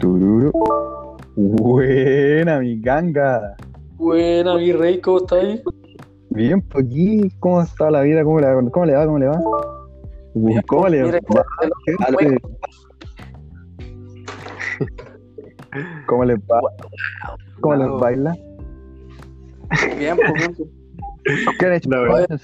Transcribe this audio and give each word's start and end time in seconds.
Tururu. 0.00 0.50
Buena, 1.36 2.58
mi 2.60 2.80
ganga. 2.80 3.56
Buena, 3.96 4.56
mi 4.56 4.72
rey, 4.72 5.00
¿cómo 5.00 5.18
estás 5.18 5.42
ahí? 5.44 5.62
Bien, 6.30 6.60
pues 6.62 6.84
aquí, 6.86 7.30
¿cómo 7.40 7.60
está 7.62 7.90
la 7.90 8.00
vida? 8.02 8.22
¿Cómo 8.24 8.40
le, 8.40 8.46
va? 8.46 8.70
¿Cómo 8.70 8.86
le 8.86 8.94
va? 8.94 9.04
¿Cómo 9.06 9.18
le 9.18 9.26
va? 9.28 9.40
Bien, 10.34 10.62
¿Cómo 10.66 10.88
le 10.88 11.02
va? 11.02 11.06
mira, 11.06 11.20
¿Qué? 11.20 11.94
bueno. 12.12 12.38
¿Cómo 16.06 16.24
les 16.24 16.38
va? 16.38 16.60
¿Cómo 17.60 17.74
les 17.76 17.88
baila? 18.00 18.34
Bien, 19.98 20.16
pues, 20.16 20.34
bien, 20.34 20.54
pues. 20.56 20.68
¿Qué 21.58 21.66
han 21.66 21.72
hecho? 21.74 21.90
La 21.90 22.00
verdad. 22.00 22.40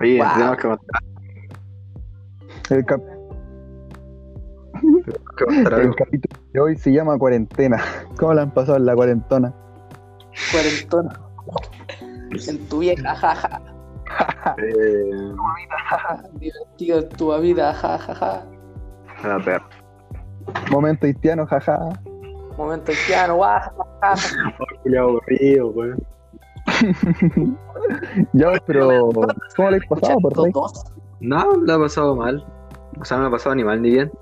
Oye, 0.00 0.18
Wow. 0.18 0.28
tenemos 0.34 0.56
que 0.56 0.62
contar, 0.62 1.02
El, 2.70 2.84
cap- 2.86 3.02
el 5.48 5.74
algo. 5.74 5.94
capítulo 5.94 6.42
de 6.52 6.60
hoy 6.60 6.76
se 6.76 6.92
llama 6.92 7.18
Cuarentena. 7.18 7.82
¿Cómo 8.18 8.34
la 8.34 8.42
han 8.42 8.50
pasado 8.52 8.76
en 8.78 8.86
la 8.86 8.94
cuarentona? 8.94 9.52
Cuarentona. 10.50 11.20
En 12.48 12.68
tu 12.68 12.78
vieja, 12.78 13.14
jaja. 13.14 13.60
Eh, 14.58 15.32
Divertido 16.34 16.98
en 16.98 17.08
tu 17.10 17.38
vida, 17.40 17.72
jajaja. 17.74 18.42
a 19.24 19.38
ver, 19.38 19.62
Momento 20.70 21.06
haitiano, 21.06 21.46
jaja. 21.46 21.78
Momento 22.56 22.92
haitiano, 22.92 23.36
guajajaja. 23.36 24.54
Julián 24.82 25.04
aburrido, 25.04 25.68
weón. 25.70 26.02
Ya, 28.32 28.52
pero 28.66 29.10
¿cómo 29.56 29.70
le 29.70 29.76
has 29.76 29.86
pasado, 29.86 30.18
por? 30.20 30.52
Dos. 30.52 30.84
No, 31.20 31.50
lo 31.56 31.74
ha 31.74 31.78
pasado 31.78 32.14
mal. 32.16 32.44
O 33.00 33.04
sea, 33.04 33.16
no 33.16 33.24
lo 33.24 33.28
ha 33.28 33.32
pasado 33.32 33.54
ni 33.54 33.64
mal 33.64 33.82
ni 33.82 33.90
bien. 33.90 34.12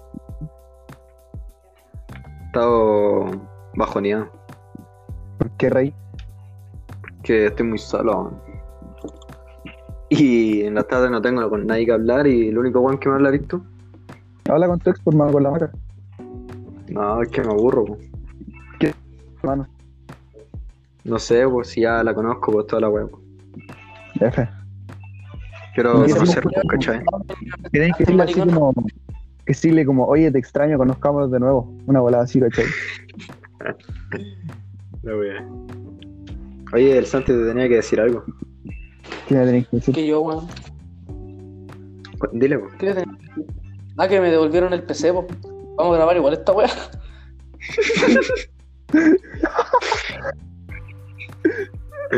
Estado 2.54 3.30
bajoneado. 3.76 4.28
¿Por 5.38 5.50
qué, 5.52 5.70
rey? 5.70 5.94
Que 7.22 7.46
estoy 7.46 7.64
muy 7.64 7.78
solo. 7.78 8.32
Y 10.08 10.62
en 10.62 10.74
la 10.74 10.82
tarde 10.82 11.08
no 11.10 11.22
tengo 11.22 11.48
con 11.48 11.64
nadie 11.68 11.86
que 11.86 11.92
hablar 11.92 12.26
y 12.26 12.48
el 12.48 12.58
único 12.58 12.80
weón 12.80 12.98
que 12.98 13.08
me 13.08 13.14
habla 13.14 13.28
eres 13.28 13.46
tú. 13.46 13.62
Habla 14.48 14.66
con 14.66 14.80
tu 14.80 14.90
ex, 14.90 14.98
por 14.98 15.14
mano, 15.14 15.30
con 15.30 15.44
la 15.44 15.50
maca. 15.52 15.70
No, 16.88 17.22
es 17.22 17.28
que 17.28 17.40
me 17.42 17.52
aburro. 17.52 17.84
weón. 17.84 18.00
Hermano, 19.42 19.66
No 21.04 21.18
sé, 21.20 21.46
pues 21.48 21.68
si 21.68 21.82
ya 21.82 22.02
la 22.02 22.12
conozco, 22.14 22.50
pues 22.50 22.66
toda 22.66 22.80
la 22.82 22.88
weón. 22.88 23.10
F. 24.20 24.48
Quiero 25.76 26.02
¿Qué 26.04 26.12
conocer, 26.14 26.42
tipo? 26.42 26.60
pues, 26.62 26.66
¿cachai? 26.84 27.04
Tienes 27.70 27.96
que 27.96 28.02
decirle 28.04 28.22
así 28.24 28.34
como. 28.40 28.74
Que 29.50 29.54
decirle 29.54 29.84
como, 29.84 30.04
oye, 30.04 30.30
te 30.30 30.38
extraño, 30.38 30.78
conozcámonos 30.78 31.28
de 31.32 31.40
nuevo. 31.40 31.76
Una 31.86 31.98
volada 31.98 32.22
así, 32.22 32.38
¿cachai? 32.38 32.66
La 35.02 35.16
wea. 35.16 35.44
Oye, 36.72 36.96
el 36.96 37.04
Santi 37.04 37.32
te 37.32 37.46
tenía 37.46 37.68
que 37.68 37.74
decir 37.74 37.98
algo. 37.98 38.22
¿Qué 39.26 39.34
me 39.34 39.44
tenés 39.44 39.66
que 39.66 39.76
decir? 39.78 39.92
Que 39.92 40.06
yo, 40.06 40.20
weón. 40.20 40.46
Dile. 42.32 42.60
¿Qué 42.78 42.86
le 42.86 42.94
tenés 42.94 43.18
que 43.18 43.26
decir? 43.26 43.46
Ah, 43.96 44.06
que 44.06 44.20
me 44.20 44.30
devolvieron 44.30 44.72
el 44.72 44.84
PC, 44.84 45.12
po. 45.12 45.26
Vamos 45.76 45.94
a 45.94 45.96
grabar 45.96 46.16
igual 46.16 46.34
esta 46.34 46.52
weá. 46.52 46.70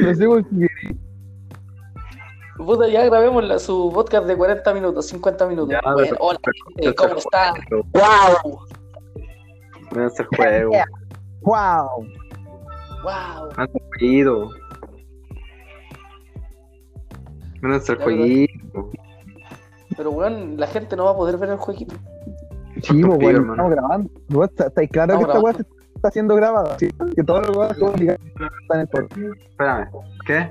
No 0.03 0.15
sé 0.15 0.27
por 0.27 0.47
qué. 0.51 0.67
Puta, 2.65 2.89
ya 2.89 3.05
grabemos 3.05 3.45
la- 3.45 3.59
su 3.59 3.91
podcast 3.93 4.27
de 4.27 4.37
40 4.37 4.73
minutos, 4.75 5.07
50 5.07 5.47
minutos. 5.47 5.71
Ya, 5.71 5.81
bueno, 5.93 6.09
pero- 6.11 6.17
hola, 6.21 6.39
gente, 6.77 6.95
¿cómo 6.95 7.15
están? 7.17 7.55
Wow. 7.71 8.61
¡Wow! 9.93 10.05
Hacer 10.07 10.27
juego. 10.37 10.73
¡Wow! 11.43 12.07
¡Wow! 13.03 13.69
Jueguito. 13.99 14.51
Voy 17.63 17.73
a 17.73 17.77
hacer 17.77 17.99
Ya, 17.99 18.05
jueguito. 18.05 18.91
Pero, 19.97 20.11
weón, 20.11 20.57
la 20.59 20.67
gente 20.67 20.97
no 20.97 21.05
va 21.05 21.11
a 21.13 21.17
poder 21.17 21.37
ver 21.37 21.51
el 21.51 21.57
jueguito. 21.59 21.95
Sí, 22.83 23.03
pues, 23.03 23.17
bueno, 23.19 23.29
hermano. 23.41 23.53
estamos 23.53 23.73
grabando. 23.73 24.11
Está- 24.45 24.67
¿Estáis 24.69 24.91
claro 24.91 25.19
que 25.19 25.23
Estamos 25.25 25.51
esta 25.51 25.63
weá 25.63 25.67
está 25.97 26.11
siendo 26.11 26.35
grabada? 26.35 26.79
Sí, 26.79 26.89
que 27.15 27.23
todo 27.23 27.41
lo 27.43 27.69
que 27.69 27.75
están 27.75 28.19
en 28.73 28.81
el 28.81 28.89
podcast. 28.89 29.17
Espérame. 29.51 29.89
¿Qué? 30.27 30.51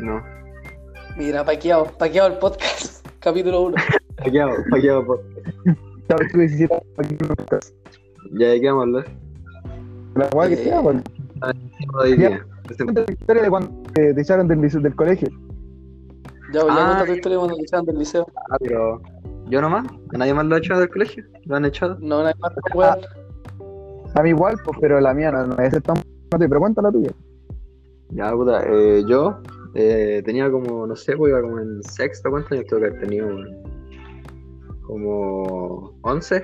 No. 0.00 0.22
Mira, 1.16 1.44
paqueado, 1.44 1.86
paqueado 1.98 2.28
el 2.32 2.38
podcast, 2.38 3.06
capítulo 3.20 3.62
1. 3.62 3.76
Paqueado, 4.16 4.52
paqueado. 4.70 5.06
po. 5.06 5.20
Chao, 6.08 6.18
tú 6.32 6.38
17 6.38 6.74
aquí 6.98 7.16
en 7.20 7.30
el 7.30 7.36
podcast. 7.36 7.74
Ya, 8.32 8.48
¿de 8.48 8.60
qué 8.60 8.70
vamos 8.70 8.82
a 8.82 8.86
hablar? 8.86 9.04
La 10.14 10.28
weá 10.34 10.48
que 10.48 10.54
Eh, 10.54 10.64
sea, 10.64 10.82
pues. 10.82 10.96
Este- 12.70 12.84
Cuenta 12.84 13.04
la 13.06 13.12
historia 13.12 13.42
de 13.42 13.50
cuando 13.50 13.82
te, 13.92 14.20
echaron 14.20 14.48
del, 14.48 14.60
liceo- 14.60 14.80
del 14.82 14.94
colegio. 14.96 15.28
Ya, 16.52 16.60
pues, 16.62 16.74
ya 16.74 16.82
Ah. 16.82 16.86
cuenta 16.86 17.06
tu 17.06 17.12
historia 17.12 17.38
cuando 17.38 17.56
te 17.56 17.62
echaron 17.62 17.86
del 17.86 17.98
liceo. 17.98 18.26
Ah, 18.50 18.56
pero. 18.60 19.00
¿Yo 19.48 19.60
nomás? 19.60 19.86
¿A 20.12 20.18
nadie 20.18 20.34
más 20.34 20.44
lo 20.46 20.56
ha 20.56 20.58
echado 20.58 20.80
del 20.80 20.88
colegio? 20.88 21.24
¿Lo 21.44 21.54
han 21.56 21.64
echado? 21.64 21.96
No, 22.00 22.22
nadie 22.24 22.34
más, 22.40 22.52
weón. 22.74 22.98
A 24.14 24.22
mí 24.22 24.30
igual, 24.30 24.56
pues, 24.64 24.76
pero 24.80 25.00
la 25.00 25.14
mía 25.14 25.30
no, 25.30 25.46
no 25.46 25.56
es 25.62 25.80
tan 25.82 25.96
pero 26.30 26.58
cuenta 26.58 26.82
la 26.82 26.90
tuya. 26.90 27.10
Ya, 28.10 28.32
puta. 28.32 28.62
Eh, 28.66 29.04
yo 29.08 29.38
eh, 29.78 30.22
tenía 30.24 30.50
como, 30.50 30.86
no 30.86 30.96
sé, 30.96 31.14
pues 31.18 31.30
iba 31.30 31.42
como 31.42 31.58
en 31.58 31.82
sexto. 31.82 32.30
¿Cuántos 32.30 32.52
años 32.52 32.64
tengo 32.66 32.80
que 32.80 32.88
haber 32.88 33.00
tenido? 33.00 33.28
Como 34.86 35.92
11, 36.00 36.42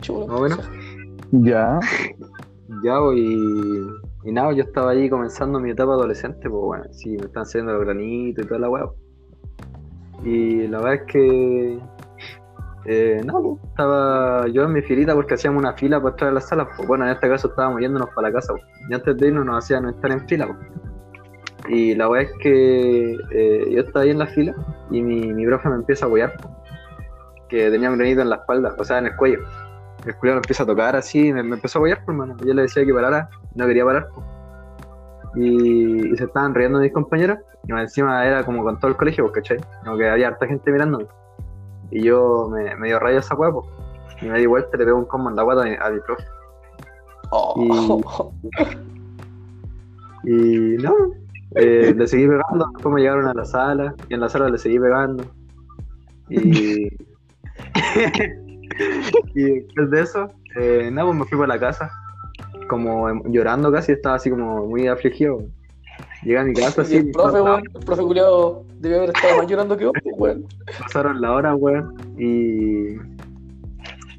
Chulo. 0.00 0.28
más 0.28 0.38
o 0.38 0.42
menos. 0.42 0.70
Ya. 1.32 1.80
Ya, 2.84 3.00
pues, 3.00 3.18
y, 3.18 4.32
nada, 4.32 4.52
yo 4.52 4.62
estaba 4.62 4.92
ahí 4.92 5.10
comenzando 5.10 5.58
mi 5.58 5.70
etapa 5.70 5.94
adolescente, 5.94 6.48
pues 6.48 6.62
bueno, 6.62 6.84
sí, 6.92 7.10
me 7.10 7.26
están 7.26 7.44
saliendo 7.44 7.72
los 7.72 7.84
granitos 7.84 8.44
y 8.44 8.48
toda 8.48 8.60
la 8.60 8.70
weá. 8.70 8.88
Y 10.22 10.68
la 10.68 10.78
verdad 10.78 10.94
es 10.94 11.12
que, 11.12 11.78
eh, 12.84 13.20
no, 13.24 13.42
pues, 13.42 13.64
estaba 13.64 14.46
yo 14.46 14.62
en 14.62 14.74
mi 14.74 14.82
filita 14.82 15.16
porque 15.16 15.34
hacíamos 15.34 15.60
una 15.60 15.72
fila 15.72 15.98
para 16.00 16.10
entrar 16.12 16.30
a 16.30 16.34
la 16.34 16.40
sala. 16.40 16.68
Pues 16.76 16.86
bueno, 16.86 17.04
en 17.04 17.10
este 17.10 17.28
caso 17.28 17.48
estábamos 17.48 17.80
yéndonos 17.80 18.10
para 18.14 18.28
la 18.28 18.34
casa, 18.34 18.52
pues, 18.52 18.62
y 18.88 18.94
antes 18.94 19.16
de 19.16 19.26
irnos 19.26 19.44
nos 19.44 19.64
hacían 19.64 19.88
estar 19.88 20.12
en 20.12 20.28
fila. 20.28 20.46
pues. 20.46 20.89
Y 21.70 21.94
la 21.94 22.08
verdad 22.08 22.30
es 22.30 22.38
que 22.38 23.16
eh, 23.30 23.70
yo 23.70 23.80
estaba 23.80 24.04
ahí 24.04 24.10
en 24.10 24.18
la 24.18 24.26
fila 24.26 24.54
y 24.90 25.00
mi, 25.02 25.32
mi 25.32 25.46
profe 25.46 25.68
me 25.68 25.76
empieza 25.76 26.04
a 26.04 26.08
apoyar, 26.08 26.34
que 27.48 27.70
tenía 27.70 27.90
un 27.90 27.96
granito 27.96 28.22
en 28.22 28.30
la 28.30 28.36
espalda, 28.36 28.74
o 28.76 28.84
sea, 28.84 28.98
en 28.98 29.06
el 29.06 29.16
cuello 29.16 29.40
el 30.06 30.16
culiao 30.16 30.36
me 30.36 30.38
empieza 30.38 30.62
a 30.62 30.66
tocar 30.66 30.96
así, 30.96 31.32
me, 31.32 31.42
me 31.42 31.56
empezó 31.56 31.78
a 31.78 31.80
apoyar, 31.80 32.04
pues, 32.04 32.14
hermano. 32.14 32.36
Yo 32.44 32.54
le 32.54 32.62
decía 32.62 32.84
que 32.84 32.94
parara, 32.94 33.28
no 33.54 33.66
quería 33.66 33.84
parar. 33.84 34.08
pues. 34.14 34.26
Y, 35.36 36.12
y 36.12 36.16
se 36.16 36.24
estaban 36.24 36.54
riendo 36.54 36.80
mis 36.80 36.92
compañeros, 36.92 37.38
y 37.66 37.72
más 37.72 37.82
encima 37.82 38.26
era 38.26 38.44
como 38.44 38.64
con 38.64 38.78
todo 38.78 38.90
el 38.90 38.96
colegio, 38.96 39.24
pues, 39.24 39.34
¿cachai? 39.34 39.58
Como 39.84 39.96
que 39.96 40.08
había 40.08 40.28
harta 40.28 40.46
gente 40.46 40.70
mirándome. 40.70 41.06
Y 41.90 42.02
yo 42.04 42.48
me, 42.50 42.74
me 42.76 42.88
dio 42.88 42.98
raya 42.98 43.18
esa 43.18 43.34
hueá, 43.34 43.52
pues. 43.52 43.66
Y 44.22 44.26
me 44.26 44.38
di 44.38 44.46
vuelta 44.46 44.70
y 44.74 44.78
le 44.78 44.84
pego 44.84 44.98
un 44.98 45.06
combo 45.06 45.30
en 45.30 45.36
la 45.36 45.42
guata 45.42 45.62
a 45.62 45.64
mi, 45.64 45.74
a 45.80 45.90
mi 45.90 46.00
profe. 46.00 46.24
Oh. 47.30 48.32
Y 50.24 50.76
no, 50.82 50.94
eh, 51.56 51.94
le 51.96 52.06
seguí 52.06 52.26
pegando, 52.26 52.70
después 52.74 52.94
me 52.94 53.00
llegaron 53.00 53.26
a 53.26 53.34
la 53.34 53.44
sala, 53.44 53.94
y 54.08 54.14
en 54.14 54.20
la 54.20 54.28
sala 54.28 54.48
le 54.48 54.58
seguí 54.58 54.78
pegando. 54.78 55.24
Y, 56.28 56.86
y 59.34 59.42
después 59.42 59.90
de 59.90 60.00
eso, 60.00 60.30
eh, 60.56 60.90
nada, 60.92 61.08
pues 61.08 61.18
me 61.18 61.24
fui 61.24 61.38
para 61.38 61.54
la 61.54 61.60
casa, 61.60 61.90
como 62.68 63.08
em- 63.08 63.22
llorando 63.32 63.72
casi, 63.72 63.92
estaba 63.92 64.16
así 64.16 64.30
como 64.30 64.66
muy 64.66 64.86
afligido. 64.86 65.42
Llegué 66.22 66.38
a 66.38 66.44
mi 66.44 66.54
casa, 66.64 66.82
Y 66.82 66.84
así, 66.84 66.96
el 66.98 67.10
profe, 67.10 67.40
weón, 67.40 67.62
el 67.74 67.84
profe 67.84 68.02
culiado 68.02 68.64
debió 68.78 68.98
haber 68.98 69.10
estado 69.10 69.38
más 69.38 69.46
llorando 69.48 69.76
que 69.76 69.84
vos, 69.86 69.94
pues, 70.02 70.14
weón. 70.18 70.44
pasaron 70.80 71.20
la 71.20 71.32
hora, 71.32 71.54
weón, 71.54 71.94
y, 72.16 72.94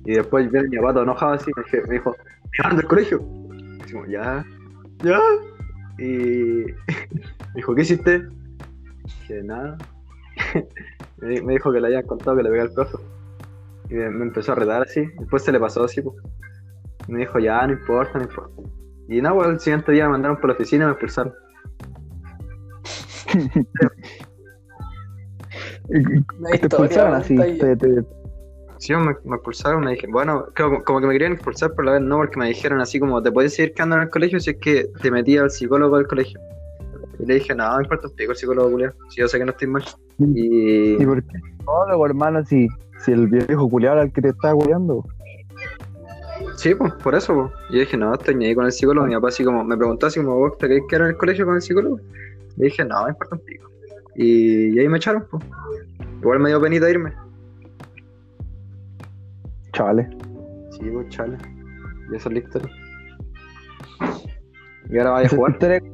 y 0.06 0.14
después 0.16 0.52
viene 0.52 0.68
mi 0.70 0.78
papá 0.78 1.02
enojado 1.02 1.34
así, 1.34 1.52
me, 1.56 1.94
dijo, 1.94 2.12
¿me 2.12 2.64
llaman 2.64 2.78
del 2.78 2.88
colegio? 2.88 3.22
Y 3.54 3.78
decimos, 3.80 4.08
ya, 4.10 4.46
ya, 5.04 5.20
y 6.04 6.66
me 6.66 6.76
dijo, 7.56 7.76
¿qué 7.76 7.82
hiciste? 7.82 8.24
Dije, 9.04 9.44
nada. 9.44 9.78
me, 11.22 11.28
di- 11.30 11.42
me 11.42 11.54
dijo 11.54 11.72
que 11.72 11.80
le 11.80 11.88
habían 11.88 12.06
contado 12.08 12.36
que 12.38 12.44
le 12.44 12.50
pegué 12.50 12.62
al 12.62 12.72
profe. 12.74 12.98
Y 13.90 13.96
me, 13.96 14.24
empezó 14.24 14.54
a 14.54 14.56
retar 14.56 14.82
así, 14.84 15.06
después 15.20 15.44
se 15.44 15.52
le 15.52 15.60
pasó 15.60 15.84
así, 15.84 16.02
pues. 16.02 16.16
Me 17.08 17.20
dijo, 17.20 17.40
ya, 17.40 17.66
no 17.68 17.74
importa, 17.74 18.18
no 18.18 18.24
importa. 18.24 18.62
Y 19.10 19.22
nada, 19.22 19.36
pues, 19.36 19.50
el 19.50 19.60
siguiente 19.60 19.92
día 19.92 20.06
me 20.06 20.12
mandaron 20.12 20.38
por 20.38 20.48
la 20.50 20.54
oficina 20.56 20.84
y 20.86 20.88
me 20.88 20.92
expulsaron. 20.94 21.34
Te 26.52 26.56
expulsaron 26.56 27.16
así. 27.16 27.36
Te, 27.36 27.76
te- 27.76 28.04
Sí, 28.82 28.96
me, 28.96 29.16
me 29.26 29.36
expulsaron, 29.36 29.84
me 29.84 29.92
dije, 29.92 30.08
bueno, 30.08 30.48
como, 30.58 30.84
como 30.84 31.00
que 31.00 31.06
me 31.06 31.14
querían 31.14 31.34
expulsar, 31.34 31.72
pero 31.76 31.84
la 31.84 31.92
vez 31.92 32.02
no, 32.02 32.18
porque 32.18 32.40
me 32.40 32.48
dijeron 32.48 32.82
así 32.82 33.00
como, 33.00 33.22
te 33.22 33.32
puedes 33.32 33.54
seguir 33.54 33.76
quedando 33.76 33.98
en 33.98 34.02
el 34.02 34.10
colegio 34.10 34.40
si 34.40 34.50
es 34.50 34.58
que 34.58 34.90
te 35.04 35.12
metías 35.12 35.44
al 35.44 35.52
psicólogo 35.52 35.98
del 35.98 36.08
colegio. 36.08 36.40
Y 37.20 37.28
le 37.28 37.36
dije, 37.36 37.54
no, 37.54 37.78
me 37.78 37.84
importa 37.84 38.08
un 38.08 38.16
pico 38.16 38.32
el 38.32 38.38
psicólogo, 38.40 38.72
culiao. 38.72 38.92
Si 39.10 39.22
yo 39.22 39.28
sé 39.28 39.38
que 39.38 39.46
no 39.46 39.52
estoy 39.52 39.68
mal. 39.68 39.84
Y 40.18 41.00
¿Y 41.00 41.06
por 41.06 41.22
qué? 41.22 41.38
Luego, 41.88 42.06
hermano, 42.08 42.44
si, 42.44 42.68
si 43.06 43.12
el 43.12 43.28
viejo 43.28 43.70
culiado 43.70 43.98
era 43.98 44.06
el 44.06 44.12
que 44.12 44.22
te 44.24 44.30
estaba 44.30 44.56
culiando. 44.56 45.06
sí, 46.56 46.74
pues, 46.74 46.92
por 46.94 47.14
eso, 47.14 47.36
pues. 47.36 47.52
Y 47.70 47.74
yo 47.74 47.80
dije, 47.82 47.98
no, 47.98 48.16
estoy 48.16 48.34
ni 48.34 48.48
ahí 48.48 48.56
con 48.56 48.66
el 48.66 48.72
psicólogo. 48.72 49.06
Mi 49.06 49.14
papá 49.14 49.28
así 49.28 49.44
como, 49.44 49.64
me 49.64 49.78
preguntó 49.78 50.08
así 50.08 50.20
como, 50.20 50.40
¿vos 50.40 50.58
te 50.58 50.68
querés 50.68 50.86
quedar 50.90 51.04
en 51.04 51.08
el 51.10 51.18
colegio 51.18 51.46
con 51.46 51.54
el 51.54 51.62
psicólogo? 51.62 52.00
Le 52.58 52.66
dije, 52.66 52.84
no, 52.84 53.04
me 53.04 53.12
importa 53.12 53.36
un 53.36 53.42
pico. 53.46 53.70
Y, 54.16 54.76
y 54.76 54.80
ahí 54.80 54.90
me 54.90 54.98
echaron, 54.98 55.24
pues. 55.30 55.44
Igual 56.20 56.40
me 56.40 56.50
dio 56.50 56.60
penita 56.60 56.90
irme. 56.90 57.14
Chavales. 59.74 60.08
Sí, 60.72 60.90
pues, 60.92 61.10
chale. 61.10 61.38
Y 62.12 62.16
esa 62.16 62.30
es 62.30 62.36
historia. 62.36 62.70
Y 64.90 64.98
ahora 64.98 65.12
vaya 65.12 65.28
a 65.28 65.30
jugar. 65.30 65.58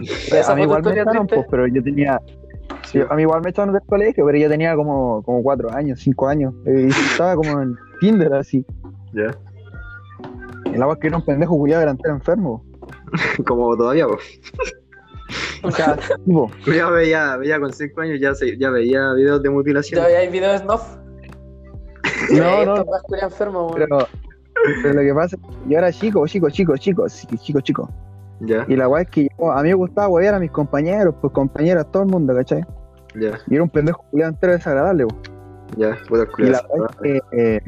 Esa 0.00 0.52
a 0.52 0.56
mí 0.56 0.62
igual 0.62 0.82
me 0.82 0.92
echaron, 0.92 1.26
pues, 1.26 1.44
pero 1.50 1.66
yo 1.66 1.82
tenía. 1.82 2.14
a 3.08 3.14
mí 3.14 3.22
igual 3.22 3.42
me 3.42 3.50
echaron 3.50 3.74
del 3.74 3.82
colegio, 3.82 4.24
pero 4.24 4.38
yo 4.38 4.48
tenía 4.48 4.74
como, 4.74 5.22
como 5.22 5.42
cuatro 5.42 5.70
años, 5.72 6.00
cinco 6.00 6.28
años. 6.28 6.54
Y 6.64 6.86
estaba 7.12 7.34
como 7.36 7.60
en 7.60 7.76
kinder 8.00 8.32
así. 8.32 8.64
Ya. 9.12 9.36
El 10.72 10.82
agua 10.82 10.98
que 10.98 11.08
era 11.08 11.16
un 11.16 11.24
pendejo 11.24 11.56
culiado 11.56 11.80
delantero 11.80 12.14
enfermo. 12.14 12.64
Como 13.46 13.76
todavía, 13.76 14.06
pues. 14.06 14.40
O 15.62 15.70
sea, 15.70 15.96
tipo, 16.24 16.50
Ya 16.74 16.88
veía, 16.90 17.36
veía 17.36 17.60
con 17.60 17.72
5 17.72 18.00
años, 18.00 18.18
ya, 18.20 18.34
se, 18.34 18.56
ya 18.58 18.70
veía 18.70 19.12
videos 19.14 19.42
de 19.42 19.50
mutilación. 19.50 20.00
¿Ya 20.00 20.06
hay 20.18 20.28
videos 20.28 20.52
de 20.52 20.58
Snuff? 20.66 20.82
no, 22.32 22.64
no, 22.76 22.84
culia 23.04 23.24
enfermo, 23.24 23.70
pero, 23.74 23.98
pero 24.82 24.94
lo 24.94 25.00
que 25.02 25.14
pasa 25.14 25.36
es 25.36 25.42
que 25.42 25.70
yo 25.72 25.78
era 25.78 25.92
chico, 25.92 26.26
chico, 26.26 26.48
chico, 26.50 26.76
chico, 26.76 27.06
chico, 27.08 27.60
chico. 27.60 27.90
Ya, 28.40 28.64
Y 28.68 28.76
la 28.76 28.88
weá 28.88 29.02
es 29.02 29.08
que 29.10 29.28
yo, 29.38 29.52
a 29.52 29.62
mí 29.62 29.68
me 29.68 29.74
gustaba 29.74 30.08
huevear 30.08 30.34
a 30.34 30.38
mis 30.38 30.50
compañeros, 30.50 31.14
pues 31.20 31.32
compañeras, 31.32 31.86
todo 31.92 32.04
el 32.04 32.08
mundo, 32.08 32.34
¿cachai? 32.34 32.64
ya, 33.20 33.38
Y 33.48 33.54
era 33.54 33.62
un 33.62 33.68
pendejo 33.68 34.02
culiado 34.10 34.32
entero 34.32 34.52
desagradable, 34.54 35.06
ya, 35.76 35.98
puta 36.08 36.24
Y 36.38 36.42
la 36.44 36.58
es 36.58 36.96
que, 37.02 37.20
eh, 37.32 37.60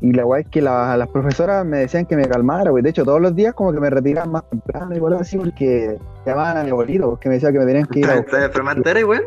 y 0.00 0.12
la 0.12 0.26
weá 0.26 0.40
es 0.40 0.48
que 0.48 0.60
la- 0.60 0.96
las 0.96 1.08
profesoras 1.08 1.64
me 1.64 1.78
decían 1.78 2.04
que 2.06 2.16
me 2.16 2.26
calmara, 2.26 2.70
güey. 2.70 2.82
De 2.82 2.90
hecho, 2.90 3.04
todos 3.04 3.20
los 3.20 3.34
días 3.34 3.54
como 3.54 3.72
que 3.72 3.80
me 3.80 3.88
retiraban 3.88 4.32
más 4.32 4.42
temprano 4.50 4.94
y 4.94 5.14
así 5.20 5.38
porque 5.38 5.96
llamaban 6.26 6.56
a 6.58 6.64
mi 6.64 6.70
abuelito, 6.70 7.10
porque 7.10 7.28
me 7.28 7.34
decía 7.36 7.52
que 7.52 7.58
me 7.58 7.66
tenían 7.66 7.86
que 7.86 8.00
ir 8.00 8.06
a. 8.10 8.16
¿Estás 8.16 8.44
enferma 8.44 8.72
entera, 8.72 9.04
weón? 9.06 9.22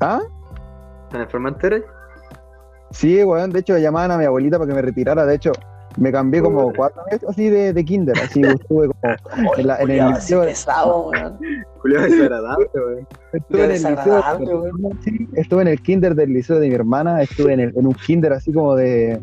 ¿Ah? 0.00 0.20
¿Estás 1.06 1.22
enferma 1.22 1.48
entera? 1.50 1.78
Sí, 2.90 3.22
weón. 3.24 3.50
De 3.50 3.60
hecho, 3.60 3.76
llamaban 3.78 4.10
a 4.10 4.18
mi 4.18 4.24
abuelita 4.24 4.58
para 4.58 4.68
que 4.68 4.74
me 4.74 4.82
retirara. 4.82 5.24
De 5.26 5.34
hecho, 5.34 5.52
me 5.98 6.10
cambié 6.12 6.42
como 6.42 6.72
cuatro 6.72 7.02
veces 7.10 7.28
así 7.28 7.48
de, 7.50 7.72
de 7.72 7.84
kinder. 7.84 8.18
Así 8.18 8.40
estuve 8.44 8.88
como 8.88 9.56
en, 9.56 9.66
la- 9.66 9.78
en 9.80 9.90
el 9.90 10.08
liceo. 10.10 10.42
pesado, 10.42 11.08
weón. 11.10 11.38
Culiao 11.80 12.02
desagradable, 12.04 12.68
weón. 12.74 13.08
Estuve 13.32 13.58
en 13.64 13.70
el 13.70 13.72
liceo. 13.72 13.90
desagradable, 13.90 14.50
sí, 15.04 15.28
estuve 15.34 15.62
en 15.62 15.68
el 15.68 15.80
kinder 15.82 16.14
del 16.14 16.32
liceo 16.32 16.58
de 16.60 16.68
mi 16.68 16.74
hermana. 16.74 17.22
Estuve 17.22 17.52
en, 17.54 17.60
el- 17.60 17.76
en 17.76 17.86
un 17.86 17.94
kinder 17.94 18.32
así 18.32 18.52
como 18.52 18.74
de. 18.76 19.20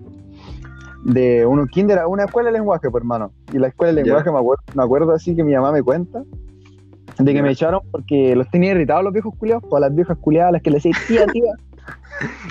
De 1.06 1.46
un 1.46 1.66
kinder, 1.68 2.00
una 2.08 2.26
escuela 2.26 2.48
de 2.52 2.58
lenguaje, 2.58 2.90
pues 2.92 3.02
hermano. 3.02 3.32
Y 3.54 3.58
la 3.58 3.68
escuela 3.70 3.94
de 3.94 4.04
lenguaje 4.04 4.30
me 4.32 4.38
acuerdo, 4.40 4.64
me 4.76 4.84
acuerdo 4.84 5.14
así 5.14 5.34
que 5.34 5.46
mi 5.46 5.54
mamá 5.56 5.72
me 5.72 5.82
cuenta 5.82 6.24
de 7.20 7.34
que 7.34 7.42
me 7.42 7.52
echaron 7.52 7.82
porque 7.92 8.36
los 8.36 8.50
tenía 8.50 8.72
irritados 8.72 9.04
los 9.04 9.14
viejos 9.14 9.34
culiados, 9.38 9.64
pues 9.70 9.84
a 9.84 9.88
las 9.88 9.96
viejas 9.96 10.18
culiadas, 10.20 10.54
las 10.54 10.62
que 10.62 10.70
le 10.72 10.76
decía 10.78 10.94
tía, 11.08 11.26
tía. 11.28 11.54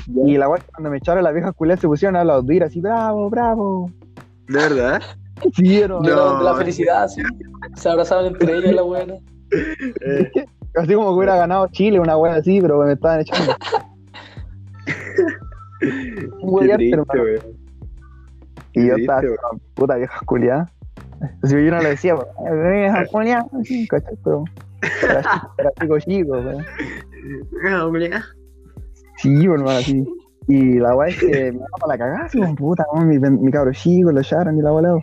y 0.27 0.37
la 0.37 0.49
weá, 0.49 0.63
cuando 0.73 0.91
me 0.91 0.99
echaron, 0.99 1.25
las 1.25 1.35
viejas 1.35 1.55
culiadas 1.55 1.81
se 1.81 1.89
pusieron 1.89 2.17
a 2.17 2.21
aplaudir 2.21 2.65
así, 2.65 2.81
bravo, 2.81 3.31
bravo. 3.31 3.91
¿De 4.49 4.55
verdad? 4.59 5.03
Sí, 5.55 5.81
hermano. 5.81 6.07
Lloraron 6.09 6.39
de 6.39 6.45
la 6.45 6.53
No. 6.53 6.57
felicidad, 6.59 7.09
sí. 7.09 7.23
Se 7.77 7.89
abrazaban 7.89 8.27
entre 8.27 8.57
ellos, 8.57 8.75
la 8.75 8.83
buena. 8.83 9.15
Eh, 9.53 10.31
Así 10.77 10.95
como 10.95 11.09
que 11.09 11.15
hubiera 11.17 11.37
ganado 11.37 11.67
Chile, 11.69 11.99
una 11.99 12.17
weá 12.17 12.35
así, 12.35 12.61
pero 12.61 12.79
me 12.85 12.93
estaban 12.93 13.21
echando. 13.21 13.53
Un 16.43 16.69
triste. 16.69 17.03
Y 18.75 18.87
yo 18.87 18.95
estaba 18.97 19.23
puta 19.75 19.97
vieja 19.97 20.21
culiada. 20.27 20.71
Que 21.43 21.65
yo 21.65 21.71
no 21.71 21.83
le 21.83 21.91
decía, 21.91 22.15
"Eh. 22.15 22.91
Pero 24.81 25.15
era 25.59 25.73
chico, 25.73 25.99
chico, 25.99 26.33
weón. 26.33 26.65
Ah. 27.67 27.91
Sí, 29.17 29.45
hermano, 29.45 29.71
así. 29.71 30.05
Y 30.47 30.79
la 30.79 30.95
weá 30.95 31.09
es 31.09 31.19
que 31.19 31.53
me 31.53 31.59
daba 31.59 31.89
la 31.89 31.99
cagada, 31.99 32.25
así 32.25 32.39
como 32.39 32.55
puta, 32.55 32.85
mi, 33.05 33.19
mi 33.19 33.51
cabro 33.51 33.73
chico, 33.73 34.11
lo 34.13 34.21
echaron 34.21 34.57
y 34.57 34.63
la 34.63 34.71
culiao 34.71 35.03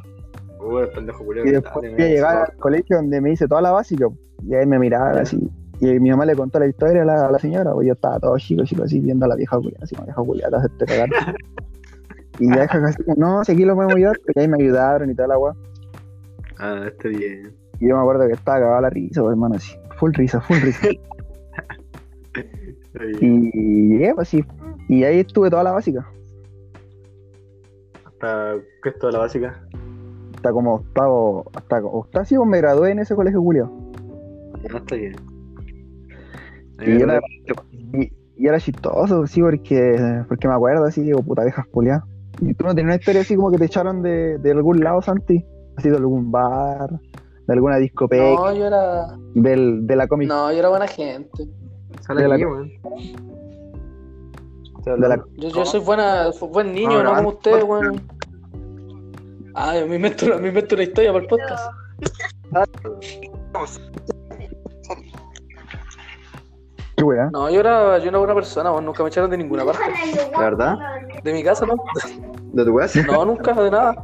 Y 1.46 1.52
después 1.52 1.74
fui 1.96 2.04
a 2.04 2.08
llegar 2.08 2.38
al 2.50 2.58
colegio 2.58 2.96
donde 2.98 3.22
me 3.22 3.32
hice 3.34 3.48
toda 3.48 3.62
la 3.62 3.72
básica, 3.72 4.08
y 4.44 4.56
ahí 4.56 4.66
me 4.66 4.80
miraban 4.80 5.16
Ya. 5.16 5.22
así. 5.22 5.50
Y 5.82 6.00
mi 6.00 6.10
mamá 6.10 6.26
le 6.26 6.36
contó 6.36 6.58
la 6.58 6.68
historia 6.68 7.02
a 7.04 7.06
la, 7.06 7.26
a 7.28 7.32
la 7.32 7.38
señora, 7.38 7.74
pues 7.74 7.86
yo 7.86 7.94
estaba 7.94 8.18
todo 8.20 8.38
chico, 8.38 8.64
chico, 8.64 8.84
así, 8.84 9.00
viendo 9.02 9.26
a 9.26 9.28
la 9.30 9.36
vieja 9.36 9.58
culiada, 9.58 9.84
así, 9.84 9.94
como 9.94 10.06
vieja 10.08 10.22
culiada, 10.24 10.68
te 10.80 10.86
cagar. 10.86 11.10
Y 12.40 12.48
la 12.50 12.56
vieja 12.58 12.86
así, 12.86 13.04
no, 13.16 13.44
si 13.46 13.52
aquí 13.54 13.64
lo 13.64 13.76
podemos 13.76 13.96
ayudar, 13.96 14.18
y 14.36 14.40
ahí 14.40 14.48
me 14.48 14.58
ayudaron 14.62 15.10
y 15.10 15.16
toda 15.16 15.28
la 15.30 15.38
weá. 15.38 15.54
Ah, 16.60 16.86
está 16.88 17.10
bien. 17.10 17.54
Y 17.80 17.88
yo 17.88 17.96
me 17.96 18.02
acuerdo 18.02 18.28
que 18.28 18.34
estaba 18.34 18.60
cagado 18.60 18.82
la 18.82 18.90
risa, 18.90 19.22
pues, 19.22 19.32
hermano, 19.32 19.56
así. 19.56 19.76
Full 19.98 20.14
risa, 20.14 20.42
full 20.42 20.58
risa. 20.58 20.88
Está 22.34 23.04
bien. 23.20 23.52
y 23.54 23.90
llegué, 23.90 24.14
pues 24.14 24.30
sí. 24.30 24.46
Y 24.88 25.04
ahí 25.04 25.20
estuve 25.20 25.50
toda 25.50 25.64
la 25.64 25.72
básica. 25.72 26.08
Hasta, 28.06 28.56
¿qué 28.84 28.90
es 28.90 29.00
toda 29.00 29.14
la 29.14 29.20
básica? 29.20 29.62
Hasta 30.36 30.52
como 30.52 30.76
octavo, 30.76 31.46
hasta 31.54 31.78
octavo, 31.84 32.26
sí, 32.26 32.38
me 32.38 32.58
gradué 32.60 32.92
en 32.92 33.00
ese 33.00 33.16
colegio 33.16 33.42
Julio. 33.42 33.72
No 34.70 34.78
está 34.78 34.96
bien. 34.96 35.16
Y 36.82 37.02
era, 37.02 37.22
y, 37.72 38.12
y 38.38 38.48
era 38.48 38.60
chistoso, 38.60 39.26
sí, 39.28 39.42
porque, 39.42 40.24
porque 40.28 40.48
me 40.48 40.54
acuerdo 40.54 40.86
así, 40.86 41.02
digo, 41.02 41.24
puta 41.24 41.44
viejas 41.44 41.66
culiadas. 41.68 42.04
¿Y 42.42 42.54
tú 42.54 42.66
no 42.66 42.76
tenías 42.76 42.96
una 42.96 42.96
historia 42.96 43.22
así 43.22 43.36
como 43.36 43.52
que 43.52 43.58
te 43.58 43.66
echaron 43.66 44.02
de, 44.02 44.38
de 44.38 44.52
algún 44.52 44.82
lado, 44.82 45.02
Santi? 45.02 45.46
De 45.84 45.90
algún 45.96 46.32
bar, 46.32 46.90
de 47.48 47.54
alguna 47.54 47.78
discoteca, 47.78 48.24
No, 48.24 48.54
yo 48.54 48.66
era. 48.68 49.08
del, 49.34 49.86
de 49.86 49.96
la 49.96 50.08
comic 50.08 50.28
No, 50.28 50.52
yo 50.52 50.58
era 50.60 50.70
buena 50.70 50.88
gente. 50.88 51.48
Sale 52.02 52.24
de 52.24 52.28
la- 52.30 52.36
aquí, 52.36 52.46
weón. 52.46 52.72
de 54.86 55.08
la 55.10 55.24
Yo, 55.38 55.50
yo 55.50 55.66
soy 55.66 55.80
buena, 55.82 56.30
buen 56.52 56.74
niño, 56.74 57.04
No, 57.04 57.16
como 57.16 57.30
ustedes, 57.30 57.64
weón. 57.64 58.02
Ay, 59.54 59.88
me 59.88 59.96
invento, 59.96 60.26
me 60.40 60.50
invento 60.50 60.76
una 60.76 60.84
historia 60.84 61.12
para 61.14 61.24
el 61.24 61.30
podcast. 61.30 61.72
¿Qué 66.98 67.04
wea? 67.04 67.30
No, 67.32 67.50
yo 67.50 67.60
era, 67.60 67.98
yo 68.00 68.10
era 68.10 68.18
buena 68.20 68.34
persona, 68.34 68.72
weón. 68.72 68.86
Nunca 68.86 69.04
me 69.04 69.10
echaron 69.10 69.30
de 69.30 69.38
ninguna 69.38 69.66
parte. 69.66 69.82
¿La 70.32 70.40
verdad? 70.40 70.78
De 71.24 71.34
mi 71.34 71.44
casa, 71.44 71.66
¿no? 71.66 71.76
¿De 72.54 72.64
tu 72.66 72.76
casa? 72.76 73.02
No, 73.06 73.26
nunca, 73.26 73.54
de 73.54 73.72
nada. 73.72 73.96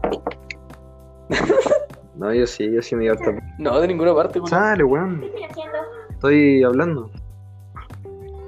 No, 2.21 2.31
yo 2.31 2.45
sí, 2.45 2.71
yo 2.71 2.83
sí 2.83 2.95
me 2.95 3.05
iba 3.05 3.13
a 3.13 3.17
estar. 3.17 3.41
No, 3.57 3.79
de 3.79 3.88
ninguna 3.88 4.13
parte, 4.13 4.39
weón. 4.39 4.50
Sale, 4.50 4.83
weón. 4.83 5.21
¿Qué 5.21 5.25
estoy 5.27 5.43
haciendo? 5.43 5.77
Estoy 6.11 6.63
hablando. 6.63 7.11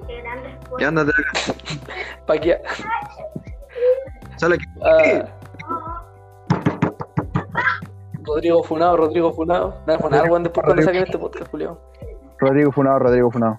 Qué. 0.08 0.24
Ya 0.80 0.88
ándate. 0.88 1.12
Pa' 2.28 2.34
aquí. 2.34 2.52
Sale 4.38 4.56
aquí. 4.56 4.66
Ah. 4.84 5.26
Rodrigo 8.24 8.64
Funado, 8.64 8.98
Rodrigo 8.98 9.34
Funado. 9.34 9.76
Nada, 9.86 10.00
Funado, 10.00 10.26
weón, 10.26 10.44
después 10.44 10.66
cuando 10.66 10.84
saquen 10.84 11.04
este 11.04 11.18
podcast, 11.18 11.50
Julio. 11.52 11.80
Rodrigo 12.40 12.72
Funado, 12.72 13.00
Rodrigo 13.00 13.32
Funado. 13.32 13.58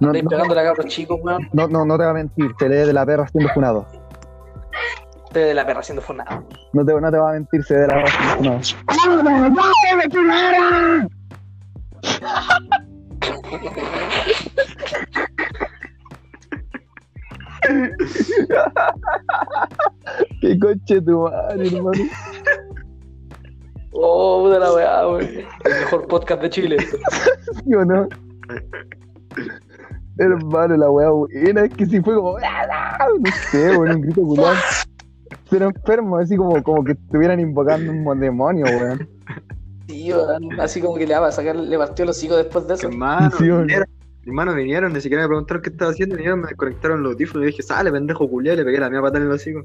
No, 0.00 0.12
no, 0.12 0.28
pegando 0.28 0.54
la 0.54 0.64
cabros 0.64 0.86
chicos, 0.86 1.20
weón. 1.22 1.48
no, 1.52 1.68
no, 1.68 1.84
no 1.84 1.96
te 1.96 2.04
va 2.04 2.10
a 2.10 2.14
mentir, 2.14 2.52
se 2.58 2.68
lee 2.68 2.86
de 2.86 2.92
la 2.92 3.06
perra 3.06 3.28
siendo 3.28 3.48
funado. 3.52 3.86
De 5.32 5.54
la 5.54 5.64
perra 5.64 5.82
siendo 5.82 6.02
Funado. 6.02 6.46
No 6.74 6.84
te, 6.84 7.00
no 7.00 7.10
te 7.10 7.16
va 7.16 7.30
a 7.30 7.32
mentir, 7.32 7.64
se 7.64 7.74
ve 7.74 7.86
la. 7.86 8.04
No. 8.42 8.60
Qué 20.40 20.58
coche 20.58 21.00
tu 21.00 21.22
madre, 21.22 21.66
hermano. 21.68 22.04
Oh, 23.92 24.42
puta 24.44 24.58
la 24.58 24.72
weá, 24.72 25.08
weón. 25.08 25.22
El 25.64 25.80
mejor 25.80 26.08
podcast 26.08 26.42
de 26.42 26.50
Chile. 26.50 26.76
¿Sí 27.64 27.74
o 27.74 27.84
no? 27.84 28.08
Hermano, 30.18 30.76
la 30.76 30.90
wea 30.90 31.08
buena, 31.10 31.64
es 31.64 31.74
que 31.74 31.86
si 31.86 32.00
fue 32.00 32.16
como. 32.16 32.38
No 32.38 33.30
sé, 33.50 33.70
weón, 33.76 33.96
un 33.96 34.00
grito 34.02 34.22
culón. 34.22 34.56
Pero 35.52 35.66
enfermo, 35.66 36.16
así 36.16 36.34
como, 36.34 36.62
como 36.62 36.82
que 36.82 36.92
estuvieran 36.92 37.38
invocando 37.38 37.92
un 37.92 38.18
demonio, 38.20 38.64
weón. 38.64 39.08
Sí, 39.86 40.10
weón. 40.10 40.58
Así 40.58 40.80
como 40.80 40.96
que 40.96 41.06
le 41.06 41.18
va 41.18 41.26
a 41.28 41.32
sacar, 41.32 41.54
le 41.54 41.76
partió 41.76 42.06
los 42.06 42.16
hocico 42.16 42.36
después 42.36 42.66
de 42.66 42.74
eso. 42.74 42.88
Hermano, 42.88 43.30
Sí, 43.36 43.44
vinieron, 43.50 43.86
hermano, 44.26 44.54
vinieron, 44.54 44.92
ni 44.94 45.00
siquiera 45.02 45.22
me 45.24 45.28
preguntaron 45.28 45.62
qué 45.62 45.68
estaba 45.68 45.90
haciendo, 45.90 46.16
vinieron, 46.16 46.40
me 46.40 46.48
desconectaron 46.48 47.02
los 47.02 47.12
audífonos 47.12 47.44
y 47.44 47.46
dije, 47.50 47.62
sale, 47.62 47.92
pendejo 47.92 48.26
culiao, 48.30 48.54
y 48.54 48.56
le 48.56 48.64
pegué 48.64 48.80
la 48.80 48.88
mía 48.88 49.02
patada 49.02 49.18
en 49.18 49.26
el 49.26 49.32
hocico. 49.34 49.62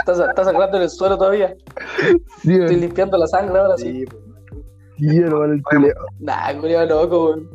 Estás, 0.00 0.20
estás 0.20 0.46
sacando 0.46 0.76
en 0.76 0.82
el 0.82 0.90
suelo 0.90 1.16
todavía. 1.18 1.54
Sí, 2.42 2.52
Estoy 2.52 2.58
weón. 2.60 2.80
limpiando 2.80 3.18
la 3.18 3.26
sangre 3.26 3.58
ahora 3.58 3.76
sí. 3.78 4.00
Sí, 4.00 4.04
pues. 4.06 4.22
Sí, 4.98 5.16
hermano, 5.18 5.52
el 5.54 5.62
culeo. 5.62 5.94
Nah, 6.20 6.54
culiao 6.60 6.86
loco, 6.86 7.26
weón. 7.26 7.50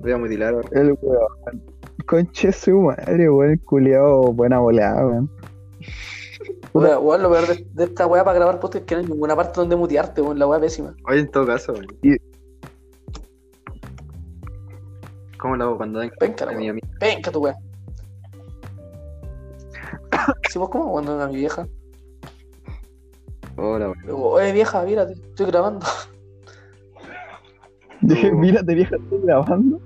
Voy 0.00 0.12
a 0.12 0.18
mutilar 0.18 0.54
ahora. 0.54 0.68
El 0.72 0.96
weón. 1.00 1.62
Conche 2.14 2.52
su 2.52 2.80
madre, 2.80 3.28
weón. 3.28 3.50
El 3.52 3.60
culeado, 3.62 4.32
buena 4.32 4.60
volada, 4.60 5.04
weón. 5.04 5.28
Weón, 6.72 7.04
weón, 7.04 7.22
lo 7.22 7.30
peor 7.32 7.46
de, 7.48 7.66
de 7.72 7.84
esta 7.84 8.06
weá 8.06 8.22
para 8.22 8.36
grabar 8.38 8.60
podcast 8.60 8.82
es 8.82 8.86
que 8.86 8.94
no 8.94 9.00
hay 9.00 9.06
ninguna 9.08 9.34
parte 9.34 9.60
donde 9.60 9.74
mutearte, 9.74 10.22
weón. 10.22 10.38
La 10.38 10.46
weá 10.46 10.60
pésima. 10.60 10.94
Oye, 11.08 11.20
en 11.20 11.30
todo 11.32 11.44
caso, 11.46 11.72
weón. 11.72 11.86
Y- 12.02 12.16
¿Cómo 15.38 15.56
lo 15.56 15.64
hago 15.64 15.76
cuando 15.76 15.98
den 15.98 16.10
Penca 16.20 16.46
la 16.46 16.52
a 16.52 16.54
mi 16.54 16.62
weá. 16.62 16.70
amigo? 16.70 16.86
Penca 17.00 17.30
tu 17.32 17.40
weá. 17.40 17.54
Si 20.50 20.58
vos 20.58 20.68
cómo 20.68 20.92
cuando 20.92 21.20
a 21.20 21.26
mi 21.26 21.34
vieja. 21.36 21.66
Hola, 23.56 23.88
weón. 23.90 24.04
Oye 24.10 24.52
vieja, 24.52 24.82
mírate, 24.84 25.14
estoy 25.14 25.46
grabando. 25.46 25.84
Mírate, 28.00 28.74
vieja, 28.74 28.94
estoy 28.96 29.20
grabando. 29.22 29.80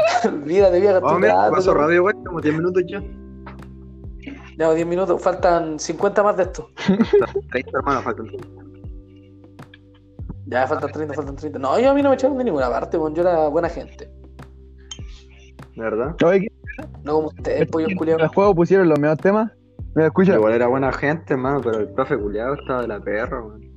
Oh, 0.00 0.28
estoy 0.28 0.40
mira, 0.44 0.70
grabando. 1.34 1.56
paso 1.56 1.74
rápido, 1.74 2.04
weón. 2.04 2.24
Como 2.24 2.40
10 2.40 2.54
minutos 2.56 2.82
ya. 2.88 3.02
Ya, 4.58 4.72
10 4.74 4.86
minutos, 4.86 5.22
faltan 5.22 5.78
50 5.78 6.22
más 6.22 6.36
de 6.36 6.42
esto. 6.44 6.68
30 7.50 7.70
hermanos 7.78 8.04
faltan. 8.04 8.26
Ya, 10.46 10.66
faltan 10.66 10.90
30, 10.92 11.14
faltan 11.14 11.36
30. 11.36 11.58
No, 11.58 11.78
yo 11.78 11.90
a 11.90 11.94
mí 11.94 12.02
no 12.02 12.08
me 12.10 12.16
echaron 12.16 12.36
de 12.38 12.44
ninguna 12.44 12.68
parte, 12.68 12.98
weón. 12.98 13.14
Yo 13.14 13.22
era 13.22 13.48
buena 13.48 13.68
gente. 13.68 14.10
¿De 15.76 15.82
verdad? 15.82 16.14
Oye, 16.24 16.50
No 17.04 17.14
como 17.14 17.28
ustedes, 17.28 17.70
pollo 17.70 17.88
¿en 17.88 17.96
culiao. 17.96 18.18
el 18.18 18.28
juego 18.28 18.54
pusieron 18.54 18.88
los 18.88 18.98
mismos 18.98 19.18
temas? 19.18 19.50
Mira, 19.94 20.08
escucha. 20.08 20.34
Igual 20.34 20.52
era 20.54 20.66
buena 20.66 20.92
gente, 20.92 21.34
hermano, 21.34 21.60
pero 21.62 21.78
el 21.78 21.88
profe 21.90 22.18
culiado 22.18 22.54
estaba 22.54 22.82
de 22.82 22.88
la 22.88 23.00
perra, 23.00 23.40
weón. 23.42 23.69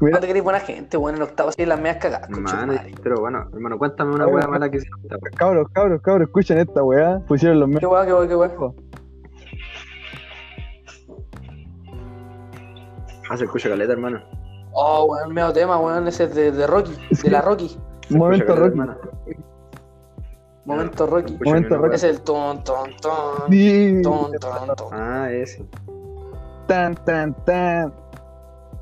Mira, 0.00 0.12
¿Cuándo 0.12 0.26
queréis 0.26 0.44
buena 0.44 0.60
gente, 0.60 0.96
weón? 0.96 1.16
En 1.16 1.22
octavo 1.22 1.48
así 1.50 1.64
las 1.66 1.78
medias 1.78 1.96
cagadas, 1.98 2.28
madre. 2.30 2.92
pero 3.02 3.16
bueno, 3.20 3.48
hermano, 3.52 3.78
cuéntame 3.78 4.14
una 4.14 4.26
weá 4.26 4.46
mala 4.48 4.68
que 4.70 4.78
hiciste. 4.78 4.94
weón. 5.08 5.20
cabros, 5.36 5.68
cabros, 5.72 6.00
cabros, 6.02 6.26
escuchen 6.28 6.58
esta 6.58 6.82
weá. 6.82 7.20
Pusieron 7.26 7.60
los 7.60 7.68
Qué 7.68 7.74
mismos. 7.74 7.92
weá, 7.92 8.06
qué 8.06 8.12
weá, 8.14 8.28
qué 8.28 8.36
weá. 8.36 8.50
Ah, 13.30 13.36
se 13.36 13.44
escucha 13.44 13.68
caleta, 13.68 13.92
hermano. 13.92 14.20
Oh, 14.72 15.04
weón, 15.06 15.32
medio 15.32 15.52
tema, 15.52 15.78
weón. 15.78 16.06
Ese 16.08 16.24
es 16.24 16.34
de, 16.34 16.52
de 16.52 16.66
Rocky, 16.66 16.92
de 17.22 17.30
la 17.30 17.40
Rocky. 17.40 17.78
Momento 18.10 18.46
caleta, 18.46 18.60
Rocky. 18.66 18.78
hermano. 18.80 18.96
Momento 20.66 21.06
Rocky. 21.06 21.38
Momento 21.44 21.78
Rocky. 21.78 21.94
Es 21.96 22.04
el 22.04 22.20
ton, 22.22 22.64
ton, 22.64 22.90
ton. 23.00 23.50
Sí. 23.50 24.00
Ton, 24.02 24.32
ton, 24.32 24.74
ton. 24.76 24.88
Ah, 24.92 25.30
ese. 25.30 25.64
Tan, 26.66 26.94
tan, 27.04 27.34
tan. 27.44 27.92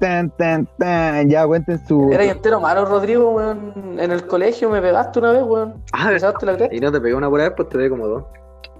Tan, 0.03 0.31
tan, 0.31 0.67
tan. 0.79 1.31
Ya 1.31 1.47
cuenten 1.47 1.79
su. 1.87 2.11
Era 2.13 2.25
entero 2.25 2.61
malo, 2.61 2.85
Rodrigo, 2.85 3.31
weón. 3.31 4.01
En 4.01 4.11
el 4.11 4.27
colegio 4.27 4.69
me 4.69 4.81
pegaste 4.81 5.21
una 5.21 5.31
vez, 5.31 5.45
weón. 5.45 5.75
Ah, 5.93 6.11
¿Me 6.11 6.19
sacaste 6.19 6.45
la 6.45 6.57
cresta? 6.57 6.75
y 6.75 6.81
no 6.81 6.91
te 6.91 7.01
pegué 7.01 7.15
una 7.15 7.29
pura 7.31 7.45
vez, 7.45 7.53
pues 7.57 7.69
te 7.69 7.77
pegué 7.77 7.89
como 7.89 8.09
dos. 8.09 8.25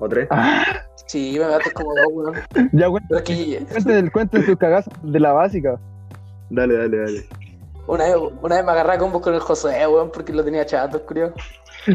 O 0.01 0.09
tres. 0.09 0.27
Ah, 0.33 0.65
Sí, 1.07 1.37
me 1.39 1.45
pegaste 1.45 1.71
como 1.75 1.95
dos, 1.95 2.07
weón. 2.11 2.35
ya 2.73 2.91
cuenten, 2.91 3.23
que 3.23 3.65
cuenten, 3.71 4.11
cuenten 4.11 4.47
sus 4.47 4.57
cagazos 4.57 4.93
de 5.01 5.21
la 5.21 5.33
básica. 5.33 5.79
Dale, 6.51 6.77
dale, 6.77 6.99
dale. 6.99 7.25
una 7.87 8.03
vez, 8.03 8.17
una 8.43 8.57
vez 8.57 8.65
me 8.65 8.73
agarré 8.73 8.93
a 8.95 8.99
combos 8.99 9.23
con 9.23 9.33
el 9.33 9.41
José, 9.41 9.87
weón, 9.87 10.11
porque 10.11 10.33
lo 10.33 10.43
tenía 10.43 10.67
chato, 10.67 11.07
curioso. 11.07 11.35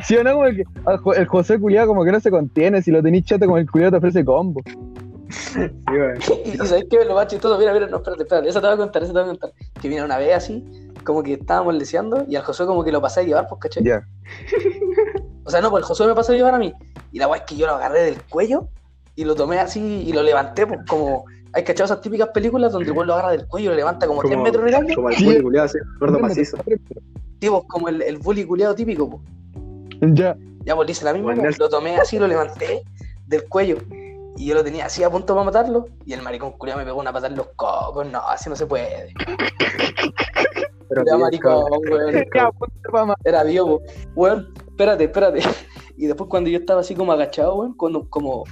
Sí 0.04 0.16
o 0.16 0.24
no, 0.24 0.34
como 0.34 0.46
el, 0.46 0.56
que, 0.56 0.64
el 1.18 1.26
José 1.28 1.60
culiado 1.60 1.88
como 1.88 2.06
que 2.06 2.14
no 2.14 2.20
se 2.22 2.32
contiene. 2.32 2.82
Si 2.82 2.92
lo 2.92 3.04
tenéis 3.04 3.26
chato, 3.26 3.46
como 3.46 3.58
el 3.58 3.70
culiado 3.70 3.92
te 3.92 3.98
ofrece 3.98 4.24
combo. 4.24 4.62
Sí. 5.30 5.60
Y, 6.46 6.58
¿sabes 6.58 6.86
qué? 6.90 7.04
Lo 7.06 7.16
más 7.16 7.28
chistoso, 7.28 7.58
mira, 7.58 7.74
mira, 7.74 7.88
no, 7.88 7.98
espérate, 7.98 8.24
espérate, 8.24 8.50
eso 8.50 8.62
te 8.62 8.68
voy 8.68 8.74
a 8.76 8.78
contar, 8.78 9.04
eso 9.04 9.14
te 9.14 9.20
voy 9.20 9.28
a 9.30 9.32
contar. 9.32 9.52
Que 9.82 9.90
vino 9.90 10.06
una 10.06 10.18
vez 10.18 10.36
así, 10.36 10.64
como 11.04 11.24
que 11.24 11.34
estábamos 11.34 11.76
leseando 11.76 12.26
y 12.28 12.36
al 12.36 12.44
José 12.44 12.66
como 12.66 12.84
que 12.84 12.92
lo 12.92 13.02
pasé 13.02 13.22
a 13.22 13.24
llevar, 13.24 13.48
pues, 13.48 13.60
¿cachai? 13.62 13.84
Ya. 13.84 14.06
O 15.44 15.50
sea, 15.50 15.62
no, 15.62 15.70
pues 15.70 15.82
el 15.84 15.88
José 15.88 16.06
me 16.06 16.14
pasó 16.14 16.34
a 16.34 16.36
llevar 16.36 16.56
a 16.56 16.58
mí. 16.58 16.74
Y 17.14 17.20
la 17.20 17.30
weá 17.30 17.38
es 17.40 17.46
que 17.46 17.56
yo 17.56 17.68
lo 17.68 17.76
agarré 17.76 18.02
del 18.02 18.22
cuello 18.24 18.68
y 19.16 19.24
lo 19.24 19.34
tomé 19.34 19.60
así 19.60 19.80
y 20.06 20.12
lo 20.12 20.22
levanté, 20.22 20.68
pues, 20.68 20.82
como. 20.90 21.24
¿Hay 21.54 21.64
cachado 21.64 21.86
esas 21.86 22.02
típicas 22.02 22.28
películas 22.34 22.74
donde 22.74 22.90
el 22.90 22.92
weón 22.94 23.08
lo 23.08 23.14
agarra 23.14 23.32
del 23.32 23.48
cuello 23.48 23.68
y 23.68 23.70
lo 23.70 23.76
levanta 23.78 24.06
como 24.08 24.22
3 24.24 24.38
metros 24.40 24.68
el 24.68 24.76
aire? 24.76 24.94
como 24.94 25.10
el 25.10 25.16
Sí. 25.16 25.24
bully 25.26 25.42
culiado, 25.42 25.66
así, 25.68 25.78
gordo 26.02 26.20
macizo. 26.20 26.58
Tipo, 27.40 27.66
como 27.66 27.88
el, 27.88 28.02
el 28.02 28.18
bully 28.18 28.44
culiado 28.44 28.76
típico, 28.76 29.10
pues. 29.10 29.22
Ya. 30.14 30.36
Ya, 30.66 30.76
pues 30.76 30.86
le 30.86 30.92
hice 30.92 31.06
la 31.06 31.14
misma, 31.14 31.34
pues, 31.34 31.58
lo 31.58 31.70
tomé 31.70 31.96
así, 31.96 32.20
lo 32.20 32.28
levanté 32.28 32.84
del 33.28 33.46
cuello. 33.48 33.78
Y 34.38 34.46
yo 34.46 34.56
lo 34.56 34.64
tenía 34.64 34.86
así 34.86 35.04
a 35.04 35.10
punto 35.10 35.34
para 35.34 35.46
matarlo. 35.46 35.88
Y 36.06 36.14
el 36.14 36.22
maricón 36.22 36.52
culiado 36.54 36.80
me 36.80 36.86
pegó 36.86 37.00
una 37.00 37.12
patada 37.12 37.32
en 37.32 37.38
los 37.38 37.48
cocos. 37.56 38.06
No, 38.08 38.20
así 38.20 38.50
no 38.50 38.56
se 38.56 38.68
puede. 38.68 39.14
Pero 40.90 41.02
Era 41.02 41.18
maricón, 41.18 41.66
weón. 41.90 43.08
Más. 43.08 43.18
Era 43.24 43.44
vivo, 43.44 43.82
weón. 44.16 44.54
Espérate, 44.68 45.06
espérate. 45.06 45.42
Y 46.00 46.06
después 46.06 46.30
cuando 46.30 46.52
yo 46.52 46.60
estaba 46.60 46.82
así 46.82 46.94
como 46.94 47.12
agachado, 47.12 47.56
weón, 47.56 47.74
cuando, 47.74 48.08
como 48.08 48.44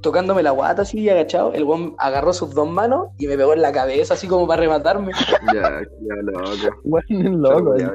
tocándome 0.00 0.42
la 0.42 0.52
guata 0.52 0.80
así 0.80 1.06
agachado, 1.10 1.52
el 1.52 1.64
weón 1.64 1.94
agarró 1.98 2.32
sus 2.32 2.54
dos 2.54 2.66
manos 2.70 3.08
y 3.18 3.26
me 3.26 3.36
pegó 3.36 3.52
en 3.52 3.60
la 3.60 3.70
cabeza 3.70 4.14
así 4.14 4.26
como 4.26 4.46
para 4.46 4.62
rematarme. 4.62 5.12
Ya, 5.52 5.82
ya, 6.00 6.14
loco. 6.22 6.80
Weón, 6.84 7.42
loco. 7.42 7.76
Ya. 7.76 7.92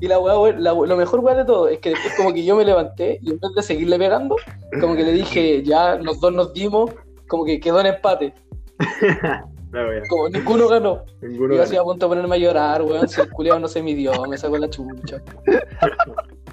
Y 0.00 0.06
la 0.06 0.18
weá, 0.18 0.38
weón, 0.38 0.62
la- 0.62 0.72
lo 0.74 0.96
mejor 0.96 1.20
weón 1.20 1.38
de 1.38 1.44
todo 1.44 1.68
es 1.68 1.78
que 1.80 1.90
después 1.90 2.14
como 2.16 2.32
que 2.32 2.44
yo 2.44 2.56
me 2.56 2.64
levanté 2.64 3.18
y 3.20 3.30
en 3.30 3.40
vez 3.40 3.50
de 3.56 3.62
seguirle 3.62 3.98
pegando, 3.98 4.36
como 4.80 4.94
que 4.94 5.02
le 5.02 5.12
dije, 5.12 5.62
ya 5.64 5.96
los 5.96 6.20
dos 6.20 6.32
nos 6.32 6.52
dimos, 6.52 6.90
como 7.26 7.44
que 7.44 7.58
quedó 7.60 7.80
en 7.80 7.86
empate. 7.86 8.34
La. 9.70 9.84
Como 10.08 10.30
ninguno 10.30 10.66
ganó. 10.66 11.02
Ninguno 11.20 11.52
Y 11.52 11.56
yo 11.58 11.62
así 11.62 11.76
a 11.76 11.82
punto 11.82 12.06
de 12.06 12.08
ponerme 12.08 12.36
a 12.36 12.38
llorar, 12.38 12.80
weón, 12.80 13.06
si 13.06 13.20
el 13.20 13.30
culiado 13.30 13.58
no 13.60 13.68
se 13.68 13.82
midió, 13.82 14.12
me 14.26 14.38
sacó 14.38 14.56
la 14.56 14.70
chucha. 14.70 15.22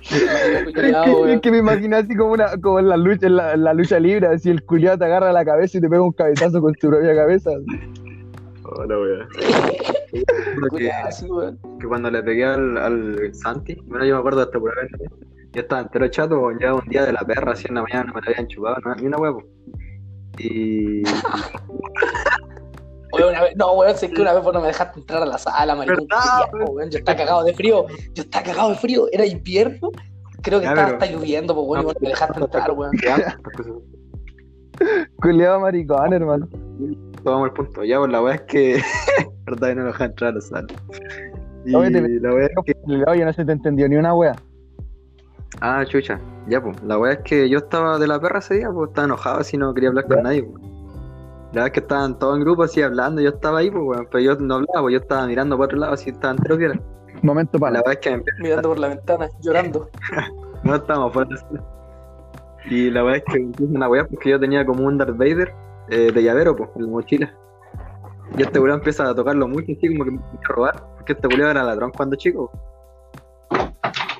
Es 0.07 0.73
que, 0.73 0.81
weón. 0.91 1.29
es 1.31 1.41
que 1.41 1.49
me 1.49 1.57
imaginé 1.57 1.95
así 1.95 2.15
como, 2.15 2.33
una, 2.33 2.61
como 2.61 2.77
en, 2.77 2.89
la 2.89 2.95
lucha, 2.97 3.25
en, 3.25 3.37
la, 3.37 3.53
en 3.53 3.63
la 3.63 3.73
lucha 3.73 3.99
libre, 3.99 4.27
así 4.27 4.51
el 4.51 4.63
culiado 4.63 4.99
te 4.99 5.05
agarra 5.05 5.31
la 5.31 5.43
cabeza 5.43 5.79
y 5.79 5.81
te 5.81 5.89
pega 5.89 6.03
un 6.03 6.11
cabezazo 6.11 6.61
con 6.61 6.75
su 6.79 6.89
propia 6.89 7.15
cabeza. 7.15 7.49
Oh, 8.67 8.83
la 8.85 8.97
wea. 8.99 9.27
Weón. 11.29 11.59
que 11.79 11.87
cuando 11.87 12.09
le 12.09 12.23
pegué 12.23 12.45
al, 12.45 12.77
al 12.77 13.33
Santi, 13.35 13.75
bueno, 13.85 14.05
yo 14.05 14.13
me 14.15 14.19
acuerdo 14.19 14.41
hasta 14.41 14.59
por 14.59 14.75
vez, 14.75 14.89
yo 15.51 15.61
estaba 15.61 15.81
entero 15.81 16.07
chato, 16.07 16.51
ya 16.59 16.73
un 16.73 16.85
día 16.89 17.05
de 17.05 17.13
la 17.13 17.21
perra, 17.21 17.51
así 17.53 17.65
en 17.69 17.75
la 17.75 17.83
mañana 17.83 18.11
me 18.13 18.21
la 18.21 18.27
habían 18.31 18.47
chupado, 18.47 18.77
no, 18.83 18.95
ni 18.95 19.05
una 19.07 19.17
huevo. 19.17 19.43
Y 20.37 21.03
Oye, 23.11 23.29
una 23.29 23.41
vez, 23.43 23.55
no, 23.55 23.73
weón, 23.73 23.95
sé 23.95 24.09
que 24.09 24.21
una 24.21 24.33
vez 24.33 24.43
vos 24.43 24.53
no 24.53 24.61
me 24.61 24.67
dejaste 24.67 24.99
entrar 24.99 25.21
a 25.21 25.25
la 25.25 25.37
sala, 25.37 25.75
maricón. 25.75 26.07
¿Verdad, 26.09 26.49
culiao, 26.51 26.71
weón, 26.71 26.89
yo 26.89 26.97
estaba 26.97 27.17
cagado 27.17 27.43
de 27.43 27.53
frío. 27.53 27.85
Yo 28.13 28.23
estaba 28.23 28.43
cagado 28.45 28.69
de 28.71 28.75
frío. 28.75 29.05
Era 29.11 29.25
invierno. 29.25 29.91
Creo 30.41 30.59
que 30.59 30.65
Ya, 30.65 30.71
estaba 30.71 30.87
pero- 30.89 30.99
hasta 31.03 31.15
lloviendo, 31.15 31.55
pues, 31.55 31.67
weón, 31.67 31.81
y 31.81 31.85
vos 31.85 31.93
no 31.95 31.99
me 32.01 32.09
dejaste 32.09 32.39
entrar, 32.39 32.71
weón. 32.71 32.91
Culiado 35.21 35.59
maricón, 35.61 36.11
hermano. 36.13 36.49
Tomamos 37.25 37.47
el 37.49 37.53
punto, 37.53 37.83
ya 37.83 37.97
pues 37.99 38.11
la 38.11 38.21
wea 38.21 38.35
es 38.35 38.41
que, 38.43 38.81
verdad, 39.45 39.67
que 39.69 39.75
no 39.75 39.81
lo 39.81 39.87
dejan 39.87 40.11
entrar 40.11 40.31
a 40.31 40.35
la 40.35 40.41
sala. 40.41 40.67
Y 41.65 41.75
Oye, 41.75 41.91
te- 41.91 42.19
la 42.21 42.33
wea 42.33 42.45
es 42.45 42.51
que, 42.65 42.73
Oye, 43.07 43.25
no 43.25 43.33
se 43.33 43.43
te 43.43 43.51
entendió 43.51 43.89
ni 43.89 43.95
una 43.97 44.13
wea. 44.13 44.35
ah, 45.61 45.83
chucha, 45.85 46.19
ya 46.47 46.61
pues, 46.61 46.81
la 46.83 46.97
wea 46.99 47.13
es 47.13 47.19
que 47.25 47.49
yo 47.49 47.57
estaba 47.57 47.97
de 47.99 48.07
la 48.07 48.19
perra 48.21 48.39
ese 48.39 48.55
día, 48.55 48.69
pues 48.71 48.89
estaba 48.89 49.05
enojado 49.05 49.39
así, 49.39 49.57
no 49.57 49.73
quería 49.73 49.89
hablar 49.89 50.05
con 50.05 50.17
Ya. 50.17 50.23
nadie, 50.23 50.43
pues. 50.43 50.63
La 51.53 51.61
verdad 51.61 51.67
es 51.67 51.71
que 51.73 51.79
estaban 51.79 52.19
todos 52.19 52.37
en 52.37 52.43
grupo 52.43 52.63
así 52.63 52.81
hablando, 52.81 53.21
yo 53.21 53.29
estaba 53.29 53.59
ahí, 53.59 53.71
pues, 53.71 53.83
weón, 53.83 54.07
pero 54.11 54.19
yo 54.23 54.35
no 54.35 54.55
hablaba, 54.55 54.81
pues 54.81 54.93
yo 54.93 54.99
estaba 54.99 55.25
mirando 55.25 55.57
para 55.57 55.65
otro 55.65 55.77
lado, 55.79 55.93
así 55.93 56.09
estaban 56.11 56.37
enteros 56.37 56.57
viola. 56.59 56.79
Momento 57.23 57.57
La 57.57 57.59
para. 57.61 57.73
verdad 57.77 57.93
es 57.93 57.99
que 57.99 58.09
me 58.11 58.15
empecé 58.17 58.41
Mirando 58.43 58.69
por 58.69 58.79
la 58.79 58.87
ventana, 58.89 59.29
llorando. 59.41 59.89
No 60.63 60.75
estábamos 60.75 61.13
fuera 61.13 61.29
de 61.29 61.57
la. 61.57 61.63
Y 62.69 62.89
la 62.89 63.03
verdad 63.03 63.21
es 63.25 63.33
que 63.33 63.39
me 63.63 63.67
una 63.77 63.87
weá 63.87 64.05
porque 64.07 64.31
yo 64.31 64.39
tenía 64.39 64.65
como 64.65 64.83
un 64.85 64.97
Darth 64.97 65.15
Vader 65.15 65.53
eh, 65.89 66.11
de 66.11 66.23
llavero, 66.23 66.55
pues, 66.55 66.69
en 66.75 66.83
la 66.83 66.87
mochila. 66.89 67.33
Y 68.37 68.41
este 68.41 68.59
weón 68.59 68.75
empieza 68.75 69.07
a 69.07 69.15
tocarlo 69.15 69.47
mucho, 69.47 69.71
así 69.71 69.87
como 69.87 70.03
que 70.05 70.11
me 70.11 70.17
empieza 70.17 70.45
a 70.49 70.53
robar, 70.53 70.83
porque 70.97 71.13
este 71.13 71.27
weón 71.27 71.41
era 71.41 71.63
ladrón 71.63 71.91
cuando 71.91 72.15
chico. 72.15 72.51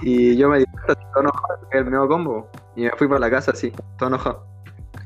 Y 0.01 0.37
yo 0.37 0.49
me 0.49 0.59
di 0.59 0.65
cuenta, 0.65 0.95
todo 0.95 1.21
enojado, 1.21 1.67
el 1.71 1.85
mismo 1.85 2.07
combo. 2.07 2.49
Y 2.75 2.83
me 2.83 2.91
fui 2.91 3.07
para 3.07 3.19
la 3.19 3.29
casa 3.29 3.51
así, 3.51 3.71
todo 3.97 4.09
enojado. 4.09 4.45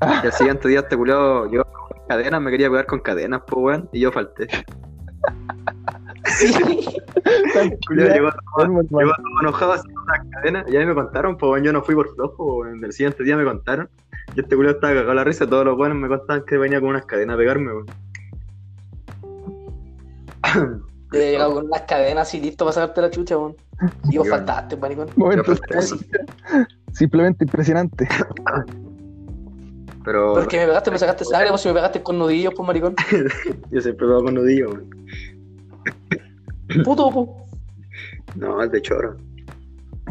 Y 0.02 0.26
al 0.26 0.34
siguiente 0.34 0.68
día 0.68 0.80
este 0.80 0.98
culiao 0.98 1.46
llegó 1.48 1.64
con 1.66 2.08
cadenas, 2.08 2.42
me 2.42 2.52
quería 2.52 2.70
cuidar 2.70 2.86
con 2.86 3.00
cadenas, 3.00 3.42
pues 3.48 3.62
weón, 3.62 3.90
y 3.92 4.02
yo 4.02 4.12
falté. 4.12 4.48
Culiao 7.88 8.14
llegó 8.14 8.30
Hermano, 8.58 8.82
Llegó 8.84 9.12
todo 9.12 9.42
enojado 9.42 9.74
así 9.74 9.94
con 9.94 10.04
unas 10.04 10.20
cadenas 10.32 10.66
y 10.70 10.78
ahí 10.78 10.86
me 10.86 10.94
contaron, 10.94 11.38
pues 11.38 11.64
yo 11.64 11.74
no 11.74 11.82
fui 11.82 11.96
por 11.96 12.14
flojo, 12.16 12.60
weón. 12.60 12.84
el 12.84 12.94
siguiente 12.94 13.24
día 13.24 13.36
me 13.36 13.44
contaron. 13.44 13.90
Y 14.40 14.42
este 14.42 14.56
culo 14.56 14.70
estaba 14.70 14.94
cagado 14.94 15.14
la 15.16 15.26
risa, 15.26 15.46
todos 15.46 15.66
los 15.66 15.76
buenos 15.76 15.98
me 15.98 16.08
contaban 16.08 16.46
que 16.46 16.58
venía 16.58 16.80
con 16.80 16.92
unas 16.92 17.06
cadenas 17.06 17.34
a 17.34 17.38
pegarme, 17.38 17.74
weón. 17.74 17.86
Yo 20.56 20.80
había 21.20 21.32
llegado 21.32 21.56
con 21.56 21.66
unas 21.66 21.82
cadenas 21.82 22.30
así 22.30 22.40
listo 22.40 22.64
para 22.64 22.76
sacarte 22.76 23.02
la 23.02 23.10
chucha, 23.10 23.38
weón. 23.38 23.58
Y 24.10 24.18
vos 24.18 24.30
faltaste, 24.30 24.78
maricón. 24.78 25.10
Momento 25.18 25.52
simplemente 26.94 27.44
impresionante. 27.44 28.08
Pero 30.06 30.36
Porque 30.36 30.60
me 30.60 30.68
pegaste, 30.68 30.92
me 30.92 31.00
sacaste 31.00 31.26
sangre, 31.26 31.50
pues 31.50 31.60
si 31.60 31.68
me 31.68 31.74
pegaste 31.74 32.02
con 32.02 32.18
nudillos, 32.18 32.54
pues 32.56 32.66
maricón. 32.66 32.96
yo 33.72 33.82
siempre 33.82 34.08
veo 34.08 34.24
con 34.24 34.36
nudillo, 34.36 34.70
weón. 34.70 34.90
Puto, 36.86 37.12
pues. 37.12 37.28
No, 38.38 38.64
el 38.64 38.72
de 38.72 38.82
choro. 38.82 39.18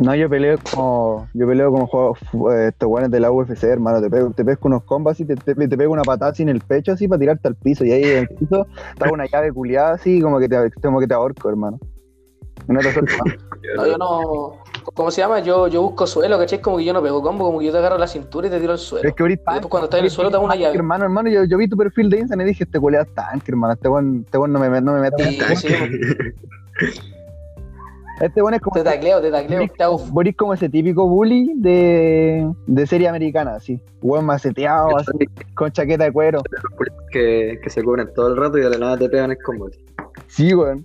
No, 0.00 0.14
yo 0.14 0.28
peleo 0.28 0.58
como. 0.72 1.28
Yo 1.34 1.46
peleo 1.46 1.70
como 1.72 1.86
juego 1.86 2.14
fu- 2.14 2.50
eh, 2.50 2.68
estos 2.68 2.88
guanes 2.88 3.10
de 3.10 3.20
la 3.20 3.30
UFC, 3.32 3.64
hermano. 3.64 4.00
Te 4.00 4.08
pego, 4.08 4.30
te 4.30 4.44
pesco 4.44 4.68
unos 4.68 4.84
combos 4.84 5.12
así, 5.12 5.24
te, 5.24 5.34
te, 5.34 5.54
te 5.54 5.76
pego 5.76 5.92
una 5.92 6.02
patada 6.02 6.30
así 6.30 6.42
en 6.42 6.48
el 6.50 6.60
pecho 6.60 6.92
así 6.92 7.08
para 7.08 7.18
tirarte 7.18 7.48
al 7.48 7.56
piso. 7.56 7.84
Y 7.84 7.92
ahí 7.92 8.04
en 8.04 8.18
el 8.18 8.28
piso 8.28 8.66
te 8.96 9.04
hago 9.04 9.14
una 9.14 9.26
llave 9.26 9.52
culiada 9.52 9.94
así 9.94 10.20
como 10.20 10.38
que 10.38 10.48
te, 10.48 10.70
como 10.82 11.00
que 11.00 11.06
te 11.06 11.14
ahorco, 11.14 11.48
hermano. 11.48 11.78
Y 12.68 12.72
no 12.72 12.80
te 12.80 12.92
suelto 12.92 13.12
más. 13.24 13.34
No, 13.76 13.86
yo 13.86 13.98
no. 13.98 14.52
¿Cómo 14.94 15.10
se 15.10 15.20
llama? 15.20 15.40
Yo, 15.40 15.68
yo 15.68 15.82
busco 15.82 16.06
suelo, 16.06 16.38
¿cachai? 16.38 16.60
Como 16.62 16.78
que 16.78 16.84
yo 16.84 16.92
no 16.92 17.02
pego 17.02 17.22
combo, 17.22 17.44
como 17.44 17.58
que 17.58 17.66
yo 17.66 17.72
te 17.72 17.78
agarro 17.78 17.98
la 17.98 18.06
cintura 18.06 18.46
y 18.46 18.50
te 18.50 18.58
tiro 18.60 18.72
al 18.72 18.78
suelo. 18.78 19.08
Es 19.08 19.14
que 19.14 19.22
ahorita. 19.22 19.56
Y 19.56 19.60
cuando 19.68 19.84
estás 19.84 19.98
en 19.98 20.04
el 20.06 20.10
suelo 20.10 20.30
te 20.30 20.36
hago 20.36 20.44
una 20.46 20.56
llave. 20.56 20.76
Hermano, 20.76 21.04
hermano, 21.04 21.28
yo, 21.28 21.44
yo 21.44 21.58
vi 21.58 21.68
tu 21.68 21.76
perfil 21.76 22.08
de 22.08 22.18
Instagram 22.20 22.46
y 22.46 22.50
dije, 22.50 22.64
este 22.64 22.78
culiado 22.80 23.04
es 23.04 23.14
tanque, 23.14 23.50
hermano. 23.50 23.74
Este 23.74 23.88
weón 23.88 24.22
este 24.24 24.38
no 24.38 24.46
me, 24.58 24.80
no 24.80 24.92
me 24.94 25.00
mete. 25.00 25.24
Sí, 25.24 25.56
sí, 25.56 25.68
Este 28.20 28.42
weón 28.42 28.54
es 28.54 28.60
como. 28.60 28.74
te 28.74 28.82
tacleo, 28.84 29.20
te 29.20 29.30
tacleo. 29.30 29.68
Vos 30.10 30.22
eres 30.22 30.36
como 30.36 30.54
ese 30.54 30.68
típico 30.68 31.06
bully 31.08 31.52
de, 31.56 32.50
de 32.66 32.86
serie 32.86 33.08
americana, 33.08 33.54
así. 33.56 33.80
Weón 34.02 34.24
maceteado, 34.26 34.96
así, 34.96 35.10
con 35.54 35.70
chaqueta 35.70 36.04
de 36.04 36.12
cuero. 36.12 36.42
que, 37.12 37.58
que 37.62 37.70
se 37.70 37.82
cubren 37.82 38.08
todo 38.14 38.28
el 38.28 38.36
rato 38.36 38.58
y 38.58 38.62
de 38.62 38.70
la 38.70 38.78
nada 38.78 38.98
te 38.98 39.08
pegan 39.08 39.30
el 39.30 39.38
combo. 39.38 39.68
Sí, 40.26 40.52
weón. 40.54 40.84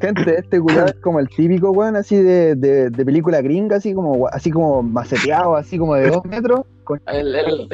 Gente, 0.00 0.38
este 0.38 0.60
culiado 0.60 0.86
es 0.88 0.94
como 0.96 1.20
el 1.20 1.28
típico 1.28 1.70
weón 1.70 1.94
así 1.96 2.16
de, 2.16 2.54
de, 2.56 2.90
de 2.90 3.04
película 3.04 3.40
gringa, 3.40 3.76
así 3.76 3.94
como 3.94 4.26
así 4.28 4.50
como 4.50 4.82
maceteado, 4.82 5.54
así 5.56 5.78
como 5.78 5.94
de 5.94 6.10
dos 6.10 6.24
metros, 6.24 6.62
con- 6.84 7.00
El, 7.06 7.34
el- 7.34 7.68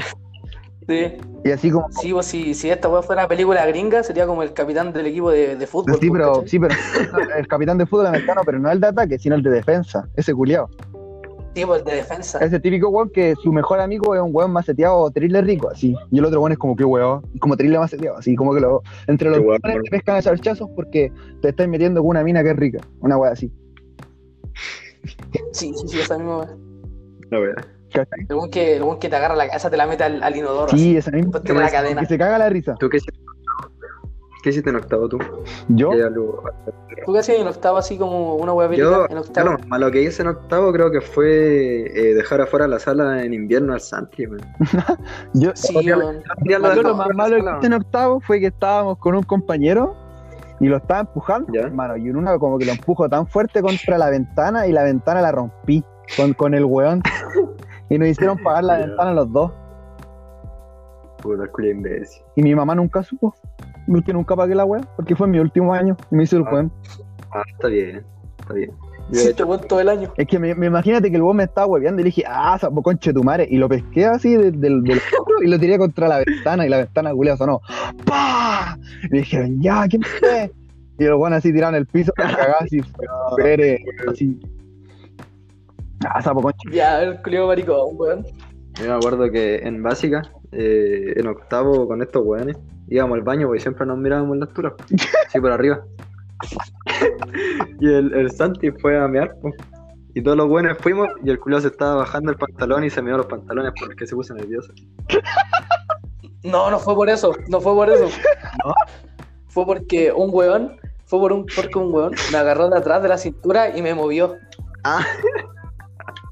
Sí, 0.90 1.06
y 1.44 1.50
así 1.52 1.70
como 1.70 1.86
sí, 1.92 2.12
pues 2.12 2.26
si, 2.26 2.52
si 2.52 2.68
esta 2.68 2.88
weá 2.88 3.00
fuera 3.00 3.22
una 3.22 3.28
película 3.28 3.64
gringa, 3.64 4.02
sería 4.02 4.26
como 4.26 4.42
el 4.42 4.52
capitán 4.52 4.92
del 4.92 5.06
equipo 5.06 5.30
de, 5.30 5.54
de 5.54 5.66
fútbol. 5.68 6.00
sí, 6.00 6.08
pues, 6.08 6.20
pero 6.20 6.32
¿cachai? 6.32 6.48
sí, 6.48 6.58
pero 6.58 6.74
el 7.38 7.46
capitán 7.46 7.78
de 7.78 7.86
fútbol 7.86 8.08
americano, 8.08 8.40
pero 8.44 8.58
no 8.58 8.68
el 8.72 8.80
de 8.80 8.88
ataque, 8.88 9.16
sino 9.16 9.36
el 9.36 9.42
de 9.44 9.50
defensa, 9.50 10.08
ese 10.16 10.34
culiado. 10.34 10.68
Sí, 11.54 11.64
pues 11.64 11.84
de 11.84 11.94
defensa. 11.94 12.38
Ese 12.40 12.58
típico 12.58 12.88
weón 12.88 13.08
que 13.10 13.36
su 13.40 13.52
mejor 13.52 13.78
amigo 13.78 14.16
es 14.16 14.20
un 14.20 14.30
weón 14.32 14.50
maceteado 14.50 15.08
terrible 15.12 15.42
rico, 15.42 15.68
así. 15.70 15.94
Y 16.10 16.18
el 16.18 16.24
otro 16.24 16.40
weón 16.40 16.52
es 16.52 16.58
como 16.58 16.74
que 16.74 16.84
weón, 16.84 17.22
como 17.38 17.56
terrible 17.56 17.78
maceteado, 17.78 18.16
así 18.16 18.34
como 18.34 18.52
que 18.52 18.60
lo, 18.60 18.82
entre 19.06 19.30
los 19.30 19.38
weones 19.38 19.60
te 19.84 19.90
pescan 19.90 20.16
a 20.16 20.22
charchazos 20.22 20.68
porque 20.74 21.12
te 21.40 21.50
estás 21.50 21.68
metiendo 21.68 22.00
con 22.00 22.08
una 22.08 22.24
mina 22.24 22.42
que 22.42 22.50
es 22.50 22.56
rica, 22.56 22.80
una 22.98 23.16
weá 23.16 23.30
así. 23.30 23.48
Sí, 25.52 25.72
sí, 25.72 25.86
sí, 25.86 26.00
esa 26.00 26.18
misma 26.18 26.38
weá. 26.38 26.56
La 27.30 27.40
wea. 27.40 27.79
¿Cachai? 27.92 28.26
El 28.28 28.34
weón 28.36 28.50
que, 28.50 28.80
que 29.00 29.08
te 29.08 29.16
agarra 29.16 29.34
la 29.36 29.46
cabeza, 29.48 29.70
te 29.70 29.76
la 29.76 29.86
mete 29.86 30.04
al, 30.04 30.22
al 30.22 30.36
inodoro. 30.36 30.66
así. 30.66 30.78
Sí, 30.78 30.96
esa 30.96 31.10
misma. 31.10 31.40
Tiene 31.40 31.60
la 31.60 31.70
cadena. 31.70 32.00
Que 32.00 32.06
se 32.06 32.18
caga 32.18 32.38
la 32.38 32.48
risa. 32.48 32.74
¿Tú 32.78 32.88
qué 32.88 32.98
hiciste? 32.98 33.20
¿Qué 34.42 34.48
hiciste 34.50 34.70
en 34.70 34.76
octavo 34.76 35.06
tú? 35.06 35.18
Yo, 35.68 35.90
¿Qué 35.90 36.02
algo- 36.02 36.42
¿Tú 37.04 37.12
qué 37.12 37.18
hacías 37.18 37.38
en 37.40 37.46
octavo 37.46 37.76
así 37.76 37.98
como 37.98 38.36
una 38.36 38.54
weá 38.54 38.72
Yo, 38.72 39.06
en 39.10 39.18
octavo? 39.18 39.50
lo 39.52 39.58
malo 39.68 39.90
que 39.90 40.00
hice 40.02 40.22
en 40.22 40.28
octavo 40.28 40.72
creo 40.72 40.90
que 40.90 41.02
fue 41.02 41.82
eh, 41.94 42.14
dejar 42.14 42.40
afuera 42.40 42.66
la 42.66 42.78
sala 42.78 43.22
en 43.22 43.34
invierno 43.34 43.74
al 43.74 43.82
Santi, 43.82 44.26
man. 44.26 44.40
yo, 45.34 45.50
Sí, 45.54 45.74
Yo- 45.84 45.96
lo 45.98 46.12
lo 46.82 46.94
más 46.94 47.08
malo 47.14 47.36
que 47.36 47.42
hice 47.58 47.66
en 47.66 47.72
octavo 47.74 48.20
fue 48.20 48.40
que 48.40 48.46
estábamos 48.46 48.96
con 48.96 49.14
un 49.14 49.24
compañero 49.24 49.94
y 50.58 50.68
lo 50.68 50.78
estaba 50.78 51.00
empujando, 51.00 51.52
Ya. 51.52 51.60
hermano, 51.62 51.98
y 51.98 52.08
en 52.08 52.16
una 52.16 52.38
como 52.38 52.58
que 52.58 52.64
lo 52.64 52.72
empujo 52.72 53.10
tan 53.10 53.26
fuerte 53.26 53.60
contra 53.60 53.98
la 53.98 54.08
ventana 54.08 54.66
y 54.66 54.72
la 54.72 54.84
ventana 54.84 55.20
la 55.20 55.32
rompí 55.32 55.84
con, 56.16 56.32
con 56.32 56.54
el 56.54 56.64
weón. 56.64 57.02
y 57.90 57.98
nos 57.98 58.08
hicieron 58.08 58.38
pagar 58.42 58.64
la 58.64 58.78
ventana 58.78 59.12
los 59.12 59.30
dos. 59.32 59.52
Puta, 61.22 61.46
culo 61.48 61.68
imbécil. 61.68 62.22
Y 62.36 62.42
mi 62.42 62.54
mamá 62.54 62.74
nunca 62.74 63.02
supo. 63.02 63.34
Porque 63.86 64.12
nunca 64.12 64.34
pagué 64.36 64.54
la 64.54 64.64
weá, 64.64 64.80
porque 64.96 65.14
fue 65.16 65.26
mi 65.26 65.38
último 65.38 65.74
año 65.74 65.96
y 66.10 66.14
me 66.16 66.22
hizo 66.22 66.36
el 66.36 66.44
Ah. 66.46 66.50
weón. 66.52 66.72
Ah, 67.32 67.42
está 67.50 67.68
bien, 67.68 68.04
está 68.40 68.54
bien. 68.54 68.70
Yo 69.10 69.20
Sí, 69.20 69.34
te 69.34 69.42
weón 69.42 69.60
todo 69.66 69.80
el 69.80 69.88
año. 69.88 70.12
Es 70.16 70.26
que 70.28 70.38
me, 70.38 70.54
me 70.54 70.66
imagínate 70.66 71.10
que 71.10 71.16
el 71.16 71.22
weón 71.22 71.36
me 71.36 71.42
estaba 71.44 71.66
hueveando 71.66 72.00
y 72.00 72.04
le 72.04 72.08
dije, 72.08 72.22
ah, 72.26 72.56
sapo 72.58 72.82
conche 72.82 73.12
tu 73.12 73.22
madre. 73.24 73.46
Y 73.50 73.56
lo 73.58 73.68
pesqué 73.68 74.06
así 74.06 74.36
del, 74.36 74.60
del, 74.60 74.82
del 74.84 75.00
hombro 75.18 75.42
y 75.42 75.48
lo 75.48 75.58
tiré 75.58 75.76
contra 75.78 76.08
la 76.08 76.18
ventana 76.18 76.64
y 76.64 76.68
la 76.68 76.78
ventana 76.78 77.12
culiao 77.12 77.36
sonó. 77.36 77.60
¡Pah! 78.06 78.78
Y 79.04 79.08
le 79.08 79.18
dijeron, 79.18 79.60
ya, 79.60 79.86
¿quién 79.88 80.02
fue? 80.02 80.52
Y 80.98 81.04
el 81.04 81.14
weón 81.14 81.32
así 81.32 81.52
tirado 81.52 81.72
en 81.74 81.78
el 81.80 81.86
piso, 81.86 82.12
cagado 82.14 82.54
así, 82.60 82.80
Pérez, 83.36 83.80
así. 84.08 84.38
Ah, 86.08 86.22
sapo 86.22 86.42
conche. 86.42 86.70
Ya, 86.72 87.02
el 87.02 87.20
culio 87.22 87.46
maricón, 87.46 87.94
weón. 87.94 88.26
yo 88.74 88.86
me 88.86 88.92
acuerdo 88.92 89.30
que 89.30 89.56
en 89.56 89.82
básica, 89.82 90.22
eh, 90.52 91.12
en 91.16 91.26
octavo 91.26 91.86
con 91.86 92.02
estos 92.02 92.24
weones, 92.24 92.56
íbamos 92.88 93.16
al 93.16 93.22
baño 93.22 93.46
porque 93.46 93.60
siempre 93.60 93.86
nos 93.86 93.98
mirábamos 93.98 94.34
en 94.34 94.40
la 94.40 94.46
altura. 94.46 94.74
Sí, 95.28 95.40
por 95.40 95.52
arriba. 95.52 95.80
y 97.80 97.86
el, 97.86 98.12
el 98.14 98.30
Santi 98.30 98.70
fue 98.70 98.98
a 98.98 99.06
mear, 99.06 99.36
po. 99.40 99.52
Y 100.14 100.22
todos 100.22 100.36
los 100.36 100.48
buenos 100.48 100.76
fuimos 100.78 101.08
y 101.22 101.30
el 101.30 101.38
culo 101.38 101.60
se 101.60 101.68
estaba 101.68 101.96
bajando 101.96 102.32
el 102.32 102.36
pantalón 102.36 102.82
y 102.84 102.90
se 102.90 103.00
meó 103.00 103.16
los 103.16 103.26
pantalones 103.26 103.72
porque 103.78 104.06
se 104.06 104.16
puso 104.16 104.34
nervioso. 104.34 104.72
No, 106.42 106.70
no 106.70 106.78
fue 106.78 106.94
por 106.94 107.08
eso, 107.08 107.32
no 107.48 107.60
fue 107.60 107.74
por 107.74 107.90
eso. 107.90 108.08
Fue 109.48 109.66
porque 109.66 110.12
un 110.12 110.30
weón, 110.32 110.76
fue 111.06 111.18
por 111.18 111.32
un, 111.32 111.44
porque 111.44 111.76
un 111.76 111.92
weón 111.92 112.12
me 112.30 112.38
agarró 112.38 112.70
de 112.70 112.78
atrás 112.78 113.02
de 113.02 113.08
la 113.08 113.18
cintura 113.18 113.76
y 113.76 113.82
me 113.82 113.94
movió. 113.94 114.36
Ah. 114.84 115.04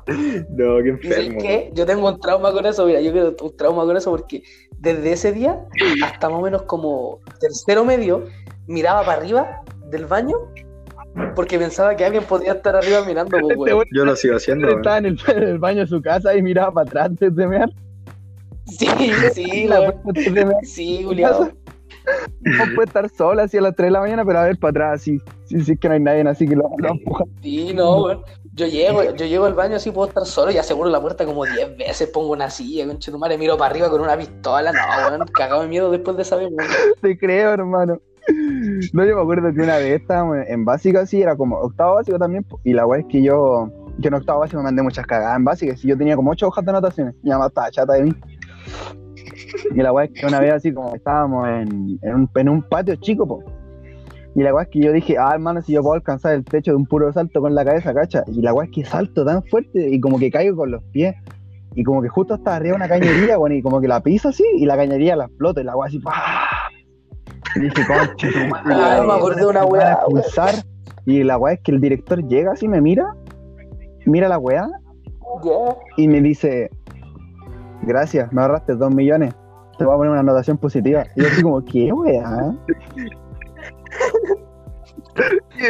No, 0.08 0.78
qué 0.82 0.98
Y 1.02 1.08
¿sabes 1.08 1.18
enfermo. 1.26 1.38
qué? 1.40 1.70
Yo 1.74 1.86
tengo 1.86 2.08
un 2.08 2.20
trauma 2.20 2.52
con 2.52 2.66
eso, 2.66 2.86
mira, 2.86 3.00
yo 3.00 3.12
quiero 3.12 3.34
un 3.40 3.56
trauma 3.56 3.84
con 3.84 3.96
eso 3.96 4.10
porque 4.10 4.42
desde 4.78 5.12
ese 5.12 5.32
día 5.32 5.64
hasta 6.04 6.28
más 6.28 6.38
o 6.38 6.42
menos 6.42 6.62
como 6.62 7.20
tercero 7.40 7.84
medio 7.84 8.24
miraba 8.66 9.02
para 9.04 9.18
arriba 9.20 9.62
del 9.90 10.06
baño 10.06 10.36
porque 11.34 11.58
pensaba 11.58 11.96
que 11.96 12.04
alguien 12.04 12.22
podía 12.24 12.52
estar 12.52 12.76
arriba 12.76 13.04
mirando, 13.04 13.36
pues, 13.56 13.72
Este 13.72 13.88
Yo 13.96 14.04
lo 14.04 14.14
sigo 14.14 14.36
haciendo. 14.36 14.66
weón. 14.66 14.78
estaba 14.78 14.98
en 14.98 15.06
el, 15.06 15.18
en 15.28 15.42
el 15.42 15.58
baño 15.58 15.80
de 15.80 15.86
su 15.86 16.00
casa 16.00 16.34
y 16.36 16.42
miraba 16.42 16.72
para 16.72 16.86
atrás 16.88 17.06
antes 17.06 17.34
de 17.34 17.46
mear. 17.48 17.70
Sí, 18.66 18.86
sí, 19.32 19.64
La 19.68 19.80
weón. 19.80 19.92
puerta 20.02 20.08
antes 20.20 20.34
de 20.34 20.44
mear. 20.46 20.64
Sí, 20.64 21.02
Julián. 21.04 21.32
No 22.40 22.64
puede 22.74 22.86
estar 22.86 23.08
sola 23.10 23.42
así 23.44 23.58
a 23.58 23.60
las 23.62 23.74
3 23.74 23.88
de 23.88 23.90
la 23.92 24.00
mañana, 24.00 24.24
pero 24.24 24.38
a 24.38 24.44
ver 24.44 24.58
para 24.58 24.70
atrás 24.70 25.00
así. 25.00 25.18
Sí, 25.46 25.60
sí, 25.62 25.72
es 25.72 25.78
que 25.80 25.88
no 25.88 25.94
hay 25.94 26.00
nadie 26.00 26.22
así 26.28 26.46
que 26.46 26.54
lo, 26.56 26.70
lo 26.78 26.88
empuja. 26.90 27.24
Sí, 27.42 27.72
no, 27.74 28.04
weón. 28.04 28.22
Yo 28.58 28.66
llego, 28.66 29.04
yo 29.14 29.24
llego 29.24 29.44
al 29.44 29.54
baño 29.54 29.76
así, 29.76 29.92
puedo 29.92 30.08
estar 30.08 30.26
solo 30.26 30.50
y 30.50 30.58
aseguro 30.58 30.90
la 30.90 31.00
puerta 31.00 31.24
como 31.24 31.44
10 31.44 31.76
veces, 31.76 32.08
pongo 32.08 32.32
una 32.32 32.50
silla, 32.50 32.88
conche 32.88 33.12
tu 33.12 33.16
madre, 33.16 33.38
miro 33.38 33.56
para 33.56 33.70
arriba 33.70 33.88
con 33.88 34.00
una 34.00 34.16
pistola, 34.16 34.72
no, 34.72 34.80
weón, 35.16 35.28
cagado 35.28 35.62
de 35.62 35.68
miedo 35.68 35.92
después 35.92 36.16
de 36.16 36.24
saber, 36.24 36.48
weón. 36.50 36.68
Te 37.00 37.16
creo, 37.16 37.52
hermano. 37.52 38.00
No, 38.92 39.04
yo 39.04 39.14
me 39.14 39.22
acuerdo 39.22 39.54
que 39.54 39.60
una 39.60 39.76
vez 39.76 40.00
estábamos 40.00 40.38
en 40.48 40.64
básica, 40.64 41.02
así, 41.02 41.22
era 41.22 41.36
como 41.36 41.56
octavo 41.56 41.94
básico 41.94 42.18
también, 42.18 42.44
y 42.64 42.72
la 42.72 42.84
weá 42.84 43.00
es 43.00 43.06
que 43.06 43.22
yo, 43.22 43.70
que 44.02 44.08
en 44.08 44.14
octavo 44.14 44.40
básico 44.40 44.58
me 44.58 44.64
mandé 44.64 44.82
muchas 44.82 45.06
cagadas 45.06 45.36
en 45.36 45.44
básica, 45.44 45.76
si 45.76 45.86
yo 45.86 45.96
tenía 45.96 46.16
como 46.16 46.32
ocho 46.32 46.48
hojas 46.48 46.64
de 46.64 46.70
anotaciones, 46.72 47.14
mi 47.22 47.30
mamá 47.30 47.46
estaba 47.46 47.70
chata 47.70 47.92
de 47.92 48.02
mí. 48.02 48.14
Y 49.72 49.80
la 49.80 49.92
weá 49.92 50.06
es 50.06 50.10
que 50.12 50.26
una 50.26 50.40
vez 50.40 50.52
así 50.52 50.74
como 50.74 50.96
estábamos 50.96 51.46
en, 51.48 51.98
en, 52.02 52.14
un, 52.14 52.30
en 52.34 52.48
un 52.48 52.62
patio 52.62 52.96
chico, 52.96 53.24
po. 53.24 53.57
Y 54.38 54.42
la 54.44 54.54
weá 54.54 54.62
es 54.62 54.68
que 54.68 54.78
yo 54.78 54.92
dije, 54.92 55.16
ah, 55.18 55.32
hermano, 55.34 55.60
si 55.62 55.72
yo 55.72 55.82
puedo 55.82 55.94
alcanzar 55.94 56.32
el 56.32 56.44
techo 56.44 56.70
de 56.70 56.76
un 56.76 56.86
puro 56.86 57.12
salto 57.12 57.40
con 57.40 57.56
la 57.56 57.64
cabeza, 57.64 57.92
cacha. 57.92 58.22
Y 58.28 58.40
la 58.40 58.54
weá 58.54 58.66
es 58.66 58.70
que 58.72 58.84
salto 58.84 59.24
tan 59.24 59.42
fuerte 59.42 59.90
y 59.90 60.00
como 60.00 60.16
que 60.16 60.30
caigo 60.30 60.58
con 60.58 60.70
los 60.70 60.80
pies. 60.92 61.16
Y 61.74 61.82
como 61.82 62.00
que 62.02 62.08
justo 62.08 62.34
hasta 62.34 62.54
arriba 62.54 62.76
una 62.76 62.86
cañería, 62.86 63.36
bueno, 63.36 63.56
y 63.56 63.62
como 63.62 63.80
que 63.80 63.88
la 63.88 64.00
piso 64.00 64.28
así, 64.28 64.44
y 64.58 64.64
la 64.64 64.76
cañería 64.76 65.16
la 65.16 65.24
explota, 65.24 65.60
y 65.60 65.64
la 65.64 65.76
weá 65.76 65.88
así, 65.88 65.98
¡pah! 65.98 66.12
Y 67.56 67.60
dije, 67.62 67.82
conche 67.84 68.30
tu 68.30 68.38
madre. 68.48 68.74
Ay, 68.74 69.06
me 69.08 69.12
acordé 69.12 69.44
una 69.44 69.64
weá. 69.64 69.98
Y 71.04 71.24
la 71.24 71.36
weá 71.36 71.54
es 71.54 71.60
que 71.64 71.72
el 71.72 71.80
director 71.80 72.24
llega 72.28 72.52
así, 72.52 72.68
me 72.68 72.80
mira, 72.80 73.16
mira 74.06 74.28
la 74.28 74.38
weá, 74.38 74.68
y 75.96 76.06
me 76.06 76.20
dice, 76.20 76.70
gracias, 77.82 78.32
me 78.32 78.42
ahorraste 78.42 78.76
dos 78.76 78.94
millones, 78.94 79.34
te 79.78 79.84
voy 79.84 79.94
a 79.94 79.96
poner 79.96 80.12
una 80.12 80.20
anotación 80.20 80.58
positiva. 80.58 81.06
Y 81.16 81.22
yo 81.22 81.26
así 81.26 81.42
como, 81.42 81.64
¿qué 81.64 81.92
weá? 81.92 82.54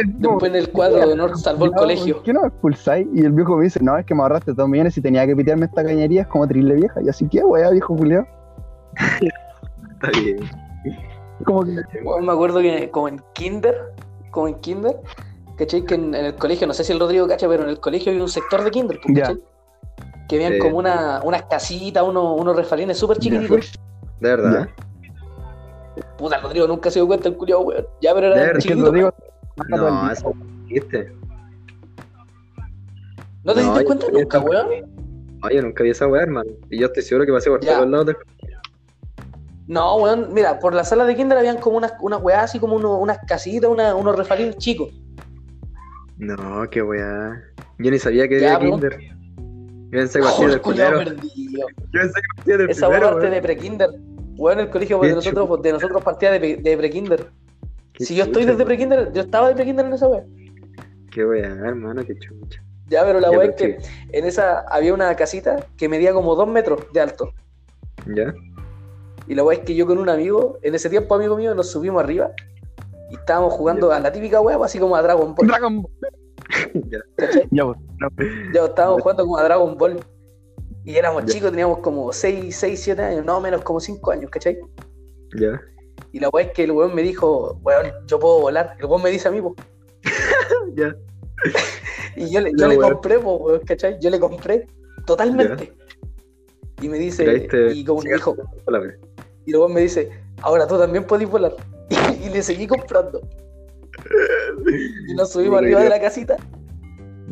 Después 0.05 0.51
en 0.51 0.55
el 0.55 0.69
cuadro 0.71 1.07
de 1.07 1.13
honor 1.13 1.37
salvó 1.37 1.65
el 1.65 1.71
no, 1.71 1.77
colegio. 1.77 2.15
¿Por 2.15 2.23
qué 2.23 2.33
no 2.33 2.41
me 2.41 2.47
expulsáis? 2.47 3.07
Y 3.13 3.25
el 3.25 3.31
viejo 3.31 3.57
me 3.57 3.63
dice, 3.63 3.79
no, 3.81 3.97
es 3.97 4.05
que 4.05 4.13
me 4.15 4.21
ahorraste 4.21 4.53
dos 4.53 4.67
millones 4.69 4.97
y 4.97 5.01
tenía 5.01 5.25
que 5.25 5.35
pitearme 5.35 5.65
esta 5.65 5.83
cañería, 5.83 6.21
es 6.21 6.27
como 6.27 6.47
trile 6.47 6.75
vieja. 6.75 7.01
Y 7.01 7.09
así, 7.09 7.27
¿qué 7.27 7.43
weá, 7.43 7.69
viejo 7.71 7.95
Julio? 7.97 8.27
Está 8.95 10.11
bien. 10.19 10.39
Como 11.45 11.63
que 11.63 11.75
Weón, 12.03 12.25
me 12.25 12.31
acuerdo 12.33 12.59
que 12.59 12.89
como 12.91 13.07
en 13.07 13.21
kinder, 13.33 13.75
como 14.31 14.47
en 14.49 14.55
kinder, 14.55 14.97
¿cachai? 15.57 15.83
Que 15.83 15.95
en, 15.95 16.13
en 16.13 16.25
el 16.25 16.35
colegio, 16.35 16.67
no 16.67 16.73
sé 16.73 16.83
si 16.83 16.91
el 16.91 16.99
Rodrigo 16.99 17.27
cacha, 17.27 17.47
pero 17.47 17.63
en 17.63 17.69
el 17.69 17.79
colegio 17.79 18.11
había 18.11 18.23
un 18.23 18.29
sector 18.29 18.63
de 18.63 18.71
kinder, 18.71 18.99
Ya. 19.07 19.21
¿cachai? 19.23 19.41
Que 20.27 20.35
habían 20.35 20.53
Sí. 20.53 20.59
como 20.59 20.77
una, 20.77 21.21
unas 21.23 21.43
casitas, 21.43 22.03
unos, 22.03 22.39
unos 22.39 22.55
refalines 22.55 22.97
súper 22.97 23.17
chiquititos. 23.17 23.71
De 24.19 24.29
verdad. 24.29 24.69
Puta, 26.17 26.35
el 26.37 26.41
Rodrigo 26.43 26.67
nunca 26.67 26.91
se 26.91 26.99
dio 26.99 27.07
cuenta 27.07 27.29
el 27.29 27.35
culiao, 27.35 27.61
weón. 27.61 27.85
Ya, 28.01 28.13
pero 28.13 28.27
era 28.27 28.35
De 28.35 28.41
verdad, 28.41 28.57
es 28.57 28.65
que 28.65 28.73
el 28.73 28.79
chiquitito. 28.79 28.85
Rodrigo 28.85 29.13
No, 29.67 30.11
eso 30.11 30.33
¿Viste? 30.67 31.11
¿No 33.43 33.53
te 33.53 33.61
No, 33.63 33.69
diste 33.71 33.85
cuenta 33.85 34.05
nunca, 34.11 34.39
weón? 34.39 34.67
Yo 35.53 35.61
nunca 35.61 35.83
vi 35.83 35.89
esa 35.89 36.07
weá, 36.07 36.23
hermano. 36.23 36.51
Y 36.69 36.79
yo 36.79 36.87
estoy 36.87 37.01
seguro 37.03 37.25
que 37.25 37.31
pasé 37.31 37.49
por 37.49 37.61
Ya. 37.61 37.75
todos 37.77 37.89
lados 37.89 38.05
del 38.07 38.15
No, 39.67 39.95
weón, 39.97 40.33
mira, 40.33 40.59
por 40.59 40.73
la 40.73 40.83
sala 40.83 41.05
de 41.05 41.15
kinder 41.15 41.37
habían 41.37 41.57
como 41.57 41.77
unas, 41.77 41.93
unas 42.01 42.21
weas 42.21 42.43
así 42.43 42.59
como 42.59 42.75
uno- 42.75 42.97
unas 42.97 43.19
casitas, 43.27 43.69
una- 43.69 43.95
unos 43.95 44.15
refalitos 44.15 44.57
chicos. 44.57 44.89
No, 46.17 46.69
qué 46.69 46.81
weá. 46.81 47.41
Yo 47.77 47.91
ni 47.91 47.97
sabía 47.99 48.27
que 48.27 48.39
Ya, 48.41 48.55
había 48.55 48.71
kinder. 48.71 48.99
Yo 48.99 49.91
pensé 49.91 50.19
que 50.19 50.47
del 50.47 50.59
primero. 50.61 50.97
perdido. 50.99 51.67
Yo 51.69 51.99
pensé 52.01 52.13
que 52.13 52.27
partía 52.35 52.57
del 52.57 52.69
Esa 52.69 52.87
primero, 52.87 53.07
parte 53.11 53.21
weón. 53.21 53.33
de 53.33 53.41
pre-kinder. 53.41 53.89
Weón, 54.37 54.59
el 54.59 54.69
colegio 54.69 54.99
de 54.99 55.13
nosotros, 55.15 55.61
de 55.61 55.71
nosotros 55.73 56.03
partía 56.03 56.31
de, 56.31 56.39
pre- 56.39 56.57
de 56.57 56.77
pre-kinder. 56.77 57.27
Qué 57.99 58.05
Si 58.05 58.15
yo 58.15 58.23
estoy 58.23 58.45
desde 58.45 58.65
pre-kinder, 58.65 59.11
yo 59.11 59.21
estaba 59.21 59.49
de 59.49 59.55
pre-kinder 59.55 59.85
en 59.85 59.93
esa 59.93 60.07
wea. 60.07 60.23
Qué 61.11 61.25
weá, 61.25 61.47
hermano, 61.47 62.01
qué 62.05 62.17
chucha. 62.17 62.63
Ya, 62.87 63.03
pero 63.03 63.19
la 63.19 63.29
Ya, 63.29 63.37
wea 63.37 63.49
es 63.49 63.55
que 63.55 63.77
en 64.13 64.25
esa 64.25 64.61
había 64.61 64.93
una 64.93 65.13
casita 65.15 65.67
que 65.77 65.89
medía 65.89 66.13
como 66.13 66.33
dos 66.35 66.47
metros 66.47 66.79
de 66.93 67.01
alto. 67.01 67.33
¿Ya? 68.15 68.33
Y 69.27 69.35
la 69.35 69.43
wea 69.43 69.57
es 69.59 69.65
que 69.65 69.75
yo 69.75 69.85
con 69.85 69.97
un 69.97 70.07
amigo, 70.09 70.57
en 70.63 70.75
ese 70.75 70.89
tiempo 70.89 71.13
amigo 71.13 71.35
mío, 71.35 71.53
nos 71.53 71.69
subimos 71.71 72.01
arriba 72.01 72.31
y 73.11 73.15
estábamos 73.15 73.53
jugando 73.53 73.91
a 73.91 73.99
la 73.99 74.11
típica 74.11 74.39
wea, 74.39 74.57
así 74.63 74.79
como 74.79 74.95
a 74.95 75.01
Dragon 75.01 75.35
Ball. 75.35 75.47
Dragon 75.47 75.81
Ball. 75.81 75.91
Ya. 76.89 76.99
Ya, 77.51 77.65
pues. 77.65 77.77
Ya 78.53 78.65
estábamos 78.65 79.01
jugando 79.01 79.23
como 79.23 79.37
a 79.37 79.43
Dragon 79.43 79.77
Ball. 79.77 79.99
Y 80.83 80.95
éramos 80.95 81.25
Ya. 81.25 81.33
chicos, 81.33 81.51
teníamos 81.51 81.79
como 81.79 82.11
6, 82.11 82.55
6, 82.55 82.79
7 82.81 83.01
años, 83.03 83.25
no 83.25 83.39
menos 83.41 83.61
como 83.61 83.79
5 83.79 84.11
años, 84.11 84.31
¿cachai? 84.31 84.57
Ya. 85.37 85.61
Y 86.11 86.19
la 86.19 86.29
weá 86.29 86.45
es 86.45 86.51
que 86.53 86.63
el 86.63 86.71
weón 86.71 86.95
me 86.95 87.01
dijo, 87.03 87.59
weón, 87.63 87.91
yo 88.07 88.19
puedo 88.19 88.39
volar. 88.41 88.75
El 88.79 88.85
weón 88.85 89.03
me 89.03 89.09
dice 89.09 89.27
a 89.27 89.31
mí, 89.31 89.41
po. 89.41 89.55
Ya. 90.75 90.95
Y 92.15 92.29
yo 92.31 92.41
le, 92.41 92.51
yo 92.57 92.67
le 92.67 92.77
weón. 92.77 92.93
compré, 92.93 93.19
po, 93.19 93.35
weón, 93.37 93.61
¿cachai? 93.65 93.97
Yo 94.01 94.09
le 94.09 94.19
compré 94.19 94.67
totalmente. 95.05 95.73
Y 96.81 96.89
me 96.89 96.97
dice, 96.97 97.25
Pero 97.25 97.37
ahí 97.37 97.47
te- 97.47 97.73
y 97.73 97.83
como 97.83 98.01
que 98.01 98.13
dijo, 98.13 98.35
y 99.45 99.51
luego 99.51 99.69
me 99.69 99.81
dice, 99.81 100.09
ahora 100.41 100.67
tú 100.67 100.77
también 100.77 101.05
puedes 101.05 101.29
volar. 101.29 101.55
Y, 102.23 102.29
le 102.29 102.41
seguí 102.43 102.67
comprando. 102.67 103.21
Y 105.07 105.13
nos 105.15 105.31
subimos 105.31 105.59
arriba 105.59 105.81
de 105.83 105.89
la 105.89 105.99
casita. 105.99 106.35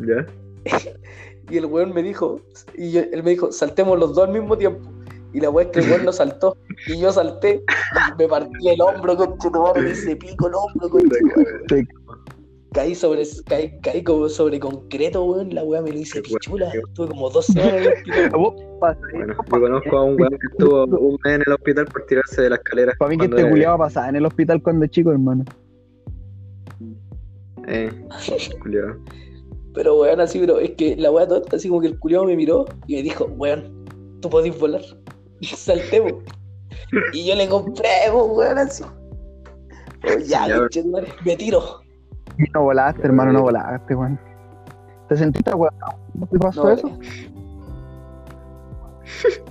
Ya. 0.06 0.26
Y 1.50 1.56
el 1.56 1.64
weón 1.64 1.94
me 1.94 2.02
dijo, 2.02 2.42
y 2.76 2.90
yo- 2.92 3.00
él 3.10 3.22
me 3.22 3.30
dijo, 3.30 3.50
saltemos 3.52 3.98
los 3.98 4.14
dos 4.14 4.26
al 4.28 4.34
mismo 4.34 4.58
tiempo. 4.58 4.90
Y 5.32 5.40
la 5.40 5.50
weá 5.50 5.66
es 5.66 5.70
que 5.72 5.80
el 5.80 5.90
weón 5.90 6.04
no 6.04 6.12
saltó. 6.22 6.56
Y 6.86 6.98
yo 7.00 7.12
salté 7.12 7.62
y 7.62 8.18
me 8.22 8.28
partí 8.28 8.68
el 8.68 8.80
hombro, 8.80 9.16
conche 9.16 9.50
tu 9.50 9.60
madre, 9.60 9.82
me 9.82 9.90
hice 9.90 10.16
pico 10.16 10.48
el 10.48 10.54
hombro. 10.54 10.88
Caí 12.72 12.94
sobre, 12.94 13.22
caí, 13.46 13.80
caí 13.80 14.04
como 14.04 14.28
sobre 14.28 14.60
concreto, 14.60 15.24
weón. 15.24 15.54
La 15.54 15.64
weá 15.64 15.80
me 15.80 15.90
lo 15.90 15.98
hice 15.98 16.20
pichula. 16.20 16.68
Estuve 16.68 17.08
como 17.08 17.30
dos 17.30 17.46
semanas 17.46 17.72
en 17.74 17.82
el 17.82 17.88
hospital. 17.88 18.30
Vos, 18.38 18.54
pa- 18.78 18.98
Bueno, 19.14 19.34
yo 19.34 19.60
conozco 19.60 19.96
a 19.96 20.04
un 20.04 20.20
weón 20.20 20.38
que 20.38 20.46
estuvo 20.52 20.84
un 20.84 21.18
mes 21.24 21.34
en 21.36 21.42
el 21.46 21.52
hospital 21.54 21.86
por 21.86 22.04
tirarse 22.06 22.42
de 22.42 22.50
la 22.50 22.56
escalera. 22.56 22.92
Para 22.98 23.08
mí 23.10 23.16
que 23.18 23.24
este 23.24 23.48
culiado 23.48 23.78
pasaba 23.78 24.08
en 24.10 24.16
el 24.16 24.26
hospital 24.26 24.62
cuando 24.62 24.86
chico, 24.86 25.10
hermano. 25.10 25.44
Eh, 27.66 27.90
culiao. 28.62 28.96
Pero 29.74 30.00
weón, 30.00 30.20
así, 30.20 30.38
bro, 30.40 30.58
es 30.58 30.72
que 30.72 30.94
la 30.96 31.10
weá 31.10 31.26
tonta, 31.26 31.56
así 31.56 31.68
como 31.68 31.80
que 31.80 31.88
el 31.88 31.98
culiado 31.98 32.24
me 32.26 32.36
miró 32.36 32.66
y 32.86 32.96
me 32.96 33.02
dijo, 33.02 33.24
weón, 33.36 33.84
tú 34.20 34.28
podés 34.28 34.56
volar. 34.58 34.82
Y 35.40 35.46
salté, 35.46 36.02
po. 36.02 36.20
Y 37.12 37.26
yo 37.28 37.34
le 37.34 37.48
compré, 37.48 37.88
po, 38.10 38.24
weón, 38.24 38.58
así. 38.58 38.82
Oh, 38.84 40.18
ya, 40.24 40.46
Ya, 40.48 40.82
madre, 40.90 41.08
me 41.24 41.36
tiro. 41.36 41.80
Y 42.38 42.44
no 42.54 42.62
volaste, 42.62 43.02
hermano, 43.04 43.32
no 43.32 43.42
volaste, 43.42 43.94
weón. 43.94 44.18
¿Te 45.08 45.16
sentiste 45.16 45.52
weón? 45.54 45.72
¿No 46.14 46.26
te 46.26 46.38
pasó 46.38 46.64
No, 46.64 46.70
eso? 46.70 46.90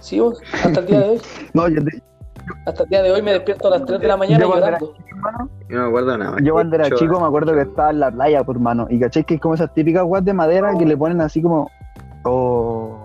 Sí, 0.01 0.19
vos, 0.19 0.41
hasta 0.63 0.79
el 0.79 0.85
día 0.85 0.99
de 0.99 1.09
hoy. 1.09 1.21
No, 1.53 1.67
yo, 1.67 1.83
te- 1.83 2.01
Hasta 2.65 2.83
el 2.83 2.89
día 2.89 3.01
de 3.03 3.11
hoy 3.11 3.21
me 3.21 3.33
despierto 3.33 3.67
a 3.67 3.71
las 3.71 3.85
3 3.85 3.99
de 3.99 4.07
la 4.07 4.17
mañana 4.17 4.43
Yo 4.45 4.53
llorando. 4.53 4.93
hermano, 5.09 5.49
Yo 5.67 5.75
no 5.77 5.81
me 5.83 5.87
acuerdo 5.87 6.17
nada. 6.17 6.37
yo 6.43 6.53
cuando 6.53 6.75
era 6.75 6.89
chico 6.91 7.19
me 7.19 7.25
acuerdo 7.27 7.53
que 7.53 7.61
estaba 7.61 7.89
en 7.89 7.99
la 7.99 8.11
playa, 8.11 8.43
por 8.43 8.55
hermano. 8.55 8.87
Y 8.89 8.99
caché 8.99 9.23
que 9.23 9.35
es 9.35 9.41
como 9.41 9.55
esas 9.55 9.73
típicas 9.73 10.03
weas 10.05 10.23
de 10.23 10.33
madera 10.33 10.73
que 10.77 10.85
le 10.85 10.95
ponen 10.95 11.19
así 11.21 11.41
como. 11.41 11.69
Oh. 12.23 12.95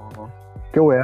Qué 0.73 0.81
wea. 0.81 1.03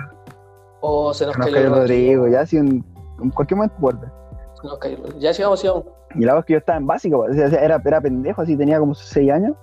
Oh, 0.80 1.12
se 1.12 1.26
nos 1.26 1.36
Nos 1.36 1.46
cayó 1.46 1.56
cayó 1.56 1.68
el 1.68 1.74
Rodrigo, 1.74 2.28
ya 2.28 2.40
así 2.40 2.56
en, 2.56 2.84
en 3.22 3.30
cualquier 3.30 3.56
momento 3.56 3.76
vuelve. 3.78 4.06
Se 4.60 4.66
nos 4.66 4.78
cayó 4.78 4.96
el 4.96 5.02
Rodrigo. 5.02 5.20
Ya 5.20 5.34
sigamos, 5.34 5.60
sigamos. 5.60 5.84
Y 6.14 6.20
la 6.20 6.32
verdad 6.32 6.38
es 6.40 6.44
que 6.46 6.52
yo 6.54 6.58
estaba 6.58 6.78
en 6.78 6.86
básico, 6.86 7.18
o 7.28 7.32
sea, 7.32 7.46
era, 7.46 7.80
era 7.84 8.00
pendejo, 8.00 8.42
así 8.42 8.56
tenía 8.56 8.78
como 8.78 8.94
6 8.94 9.30
años. 9.30 9.54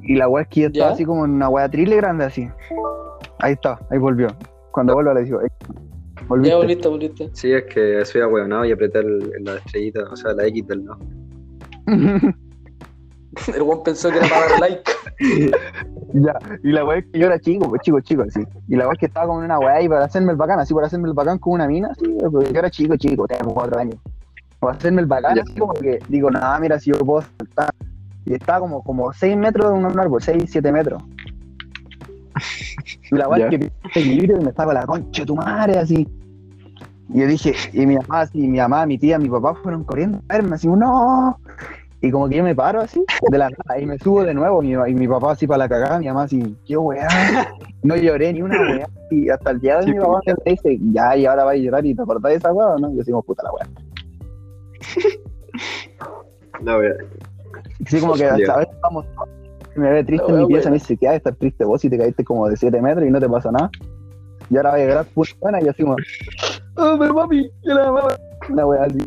Y 0.00 0.16
la 0.16 0.28
wea 0.28 0.42
es 0.42 0.48
que 0.48 0.60
yo 0.62 0.66
estaba 0.68 0.90
¿Ya? 0.90 0.94
así 0.94 1.04
como 1.04 1.24
en 1.24 1.32
una 1.32 1.48
wea 1.48 1.68
triple 1.68 1.96
grande 1.96 2.24
así. 2.24 2.48
Ahí 3.38 3.52
está, 3.54 3.78
ahí 3.90 3.98
volvió. 3.98 4.28
Cuando 4.72 4.94
vuelva 4.94 5.14
le 5.14 5.22
digo, 5.24 5.40
"Ey, 5.40 5.48
volviste. 6.28 6.50
Ya 6.50 6.56
volviste, 6.56 6.88
volviste. 6.88 7.30
Sí, 7.34 7.52
es 7.52 7.64
que 7.64 8.04
soy 8.04 8.20
ahueonado 8.20 8.64
y 8.64 8.72
apreté 8.72 9.00
el- 9.00 9.32
la 9.44 9.54
estrellita, 9.56 10.00
o 10.10 10.16
sea, 10.16 10.32
la 10.32 10.46
X 10.46 10.66
del 10.66 10.84
no. 10.84 10.98
El 13.54 13.62
buen 13.62 13.82
pensó 13.82 14.10
que 14.10 14.18
era 14.18 14.28
para 14.28 14.48
dar 14.48 14.60
like. 14.60 14.82
ya, 16.12 16.38
y 16.62 16.72
la 16.72 16.84
wea 16.84 16.98
es 16.98 17.06
que 17.06 17.18
yo 17.18 17.26
era 17.26 17.38
chico, 17.38 17.68
pues 17.68 17.82
chico, 17.82 18.00
chico, 18.00 18.22
así. 18.22 18.42
Y 18.68 18.76
la 18.76 18.90
es 18.90 18.98
que 18.98 19.06
estaba 19.06 19.26
como 19.26 19.40
en 19.40 19.46
una 19.46 19.58
wea 19.58 19.80
y 19.82 19.88
para 19.88 20.04
hacerme 20.04 20.32
el 20.32 20.36
bacán, 20.36 20.60
así 20.60 20.74
para 20.74 20.86
hacerme 20.86 21.08
el 21.08 21.14
bacán 21.14 21.38
con 21.38 21.54
una 21.54 21.66
mina, 21.66 21.88
así, 21.92 22.04
pues, 22.30 22.52
yo 22.52 22.58
era 22.58 22.70
chico, 22.70 22.96
chico, 22.96 23.26
tenía 23.26 23.44
4 23.44 23.78
años. 23.78 23.96
Para 24.58 24.76
hacerme 24.76 25.00
el 25.00 25.06
bacán, 25.06 25.38
así 25.38 25.54
como 25.54 25.72
que 25.74 25.98
digo, 26.08 26.30
nada, 26.30 26.58
mira, 26.60 26.78
si 26.78 26.90
yo 26.90 26.98
puedo 26.98 27.24
saltar. 27.38 27.70
Y 28.24 28.34
estaba 28.34 28.60
como, 28.60 28.82
como 28.82 29.12
6 29.12 29.36
metros 29.36 29.72
de 29.72 29.78
un 29.78 29.98
árbol, 29.98 30.22
6, 30.22 30.44
7 30.46 30.72
metros. 30.72 31.02
Y 33.10 33.16
la 33.16 33.28
Ya. 33.38 33.48
es 33.48 33.50
que 33.50 33.72
equilibrio 34.00 34.40
y 34.40 34.44
me 34.44 34.50
estaba 34.50 34.72
la 34.72 34.86
concha 34.86 35.22
de 35.22 35.26
tu 35.26 35.36
madre, 35.36 35.78
así. 35.78 36.08
Y 37.08 37.20
yo 37.20 37.26
dije, 37.26 37.54
y 37.72 37.84
mi 37.86 37.96
mamá, 37.96 38.20
así, 38.20 38.38
mi 38.38 38.58
mamá, 38.58 38.86
mi 38.86 38.98
tía, 38.98 39.18
mi 39.18 39.28
papá 39.28 39.54
fueron 39.62 39.84
corriendo 39.84 40.18
a 40.28 40.34
verme, 40.34 40.54
así, 40.54 40.68
no. 40.68 41.38
Y 42.04 42.10
como 42.10 42.28
que 42.28 42.36
yo 42.36 42.42
me 42.42 42.54
paro 42.54 42.80
así, 42.80 43.04
de 43.30 43.38
la 43.38 43.48
nada, 43.48 43.80
y 43.80 43.86
me 43.86 43.96
subo 43.98 44.24
de 44.24 44.34
nuevo, 44.34 44.60
y 44.62 44.74
mi, 44.76 44.90
y 44.90 44.94
mi 44.94 45.06
papá 45.06 45.32
así 45.32 45.46
para 45.46 45.58
la 45.58 45.68
cagada, 45.68 45.98
mi 46.00 46.06
mamá 46.08 46.24
así, 46.24 46.56
qué 46.66 46.76
weá. 46.76 47.06
No 47.84 47.94
lloré 47.96 48.32
ni 48.32 48.42
una 48.42 48.60
weá. 48.60 48.88
Y 49.10 49.28
hasta 49.30 49.52
el 49.52 49.60
día 49.60 49.78
de 49.78 49.86
mi 49.92 49.98
papá 50.00 50.20
me 50.44 50.52
dice, 50.52 50.78
ya, 50.92 51.16
y 51.16 51.26
ahora 51.26 51.44
vas 51.44 51.54
a 51.54 51.58
llorar 51.58 51.86
y 51.86 51.94
te 51.94 52.02
acordás 52.02 52.30
de 52.32 52.38
esa 52.38 52.52
weá, 52.52 52.76
¿no? 52.80 52.90
Y 52.92 52.96
decimos, 52.96 53.24
puta 53.24 53.44
la 53.44 53.52
weá. 53.52 53.68
La 56.64 56.78
wea. 56.78 56.94
Así 57.86 58.00
como 58.00 58.14
que 58.14 58.20
Ya. 58.20 58.54
a 58.54 58.58
veces 58.58 58.74
vamos, 58.82 59.04
me 59.76 59.90
ve 59.90 60.04
triste 60.04 60.26
en 60.28 60.36
mi 60.38 60.42
weá 60.44 60.48
pieza, 60.48 60.70
me 60.70 60.74
dice, 60.78 60.96
¿qué 60.96 61.06
hay 61.08 61.12
de 61.12 61.16
estar 61.18 61.34
triste 61.34 61.64
vos 61.64 61.80
si 61.80 61.88
te 61.90 61.98
caíste 61.98 62.24
como 62.24 62.48
de 62.48 62.56
7 62.56 62.80
metros 62.82 63.06
y 63.06 63.10
no 63.10 63.20
te 63.20 63.28
pasa 63.28 63.50
nada? 63.52 63.70
Y 64.50 64.56
ahora 64.56 64.70
vas 64.72 64.80
a 64.80 64.84
llorar 64.84 65.06
puta 65.06 65.30
buena 65.40 65.62
y 65.62 65.68
así 65.68 65.82
como, 65.82 65.96
oh, 66.76 66.96
pero 66.98 67.14
papi, 67.14 67.50
que 67.62 67.68
la 67.74 67.90
mamá. 67.92 68.08
Una 68.50 68.66
weá 68.66 68.84
así. 68.84 68.98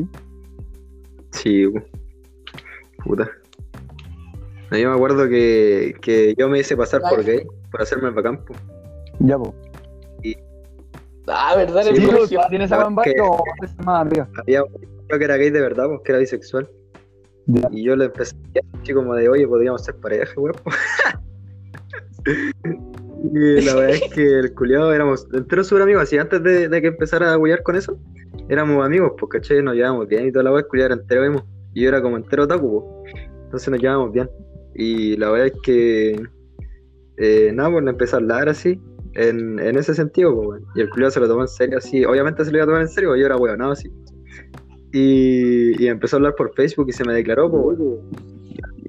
Sí, 1.32 1.66
pu- 1.66 1.84
puta. 3.06 3.30
No, 4.72 4.78
yo 4.78 4.90
me 4.90 4.96
acuerdo 4.96 5.30
que, 5.30 5.96
que 6.02 6.34
yo 6.38 6.50
me 6.50 6.60
hice 6.60 6.76
pasar 6.76 7.02
por 7.02 7.24
gay, 7.24 7.46
por 7.72 7.82
hacerme 7.82 8.10
el 8.10 8.16
bacán, 8.16 8.44
pu. 8.44 8.54
Ya, 9.20 9.38
pues. 9.38 9.52
Ah, 11.28 11.56
¿verdad? 11.56 11.84
Sí. 11.84 11.94
¿Tienes 12.50 12.66
esa 12.68 12.78
la 12.78 12.84
bamba 12.84 13.04
que- 13.04 13.16
o 13.22 13.44
es 13.64 13.76
más 13.86 14.06
arriba? 14.06 14.28
Había 14.40 14.64
un 14.64 14.72
chico 14.74 15.18
que 15.18 15.24
era 15.26 15.38
gay 15.38 15.50
de 15.50 15.62
verdad, 15.62 15.88
pues, 15.88 16.02
que 16.04 16.12
era 16.12 16.20
bisexual. 16.20 16.70
Ya. 17.48 17.68
Y 17.72 17.84
yo 17.84 17.96
le 17.96 18.06
empecé 18.06 18.36
a 18.56 18.78
decir 18.78 18.96
como 18.96 19.14
de, 19.16 19.30
oye, 19.30 19.48
podríamos 19.48 19.84
ser 19.84 19.96
pareja, 19.96 20.34
weón. 20.40 20.56
y 23.34 23.62
la 23.62 23.76
verdad 23.76 23.90
es 23.92 24.14
que 24.14 24.40
el 24.40 24.54
culiado 24.54 24.94
éramos 24.94 25.28
enteros 25.34 25.68
súper 25.68 25.84
amigos, 25.84 26.04
así 26.04 26.18
antes 26.18 26.42
de, 26.44 26.70
de 26.70 26.82
que 26.82 26.88
empezara 26.88 27.34
a 27.34 27.38
huear 27.38 27.64
con 27.64 27.76
eso, 27.76 27.98
éramos 28.50 28.86
amigos, 28.86 29.14
pues, 29.20 29.30
¿cachai? 29.32 29.62
Nos 29.64 29.76
llevábamos 29.76 30.08
bien 30.08 30.28
y 30.28 30.32
toda 30.32 30.44
la 30.44 30.52
weá, 30.52 30.60
el 30.62 30.68
culiado 30.68 30.94
era 30.94 31.02
entero 31.02 31.24
emo. 31.24 31.46
Y 31.76 31.82
yo 31.82 31.90
era 31.90 32.02
como 32.02 32.18
entero 32.18 32.46
otaku, 32.46 33.04
pues. 33.04 33.14
Entonces 33.44 33.70
nos 33.70 33.80
llevábamos 33.80 34.12
bien. 34.12 34.30
Y 34.74 35.16
la 35.18 35.30
verdad 35.30 35.48
es 35.48 35.62
que, 35.62 36.20
eh, 37.18 37.52
nada, 37.54 37.70
pues 37.70 37.84
le 37.84 37.92
empecé 37.92 38.16
a 38.16 38.20
hablar 38.20 38.50
así, 38.50 38.82
en, 39.14 39.60
en 39.60 39.78
ese 39.78 39.94
sentido, 39.94 40.42
pues. 40.42 40.64
Y 40.76 40.82
el 40.82 40.90
culiado 40.90 41.12
se 41.12 41.20
lo 41.20 41.28
tomó 41.28 41.42
en 41.42 41.48
serio 41.48 41.78
así, 41.78 42.04
obviamente 42.06 42.44
se 42.44 42.52
lo 42.52 42.58
iba 42.58 42.64
a 42.64 42.68
tomar 42.68 42.82
en 42.82 42.90
serio, 42.90 43.16
yo 43.16 43.26
era 43.26 43.38
weón, 43.38 43.62
así. 43.62 43.90
Y, 44.94 45.84
y 45.84 45.88
empezó 45.88 46.16
a 46.16 46.18
hablar 46.18 46.36
por 46.36 46.54
Facebook 46.56 46.88
y 46.90 46.94
se 46.94 47.04
me 47.04 47.14
declaró, 47.14 47.52
pues. 47.52 47.78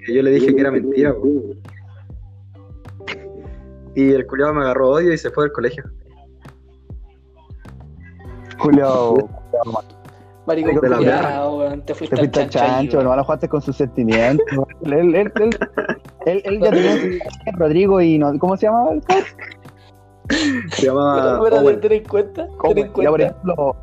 Y 0.09 0.15
yo 0.15 0.23
le 0.23 0.31
dije 0.31 0.55
que 0.55 0.61
era 0.61 0.71
mentira, 0.71 1.15
pues. 1.15 1.59
Y 3.97 4.13
el 4.13 4.27
culiado 4.27 4.55
me 4.55 4.61
agarró 4.61 4.91
odio 4.91 5.13
y 5.13 5.19
se 5.19 5.31
fue 5.31 5.45
del 5.45 5.53
colegio. 5.53 5.85
Julio, 8.59 9.17
Marico, 10.47 10.81
De 10.81 10.89
la 10.89 10.97
culiao, 10.97 11.59
weón. 11.59 11.83
Te 11.83 11.95
fuiste 11.95 12.17
te 12.17 12.23
fuiste 12.23 12.41
al 12.41 12.51
chancho. 12.51 12.73
chancho, 12.73 13.01
hermano, 13.01 13.25
jugaste 13.25 13.49
con 13.49 13.63
sus 13.63 13.77
sentimientos. 13.77 14.47
él, 14.85 14.93
él, 14.93 15.15
él, 15.15 15.33
él, 15.37 15.59
él, 16.27 16.43
él 16.45 16.61
ya 16.61 16.71
tenía 16.71 17.23
Rodrigo 17.57 18.01
y 18.01 18.19
no, 18.19 18.39
¿cómo 18.39 18.57
se 18.57 18.67
llamaba 18.67 18.93
el? 18.93 19.03
Se 20.73 20.87
llamaba 20.87 21.41
Pero, 21.43 21.81
ten 21.81 21.93
en 21.93 22.05
cuenta, 22.05 22.49
ten 22.63 22.79
en 22.79 22.93
por 22.93 23.21
ejemplo, 23.21 23.77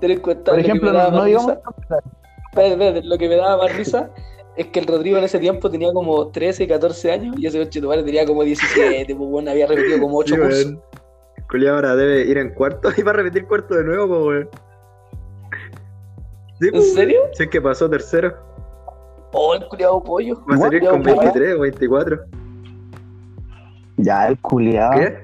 ten 0.00 0.10
en 0.10 0.20
cuenta 0.20 0.50
por 0.52 0.60
ejemplo, 0.60 0.92
no, 0.92 1.24
digamos 1.24 1.52
risa. 1.52 2.00
Espérate, 2.50 2.72
espérate, 2.72 3.02
lo 3.04 3.18
que 3.18 3.28
me 3.28 3.36
daba 3.36 3.64
más 3.64 3.76
risa 3.76 4.10
es 4.56 4.66
que 4.68 4.80
el 4.80 4.86
Rodrigo 4.86 5.18
en 5.18 5.24
ese 5.24 5.38
tiempo 5.38 5.70
tenía 5.70 5.92
como 5.92 6.28
13, 6.28 6.66
14 6.68 7.12
años 7.12 7.36
y 7.38 7.46
ese 7.46 7.58
coche 7.58 7.80
tu 7.80 7.88
madre 7.88 8.02
tenía 8.02 8.24
como 8.24 8.42
17, 8.42 9.14
pues 9.14 9.30
bueno, 9.30 9.50
había 9.50 9.66
repetido 9.66 10.00
como 10.00 10.18
8 10.18 10.34
Sí, 10.34 10.40
cursos. 10.40 10.74
Culiao 11.48 11.76
ahora 11.76 11.96
debe 11.96 12.22
ir 12.22 12.38
en 12.38 12.54
cuarto 12.54 12.88
y 12.96 13.02
va 13.02 13.10
a 13.10 13.14
repetir 13.14 13.46
cuarto 13.46 13.74
de 13.74 13.84
nuevo, 13.84 14.08
po, 14.08 14.26
weón. 14.26 14.48
Sí, 16.60 16.68
¿En 16.72 16.82
serio? 16.82 17.20
Si 17.32 17.44
es 17.44 17.50
que 17.50 17.60
pasó 17.60 17.88
tercero. 17.88 18.34
Oh, 19.32 19.54
el 19.54 19.66
culiado 19.66 20.02
pollo. 20.02 20.40
Va 20.50 20.54
a 20.54 20.58
salir 20.58 20.84
con 20.84 21.02
pollo. 21.02 21.16
23 21.16 21.54
o 21.56 21.60
24. 21.60 22.20
Ya, 23.96 24.28
el 24.28 24.38
culiado. 24.38 24.92
¿Qué? 24.92 25.16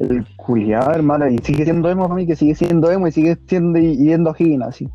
El 0.00 0.26
culiado, 0.36 0.92
hermano. 0.92 1.28
Y 1.28 1.38
sigue 1.38 1.64
siendo 1.64 1.88
emo 1.88 2.04
para 2.04 2.14
mí, 2.16 2.26
que 2.26 2.34
sigue 2.34 2.54
siendo 2.54 2.90
emo 2.90 3.06
y 3.06 3.12
sigue 3.12 3.36
siendo 3.46 3.78
yendo 3.78 4.30
a 4.30 4.66
así. 4.66 4.88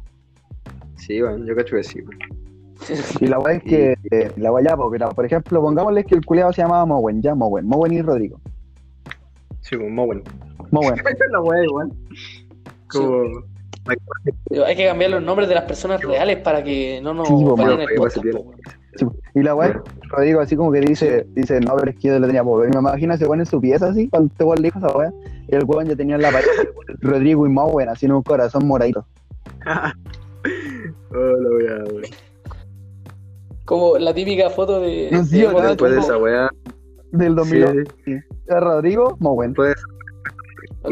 Sí, 0.95 1.21
weón, 1.21 1.45
yo 1.45 1.55
cacho 1.55 1.77
que 1.77 1.83
sí. 1.83 2.01
weón. 2.01 2.19
Y 3.19 3.27
la 3.27 3.39
weá 3.39 3.55
es 3.55 3.63
que, 3.63 3.97
eh, 4.11 4.31
la 4.37 4.51
weá 4.51 4.65
ya, 4.69 4.77
po, 4.77 4.89
pero, 4.89 5.09
por 5.09 5.25
ejemplo, 5.25 5.61
pongámosle 5.61 6.03
que 6.03 6.15
el 6.15 6.25
culiado 6.25 6.53
se 6.53 6.61
llamaba 6.61 6.85
Mowen, 6.85 7.21
ya, 7.21 7.35
Mowen, 7.35 7.65
Mowen 7.65 7.93
y 7.93 8.01
Rodrigo. 8.01 8.39
Sí, 9.61 9.75
pues, 9.77 9.93
bueno. 9.93 10.21
Mowen. 10.71 10.95
la 11.31 11.41
weá 11.41 11.63
igual. 11.63 11.91
Como. 12.89 13.56
Hay 14.65 14.75
que 14.75 14.85
cambiar 14.85 15.11
los 15.11 15.23
nombres 15.23 15.47
de 15.49 15.55
las 15.55 15.63
personas 15.65 16.01
reales 16.03 16.37
para 16.39 16.63
que 16.63 16.99
no 17.01 17.13
nos 17.13 17.27
Sí, 17.27 17.33
vayan 17.57 17.79
se. 18.09 18.21
Sí, 18.95 19.05
y 19.35 19.43
la 19.43 19.53
weá, 19.53 19.79
Rodrigo 20.09 20.39
así 20.41 20.55
como 20.55 20.71
que 20.71 20.79
dice, 20.79 21.27
dice, 21.35 21.59
no, 21.59 21.75
pero 21.75 21.91
es 21.91 21.97
que 21.97 22.07
yo 22.07 22.19
lo 22.19 22.25
tenía. 22.25 22.41
Y 22.41 22.45
me 22.73 22.79
imagino 22.79 23.13
ese 23.13 23.25
weón 23.25 23.41
en 23.41 23.45
su 23.45 23.61
pieza 23.61 23.89
así, 23.89 24.09
cuando 24.09 24.31
este 24.31 24.43
weón 24.43 24.61
le 24.61 24.67
dijo 24.69 24.79
esa 24.79 24.97
weá, 24.97 25.13
y 25.47 25.55
el 25.55 25.63
weón 25.65 25.85
ya 25.87 25.95
tenía 25.95 26.15
en 26.15 26.21
la 26.23 26.31
pared 26.31 26.47
Rodrigo 27.01 27.45
y 27.45 27.49
Mowen, 27.49 27.89
así 27.89 28.07
en 28.07 28.13
un 28.13 28.23
corazón 28.23 28.67
moradito. 28.67 29.05
Oh, 31.09 31.55
weá, 31.57 31.83
weón. 31.85 32.03
Como 33.65 33.97
la 33.97 34.13
típica 34.13 34.49
foto 34.49 34.81
de. 34.81 35.09
No, 35.11 35.23
sí. 35.25 35.41
Después 35.41 35.91
de 35.91 35.99
esa 35.99 36.17
weá. 36.17 36.49
Del 37.11 37.29
Sí, 37.43 37.59
2002. 37.59 37.87
Rodrigo, 38.61 39.17
Mowen. 39.19 39.51
después 39.51 39.75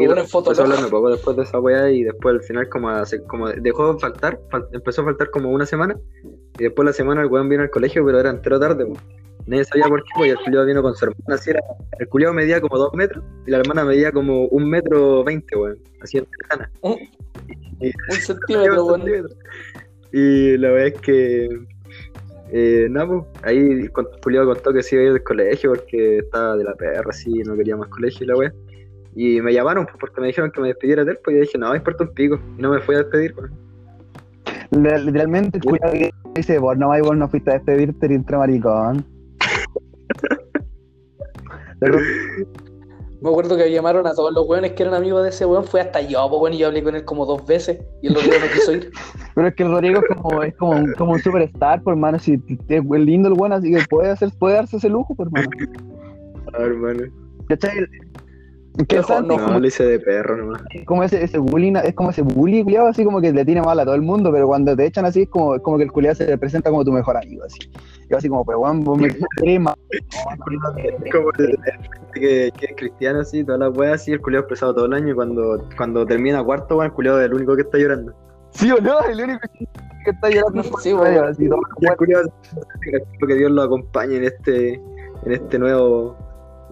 ponen 0.04 0.18
en 0.18 0.28
foto. 0.28 0.50
empezó 0.50 0.62
a 0.62 0.64
hablarme 0.66 0.88
poco 0.90 1.10
después 1.10 1.36
de 1.36 1.42
esa 1.44 1.58
weá 1.60 1.90
y 1.90 2.04
después 2.04 2.34
al 2.34 2.42
final 2.42 2.68
como, 2.68 2.88
hace- 2.90 3.22
como 3.24 3.48
dejó 3.48 3.94
de 3.94 3.98
faltar, 4.00 4.38
fal- 4.50 4.68
empezó 4.72 5.02
a 5.02 5.04
faltar 5.06 5.30
como 5.30 5.50
una 5.50 5.64
semana 5.66 5.96
y 6.58 6.64
después 6.64 6.84
la 6.86 6.92
semana 6.92 7.22
el 7.22 7.28
weón 7.28 7.48
vino 7.48 7.62
al 7.62 7.70
colegio 7.70 8.04
pero 8.04 8.20
era 8.20 8.30
entero 8.30 8.58
tarde, 8.60 8.84
po. 8.86 8.94
nadie 9.46 9.64
sabía 9.64 9.86
por 9.88 10.02
qué, 10.02 10.08
pues, 10.16 10.28
y 10.28 10.30
el 10.32 10.38
culiado 10.38 10.66
vino 10.66 10.82
con 10.82 10.94
su 10.94 11.04
hermana, 11.04 11.34
así 11.34 11.50
era, 11.50 11.60
el 11.98 12.08
culiado 12.08 12.34
medía 12.34 12.60
como 12.60 12.78
dos 12.78 12.92
metros 12.94 13.22
y 13.46 13.50
la 13.50 13.58
hermana 13.58 13.84
medía 13.84 14.10
como 14.12 14.46
un 14.46 14.68
metro 14.68 15.22
veinte, 15.24 15.56
weón, 15.56 15.78
así 16.00 16.18
en 16.18 16.26
lejana. 16.42 16.70
Un, 16.82 16.92
un 17.80 17.88
centímetro, 18.20 18.84
weón. 18.86 19.28
Y 20.12 20.56
la 20.56 20.70
verdad 20.70 20.86
es 20.94 21.00
que 21.00 21.48
eh, 22.52 22.86
nada, 22.90 23.08
pues, 23.08 23.24
ahí 23.42 23.88
Julio 24.22 24.46
contó 24.46 24.72
que 24.72 24.82
se 24.82 24.94
iba 24.94 25.02
a 25.02 25.06
ir 25.08 25.12
del 25.14 25.24
colegio 25.24 25.70
porque 25.74 26.18
estaba 26.18 26.56
de 26.56 26.64
la 26.64 26.74
perra, 26.74 27.10
así, 27.10 27.30
no 27.42 27.56
quería 27.56 27.76
más 27.76 27.88
colegio 27.88 28.24
y 28.24 28.26
la 28.28 28.36
wea. 28.36 28.52
Y 29.18 29.40
me 29.40 29.52
llamaron 29.54 29.86
pues, 29.86 29.96
porque 29.98 30.20
me 30.20 30.26
dijeron 30.26 30.50
que 30.52 30.60
me 30.60 30.68
despidiera 30.68 31.02
de 31.02 31.12
él, 31.12 31.18
pues 31.24 31.34
yo 31.34 31.40
dije, 31.40 31.56
no, 31.58 31.70
me 31.70 31.78
importa 31.78 32.04
un 32.04 32.12
pico. 32.12 32.38
Y 32.58 32.62
no 32.62 32.70
me 32.70 32.80
fui 32.80 32.94
a 32.94 32.98
despedir, 32.98 33.34
pues. 33.34 33.50
Le- 34.70 34.98
Literalmente, 34.98 35.56
el 35.58 35.64
culiado 35.64 35.92
que 35.94 36.10
dice, 36.34 36.58
vos 36.58 36.76
no, 36.76 36.88
vos 36.88 37.16
no 37.16 37.26
fuiste 37.28 37.50
a 37.50 37.54
despedirte, 37.54 38.06
eres 38.06 38.18
entre 38.18 38.36
maricón. 38.36 39.04
Me 43.22 43.30
acuerdo 43.30 43.56
que 43.56 43.72
llamaron 43.72 44.06
a 44.06 44.12
todos 44.12 44.32
los 44.34 44.46
weones 44.46 44.72
que 44.72 44.82
eran 44.82 44.94
amigos 44.94 45.22
de 45.22 45.30
ese 45.30 45.46
weón. 45.46 45.64
Fue 45.64 45.80
hasta 45.80 46.02
yo, 46.02 46.28
pues, 46.28 46.42
weón, 46.42 46.52
y 46.54 46.58
yo 46.58 46.66
hablé 46.66 46.82
con 46.82 46.94
él 46.94 47.04
como 47.04 47.24
dos 47.24 47.44
veces. 47.46 47.78
Y 48.02 48.08
el 48.08 48.14
Rodrigo 48.14 48.34
no 48.38 48.52
quiso 48.52 48.72
ir. 48.72 48.90
pero 49.34 49.48
es 49.48 49.54
que 49.54 49.62
el 49.62 49.70
Rodrigo 49.70 50.00
es 50.00 50.16
como, 50.16 50.42
es 50.42 50.54
como, 50.56 50.72
un, 50.72 50.92
como 50.92 51.12
un 51.12 51.18
superstar, 51.20 51.82
por 51.82 51.94
hermano. 51.94 52.18
Si 52.18 52.34
es 52.68 52.84
lindo 52.84 53.28
el 53.28 53.34
weón, 53.34 53.54
así 53.54 53.72
que 53.72 53.82
puede, 53.88 54.10
hacer, 54.10 54.28
puede 54.38 54.56
darse 54.56 54.76
ese 54.76 54.90
lujo, 54.90 55.14
por 55.14 55.28
hermano. 55.28 55.48
Ah, 56.52 56.58
hermano. 56.62 57.04
¿Cachai? 57.48 57.86
Es 58.78 58.86
que 58.86 59.02
Santi 59.02 59.28
no, 59.28 59.34
es 59.34 59.40
No, 59.40 59.46
como, 59.46 59.60
le 59.60 59.68
hice 59.68 59.84
de 59.84 59.98
perro 60.00 60.36
nomás. 60.36 60.62
como 60.84 61.02
ese, 61.02 61.22
ese 61.24 61.38
bullying, 61.38 61.76
es 61.76 61.94
como 61.94 62.10
ese 62.10 62.22
bully 62.22 62.62
culiado, 62.62 62.88
así 62.88 63.04
como 63.04 63.20
que 63.20 63.32
le 63.32 63.44
tiene 63.44 63.62
mal 63.62 63.78
a 63.80 63.84
todo 63.84 63.94
el 63.94 64.02
mundo, 64.02 64.30
pero 64.32 64.46
cuando 64.46 64.76
te 64.76 64.84
echan 64.86 65.04
así, 65.06 65.22
es 65.22 65.28
como, 65.28 65.54
es 65.54 65.62
como 65.62 65.78
que 65.78 65.84
el 65.84 65.92
culiado 65.92 66.14
se 66.16 66.36
presenta 66.38 66.70
como 66.70 66.84
tu 66.84 66.92
mejor 66.92 67.16
amigo, 67.16 67.44
así. 67.44 67.58
Y 68.06 68.10
yo 68.10 68.18
así 68.18 68.28
como, 68.28 68.44
pues 68.44 68.58
weón, 68.58 68.84
vos 68.84 68.98
me 68.98 69.08
más. 69.60 69.74
Como 71.12 71.30
el- 71.38 71.58
que, 72.12 72.50
que 72.58 72.66
es 72.66 72.76
cristiano, 72.76 73.20
así, 73.20 73.44
todas 73.44 73.60
las 73.60 73.76
weas, 73.76 73.94
así, 74.00 74.12
el 74.12 74.20
culiado 74.20 74.42
expresado 74.42 74.74
todo 74.74 74.86
el 74.86 74.92
año 74.94 75.12
y 75.12 75.14
cuando, 75.14 75.68
cuando 75.76 76.06
termina 76.06 76.42
cuarto, 76.44 76.76
weón, 76.76 76.86
el 76.86 76.92
culiado 76.92 77.20
es 77.20 77.26
el 77.26 77.34
único 77.34 77.54
que 77.56 77.62
está 77.62 77.78
llorando. 77.78 78.14
¿Sí 78.50 78.70
o 78.70 78.80
no? 78.80 79.00
El 79.02 79.22
único 79.22 79.40
que 80.04 80.10
está 80.10 80.30
llorando 80.30 80.62
Sí, 80.80 80.92
weón. 80.94 81.24
así, 81.24 81.48
todo 81.48 81.60
el 81.80 81.96
culiado 81.96 82.32
que 83.26 83.34
Dios 83.34 83.50
lo 83.50 83.62
acompañe 83.62 84.16
en 84.16 84.24
este, 84.24 84.74
en 84.74 85.32
este 85.32 85.58
nuevo, 85.58 86.16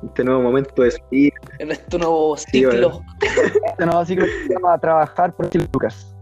este 0.07 0.25
nuevo 0.25 0.43
momento 0.43 0.83
de 0.83 0.93
vida. 1.11 1.35
En 1.59 1.71
este 1.71 1.99
nuevo 1.99 2.37
Sí, 2.37 2.45
ciclo. 2.53 3.01
Este 3.67 3.87
nuevo 3.87 4.05
ciclo 4.05 4.27
que 4.49 4.55
va 4.62 4.75
a 4.75 4.79
trabajar 4.79 5.35
por 5.35 5.49
Chile 5.51 5.69
Lucas. 5.73 6.14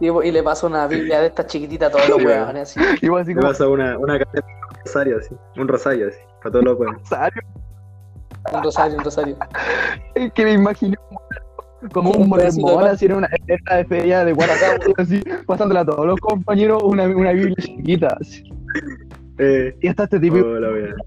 Y, 0.00 0.06
y 0.08 0.32
le 0.32 0.42
paso 0.42 0.66
una 0.66 0.86
Biblia 0.86 1.20
de 1.20 1.28
estas 1.28 1.46
chiquititas 1.46 1.88
a 1.88 1.92
todos 1.92 2.08
los 2.08 2.18
Sí, 2.18 2.26
weones. 2.26 2.76
Así. 2.76 2.80
Igual 3.06 3.22
así 3.22 3.34
Le 3.34 3.40
pasa 3.40 3.68
una, 3.68 3.96
una 3.98 4.18
cadena, 4.18 4.46
un 4.70 4.76
rosario 4.84 5.18
así, 5.18 5.34
un 5.56 5.68
rosario 5.68 6.08
así, 6.08 6.18
para 6.42 6.52
todos 6.52 6.64
los 6.64 6.76
pueblos. 6.76 7.00
Rosario, 7.02 7.42
Un 8.52 8.62
rosario, 8.64 8.98
un 8.98 9.04
rosario. 9.04 9.36
es 10.16 10.32
que 10.32 10.44
me 10.44 10.52
imaginé 10.54 10.96
como, 10.96 11.20
como 11.92 12.10
Un 12.12 12.28
mormón 12.28 12.84
así 12.86 13.06
en 13.06 13.12
una 13.14 13.28
esta 13.46 13.76
de 13.76 13.84
feria 13.84 14.24
de 14.24 14.32
Guadalajara, 14.32 14.78
así, 14.98 15.22
pasándole 15.46 15.80
a 15.80 15.84
todos 15.84 16.06
los 16.06 16.18
compañeros 16.20 16.82
una, 16.82 17.04
una 17.06 17.32
Biblia 17.32 17.54
chiquita. 17.60 18.16
así. 18.20 18.42
Eh, 19.38 19.74
Y 19.80 19.88
hasta 19.88 20.04
este 20.04 20.20
tipo 20.20 20.36
oh, 20.36 20.60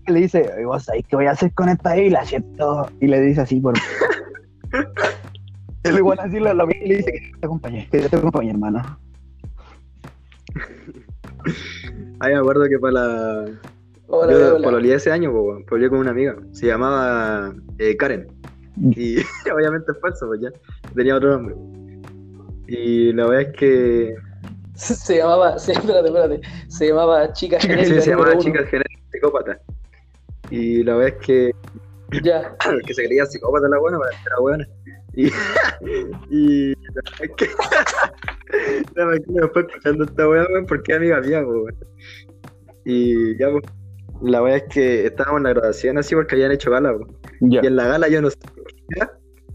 que 0.06 0.12
le 0.12 0.20
dice, 0.22 0.50
"Oye, 0.56 0.66
vos 0.66 0.84
sabés 0.84 1.06
qué 1.08 1.16
voy 1.16 1.26
a 1.26 1.32
hacer 1.32 1.54
con 1.54 1.70
esta 1.70 1.94
Biblia, 1.94 2.26
¿cierto? 2.26 2.90
Y 3.00 3.08
le 3.08 3.22
dice 3.22 3.42
así 3.42 3.60
por... 3.60 3.76
El 5.84 5.98
igual 5.98 6.18
así 6.20 6.40
lo, 6.40 6.52
lo 6.54 6.68
y 6.72 6.88
le 6.88 6.98
dice 6.98 7.12
que 7.12 7.32
te 7.40 7.46
acompañe, 7.46 7.88
que 7.92 8.00
te 8.10 8.16
acompañe, 8.16 8.50
hermano. 8.50 8.82
Ahí 12.20 12.34
me 12.34 12.40
acuerdo 12.40 12.68
que 12.68 12.80
para 12.80 12.94
la. 12.94 13.46
Hola, 14.08 14.32
yo 14.32 14.56
hola. 14.56 14.66
pololeé 14.66 14.96
ese 14.96 15.12
año, 15.12 15.32
pololeé 15.68 15.90
con 15.90 16.00
una 16.00 16.10
amiga. 16.12 16.36
Se 16.54 16.68
llamaba 16.68 17.54
eh, 17.78 17.96
Karen. 17.98 18.28
Y 18.78 19.18
obviamente 19.54 19.92
es 19.92 20.00
falso, 20.00 20.28
pues 20.28 20.42
ya. 20.42 20.50
Tenía 20.96 21.18
otro 21.18 21.34
nombre. 21.34 21.56
Y 22.68 23.14
la 23.14 23.28
verdad 23.28 23.52
es 23.52 23.58
que. 23.58 24.16
Se 24.76 25.18
llamaba, 25.18 25.58
se, 25.58 25.72
espérate, 25.74 26.08
espérate. 26.08 26.42
Se 26.68 26.88
llamaba 26.88 27.32
Chica 27.34 27.60
Sí, 27.60 27.68
Genérica 27.68 28.02
se 28.02 28.10
llamaba. 28.12 28.38
Chica 28.38 28.66
Genérica 28.66 29.02
Psicópata. 29.12 29.60
Y 30.50 30.84
la 30.84 30.96
verdad 30.96 31.18
es 31.20 31.26
que. 31.26 31.52
Ya. 32.24 32.56
que 32.86 32.94
se 32.94 33.06
creía 33.06 33.26
psicópata 33.26 33.68
la 33.68 33.80
buena 33.80 33.98
para 33.98 34.12
era 34.12 34.40
buena. 34.40 34.68
Y, 35.14 35.28
y 36.30 36.74
la 36.74 37.02
es 37.22 37.32
que. 37.38 37.48
la 38.96 39.14
es 39.16 39.20
que 39.22 39.32
me 39.32 39.48
fue 39.48 39.62
escuchando 39.62 40.04
esta 40.04 40.30
weá, 40.30 40.46
weón, 40.52 40.66
porque 40.66 40.92
es 40.92 40.98
amiga 40.98 41.22
mía, 41.22 41.46
weón. 41.46 41.76
Y 42.86 43.38
ya, 43.38 43.50
pues. 43.50 43.64
La 44.22 44.42
weá 44.42 44.58
es 44.58 44.64
que 44.70 45.08
estábamos 45.08 45.40
en 45.40 45.44
la 45.44 45.50
graduación 45.50 45.98
así 45.98 46.16
porque 46.16 46.36
habían 46.36 46.52
hecho 46.52 46.72
gala. 46.72 46.96
Y 47.42 47.58
en 47.58 47.76
la 47.76 47.86
gala 47.86 48.08
yo 48.08 48.22
no 48.22 48.30
sé 48.30 48.38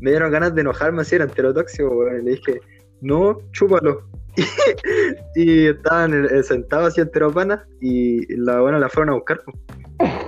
me 0.01 0.11
dieron 0.11 0.33
ganas 0.33 0.55
de 0.55 0.63
enojarme 0.63 1.03
así, 1.03 1.15
era 1.15 1.25
enterotóxico, 1.25 1.89
weón. 1.89 2.21
Y 2.21 2.25
le 2.25 2.31
dije, 2.33 2.61
no, 3.01 3.39
chúpalo. 3.53 4.03
y 5.35 5.66
estaban 5.66 6.27
eh, 6.27 6.43
sentados 6.43 6.88
así 6.88 7.01
enteropana 7.01 7.66
y 7.81 8.37
la 8.37 8.61
buena 8.61 8.79
la 8.79 8.88
fueron 8.88 9.11
a 9.11 9.14
buscar. 9.14 9.40
po. 9.45 9.53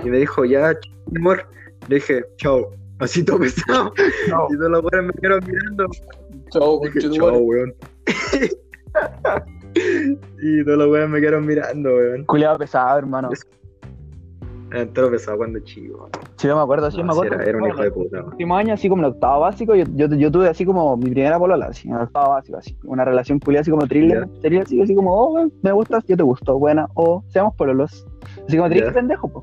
Y 0.03 0.09
me 0.09 0.19
dijo, 0.19 0.45
ya, 0.45 0.77
amor. 1.15 1.47
Le 1.87 1.95
dije, 1.95 2.23
chao. 2.37 2.71
Así 2.99 3.23
todo 3.23 3.39
pesado. 3.39 3.91
No. 4.29 4.47
Y 4.49 4.57
todos 4.57 4.71
los 4.71 4.83
weones 4.83 5.07
me 5.07 5.13
quedaron 5.21 5.43
mirando. 5.45 5.87
Dije, 5.87 6.03
conchetumare. 6.51 7.17
chao, 7.17 7.37
weón. 7.37 7.75
y 10.41 10.63
todos 10.63 10.77
los 10.77 10.89
weones 10.89 11.09
me 11.09 11.19
quedaron 11.19 11.45
mirando, 11.45 11.95
weón. 11.95 12.23
Culeado 12.25 12.59
pesado, 12.59 12.99
hermano. 12.99 13.29
Entero 14.73 15.09
pesado 15.11 15.37
cuando 15.37 15.59
chico. 15.59 16.09
Sí, 16.37 16.47
yo 16.47 16.55
me 16.55 16.61
acuerdo, 16.63 16.89
sí, 16.91 16.97
No, 16.97 17.05
me 17.05 17.11
acuerdo. 17.13 17.35
era, 17.35 17.43
era 17.45 17.57
un 17.57 17.67
hijo 17.67 17.81
de 17.81 17.91
puta, 17.91 18.17
el 18.19 18.25
último 18.25 18.55
año, 18.55 18.73
así 18.73 18.89
como 18.89 19.01
en 19.01 19.05
el 19.07 19.11
octavo 19.13 19.41
básico, 19.41 19.75
yo, 19.75 19.85
yo, 19.95 20.07
yo 20.07 20.31
tuve 20.31 20.49
así 20.49 20.65
como 20.65 20.97
mi 20.97 21.09
primera 21.11 21.37
polola, 21.39 21.67
así, 21.67 21.87
en 21.87 21.95
el 21.95 22.01
octavo 22.01 22.31
básico, 22.31 22.57
así, 22.57 22.77
una 22.83 23.05
relación 23.05 23.39
culiada 23.39 23.61
así 23.61 23.71
como 23.71 23.87
thriller, 23.87 24.27
sería 24.41 24.61
así, 24.63 24.81
así 24.81 24.93
como, 24.95 25.13
oh, 25.13 25.47
me 25.61 25.71
gustas, 25.71 26.03
yo 26.07 26.17
te 26.17 26.23
gusto, 26.23 26.57
buena, 26.57 26.87
o 26.95 27.23
seamos 27.29 27.55
pololos, 27.55 28.05
así 28.47 28.57
como 28.57 28.69
Ya. 28.69 28.91
pendejo, 28.91 29.27
po. 29.31 29.41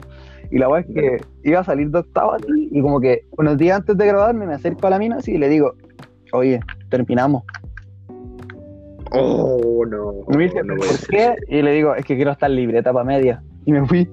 Y 0.50 0.58
la 0.58 0.68
weá 0.68 0.80
es 0.80 0.86
que 0.86 1.18
iba 1.44 1.60
a 1.60 1.64
salir 1.64 1.90
de 1.90 2.00
octavo 2.00 2.32
así, 2.32 2.68
y 2.72 2.82
como 2.82 3.00
que 3.00 3.24
unos 3.38 3.56
días 3.56 3.78
antes 3.78 3.96
de 3.96 4.06
graduarme 4.06 4.46
me 4.46 4.54
acerco 4.54 4.86
a 4.88 4.90
la 4.90 4.98
mina 4.98 5.16
así 5.16 5.32
y 5.34 5.38
le 5.38 5.48
digo, 5.48 5.74
oye, 6.32 6.60
terminamos. 6.88 7.44
Oh, 9.12 9.84
no. 9.86 10.12
Me 10.28 10.44
dice, 10.44 10.62
no 10.62 10.76
¿por 10.76 10.86
qué? 11.08 11.34
Y 11.48 11.62
le 11.62 11.72
digo, 11.72 11.94
es 11.94 12.04
que 12.04 12.14
quiero 12.16 12.30
estar 12.30 12.50
libre, 12.50 12.78
etapa 12.78 13.02
media. 13.02 13.42
Y 13.64 13.72
me 13.72 13.84
fui. 13.86 14.08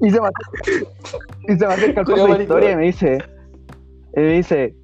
Y 0.00 0.10
se 0.10 0.20
me 0.20 0.28
y 1.48 1.56
se 1.56 1.66
me 1.66 1.72
acerca 1.74 2.04
con 2.04 2.18
maricón. 2.18 2.42
historia 2.42 2.72
y 2.72 2.76
me 2.76 2.82
dice, 2.82 3.18
y 4.16 4.20
me 4.20 4.32
dice, 4.32 4.74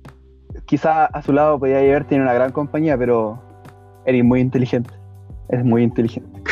quizá 0.66 1.06
a 1.06 1.22
su 1.22 1.32
lado 1.32 1.58
podía 1.58 1.78
haber 1.78 2.04
tiene 2.04 2.24
una 2.24 2.34
gran 2.34 2.52
compañía, 2.52 2.96
pero 2.96 3.40
eres 4.04 4.24
muy 4.24 4.40
inteligente. 4.40 4.90
Es 5.48 5.64
muy 5.64 5.82
inteligente. 5.82 6.42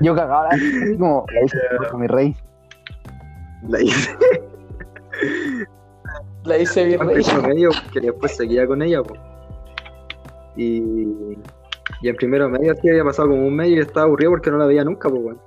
Yo 0.00 0.14
cagaba 0.14 0.48
así 0.50 0.96
como 0.98 1.24
la 1.32 1.44
hice 1.44 1.58
por 1.90 1.98
mi 1.98 2.06
rey. 2.06 2.36
La 3.68 3.80
hice 3.80 4.16
La 6.44 6.58
hice 6.58 6.84
bien 6.84 7.00
en 7.00 7.08
rey. 7.08 7.24
primero 7.24 7.48
medio, 7.48 7.70
que 7.92 8.00
después 8.00 8.36
seguía 8.36 8.66
con 8.66 8.82
ella, 8.82 9.02
pues. 9.02 9.20
Y, 10.56 10.78
y 12.02 12.08
en 12.08 12.16
primero 12.16 12.48
medio 12.48 12.72
así 12.72 12.88
había 12.88 13.04
pasado 13.04 13.28
como 13.28 13.46
un 13.46 13.56
mes 13.56 13.68
y 13.68 13.78
estaba 13.78 14.06
aburrido 14.06 14.30
porque 14.32 14.50
no 14.50 14.58
la 14.58 14.66
veía 14.66 14.84
nunca, 14.84 15.08
pues, 15.08 15.22
weón. 15.22 15.45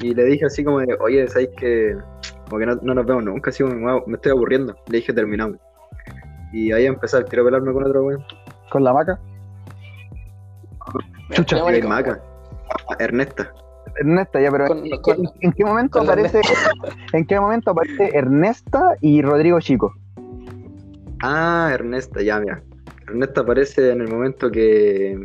Y 0.00 0.14
le 0.14 0.24
dije 0.24 0.46
así 0.46 0.62
como 0.64 0.80
de, 0.80 0.96
oye, 1.00 1.26
¿sabes 1.28 1.48
que 1.56 1.96
Como 2.48 2.60
que 2.60 2.66
no, 2.66 2.76
no 2.82 2.94
nos 2.94 3.06
vemos 3.06 3.24
nunca, 3.24 3.50
así 3.50 3.62
como 3.62 3.74
me, 3.74 4.02
me 4.06 4.14
estoy 4.14 4.32
aburriendo. 4.32 4.74
Le 4.88 4.98
dije, 4.98 5.12
terminamos. 5.12 5.58
Y 6.52 6.72
ahí 6.72 6.86
tiro 7.28 7.42
a 7.42 7.46
pelarme 7.46 7.72
con 7.72 7.84
otro 7.84 8.04
weón. 8.04 8.24
Con 8.70 8.84
la 8.84 8.92
maca. 8.92 9.18
Chucha, 11.32 11.62
maricón. 11.62 11.90
Maca. 11.90 12.20
Ernesta. 12.98 13.52
Ernesta, 14.00 14.40
ya, 14.40 14.50
pero 14.50 14.66
Con- 14.66 14.86
¿en, 14.86 15.00
con- 15.02 15.16
qué- 15.16 15.30
en 15.40 15.52
qué 15.52 15.64
momento 15.64 16.00
aparece 16.00 16.40
en 17.12 17.26
qué 17.26 17.40
momento 17.40 17.70
aparece 17.72 18.10
Ernesta 18.16 18.96
y 19.00 19.20
Rodrigo 19.22 19.60
Chico? 19.60 19.92
Ah, 21.22 21.70
Ernesta, 21.72 22.22
ya, 22.22 22.38
mira. 22.40 22.62
Ernesta 23.08 23.40
aparece 23.40 23.90
en 23.90 24.00
el 24.02 24.08
momento 24.08 24.50
que 24.50 25.18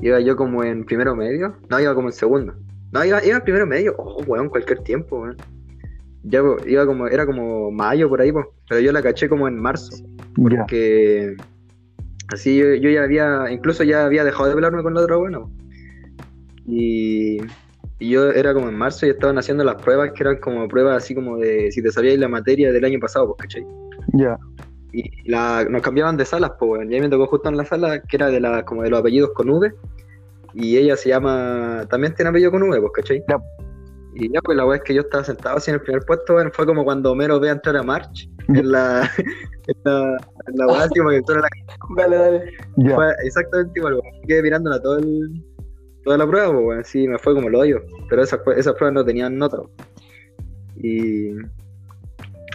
iba 0.00 0.20
yo 0.20 0.36
como 0.36 0.64
en 0.64 0.84
primero 0.84 1.14
medio. 1.14 1.56
No, 1.68 1.78
iba 1.80 1.94
como 1.94 2.08
en 2.08 2.12
segundo. 2.12 2.54
No, 2.92 3.04
iba, 3.04 3.24
iba 3.24 3.40
primero 3.40 3.66
medio. 3.66 3.94
Oh, 3.98 4.22
weón, 4.26 4.48
cualquier 4.48 4.80
tiempo, 4.80 5.20
weón. 5.20 5.36
Ya, 6.22 6.42
po, 6.42 6.56
iba 6.66 6.84
como, 6.86 7.06
era 7.06 7.24
como 7.24 7.70
mayo 7.70 8.08
por 8.08 8.20
ahí, 8.20 8.32
po. 8.32 8.52
pero 8.68 8.80
yo 8.80 8.92
la 8.92 9.02
caché 9.02 9.28
como 9.28 9.48
en 9.48 9.56
marzo. 9.56 10.04
Ya. 10.36 10.66
Que 10.66 11.36
así 12.32 12.58
yo, 12.58 12.74
yo 12.74 12.90
ya 12.90 13.04
había, 13.04 13.50
incluso 13.50 13.84
ya 13.84 14.04
había 14.04 14.24
dejado 14.24 14.48
de 14.48 14.54
pelarme 14.54 14.82
con 14.82 14.94
la 14.94 15.02
otra 15.02 15.16
buena. 15.16 15.40
Y, 16.66 17.38
y 17.98 18.10
yo 18.10 18.30
era 18.30 18.52
como 18.52 18.68
en 18.68 18.76
marzo 18.76 19.06
y 19.06 19.10
estaban 19.10 19.38
haciendo 19.38 19.64
las 19.64 19.80
pruebas 19.82 20.12
que 20.12 20.22
eran 20.22 20.38
como 20.38 20.68
pruebas 20.68 21.02
así 21.02 21.14
como 21.14 21.38
de 21.38 21.72
si 21.72 21.82
te 21.82 21.90
sabíais 21.90 22.18
la 22.18 22.28
materia 22.28 22.72
del 22.72 22.84
año 22.84 22.98
pasado, 23.00 23.26
pues, 23.28 23.48
¿cachai? 23.48 23.66
Ya. 24.12 24.38
Y 24.92 25.30
la, 25.30 25.64
nos 25.70 25.82
cambiaban 25.82 26.16
de 26.16 26.24
salas, 26.24 26.52
pues, 26.58 26.70
weón. 26.70 26.92
Y 26.92 27.00
me 27.00 27.08
tocó 27.08 27.26
justo 27.26 27.48
en 27.48 27.56
la 27.56 27.64
sala 27.64 28.02
que 28.02 28.16
era 28.16 28.28
de 28.28 28.40
la, 28.40 28.64
como 28.64 28.82
de 28.82 28.90
los 28.90 29.00
apellidos 29.00 29.30
con 29.34 29.48
V. 29.48 29.72
Y 30.54 30.76
ella 30.76 30.96
se 30.96 31.08
llama, 31.08 31.86
también 31.88 32.14
tiene 32.14 32.30
apellido 32.30 32.50
con 32.50 32.62
V, 32.62 32.80
pues, 32.80 32.92
¿cachai? 32.94 33.24
Ya. 33.28 33.38
Y 34.14 34.32
ya, 34.32 34.40
pues 34.42 34.56
la 34.56 34.66
weá 34.66 34.78
es 34.78 34.82
que 34.82 34.94
yo 34.94 35.02
estaba 35.02 35.22
sentado 35.22 35.56
así 35.56 35.70
en 35.70 35.76
el 35.76 35.82
primer 35.82 36.02
puesto, 36.04 36.34
weón. 36.34 36.50
Fue 36.52 36.66
como 36.66 36.84
cuando 36.84 37.12
Homero 37.12 37.38
ve 37.38 37.48
a 37.48 37.52
entrar 37.52 37.76
a 37.76 37.82
March 37.82 38.28
en 38.48 38.72
la, 38.72 39.08
en 39.66 39.76
la, 39.84 40.16
en 40.46 40.56
la 40.56 40.66
weá, 40.66 40.82
así 40.82 40.98
como 40.98 41.10
que 41.10 41.16
entró 41.16 41.36
en 41.36 41.42
la 41.42 41.48
Dale, 41.96 42.16
dale. 42.16 42.52
Ya. 42.76 42.94
fue 42.96 43.12
exactamente 43.24 43.78
igual, 43.78 43.94
weón. 43.94 44.22
Quedé 44.26 44.42
mirándola 44.42 44.82
todo 44.82 44.98
el, 44.98 45.44
toda 46.04 46.18
la 46.18 46.26
prueba, 46.26 46.52
pues, 46.52 46.64
weón. 46.64 46.84
Sí, 46.84 47.06
me 47.06 47.18
fue 47.18 47.34
como 47.34 47.48
el 47.48 47.54
hoyo. 47.54 47.80
Pero 48.08 48.22
esas, 48.22 48.40
esas 48.56 48.74
pruebas 48.74 48.94
no 48.94 49.04
tenían 49.04 49.38
nota, 49.38 49.58
weón. 49.58 49.70
Y. 50.76 51.30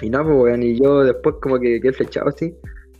Y 0.01 0.09
nada, 0.09 0.25
pues, 0.25 0.37
weón. 0.37 0.63
Y 0.63 0.77
yo 0.77 1.03
después, 1.03 1.35
como 1.41 1.57
que 1.57 1.79
quedé 1.79 1.93
flechado 1.93 2.29
así. 2.29 2.53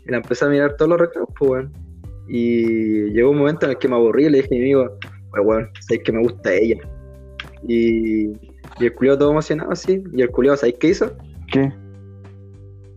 Y 0.06 0.12
la 0.12 0.18
empecé 0.18 0.46
a 0.46 0.50
mirar 0.50 0.78
todos 0.78 0.90
los 0.90 1.00
recreos, 1.00 1.28
pues, 1.38 1.52
weón. 1.52 1.85
Y 2.28 3.12
llegó 3.12 3.32
un 3.32 3.38
momento 3.38 3.66
en 3.66 3.72
el 3.72 3.78
que 3.78 3.88
me 3.88 3.96
aburrí 3.96 4.26
y 4.26 4.30
le 4.30 4.38
dije 4.38 4.48
a 4.48 4.58
mi 4.58 4.64
amigo, 4.64 4.98
pues, 5.32 5.46
weón, 5.46 5.70
sabes 5.82 6.04
que 6.04 6.12
me 6.12 6.22
gusta 6.22 6.54
ella. 6.54 6.78
Y. 7.68 8.32
Y 8.80 8.86
el 8.86 8.94
culiado 8.94 9.20
todo 9.20 9.32
emocionado 9.32 9.72
así. 9.72 10.04
Y 10.14 10.22
el 10.22 10.30
culiado, 10.32 10.58
¿sabes 10.58 10.76
qué 10.80 10.88
hizo? 10.88 11.12
¿Qué? 11.52 11.72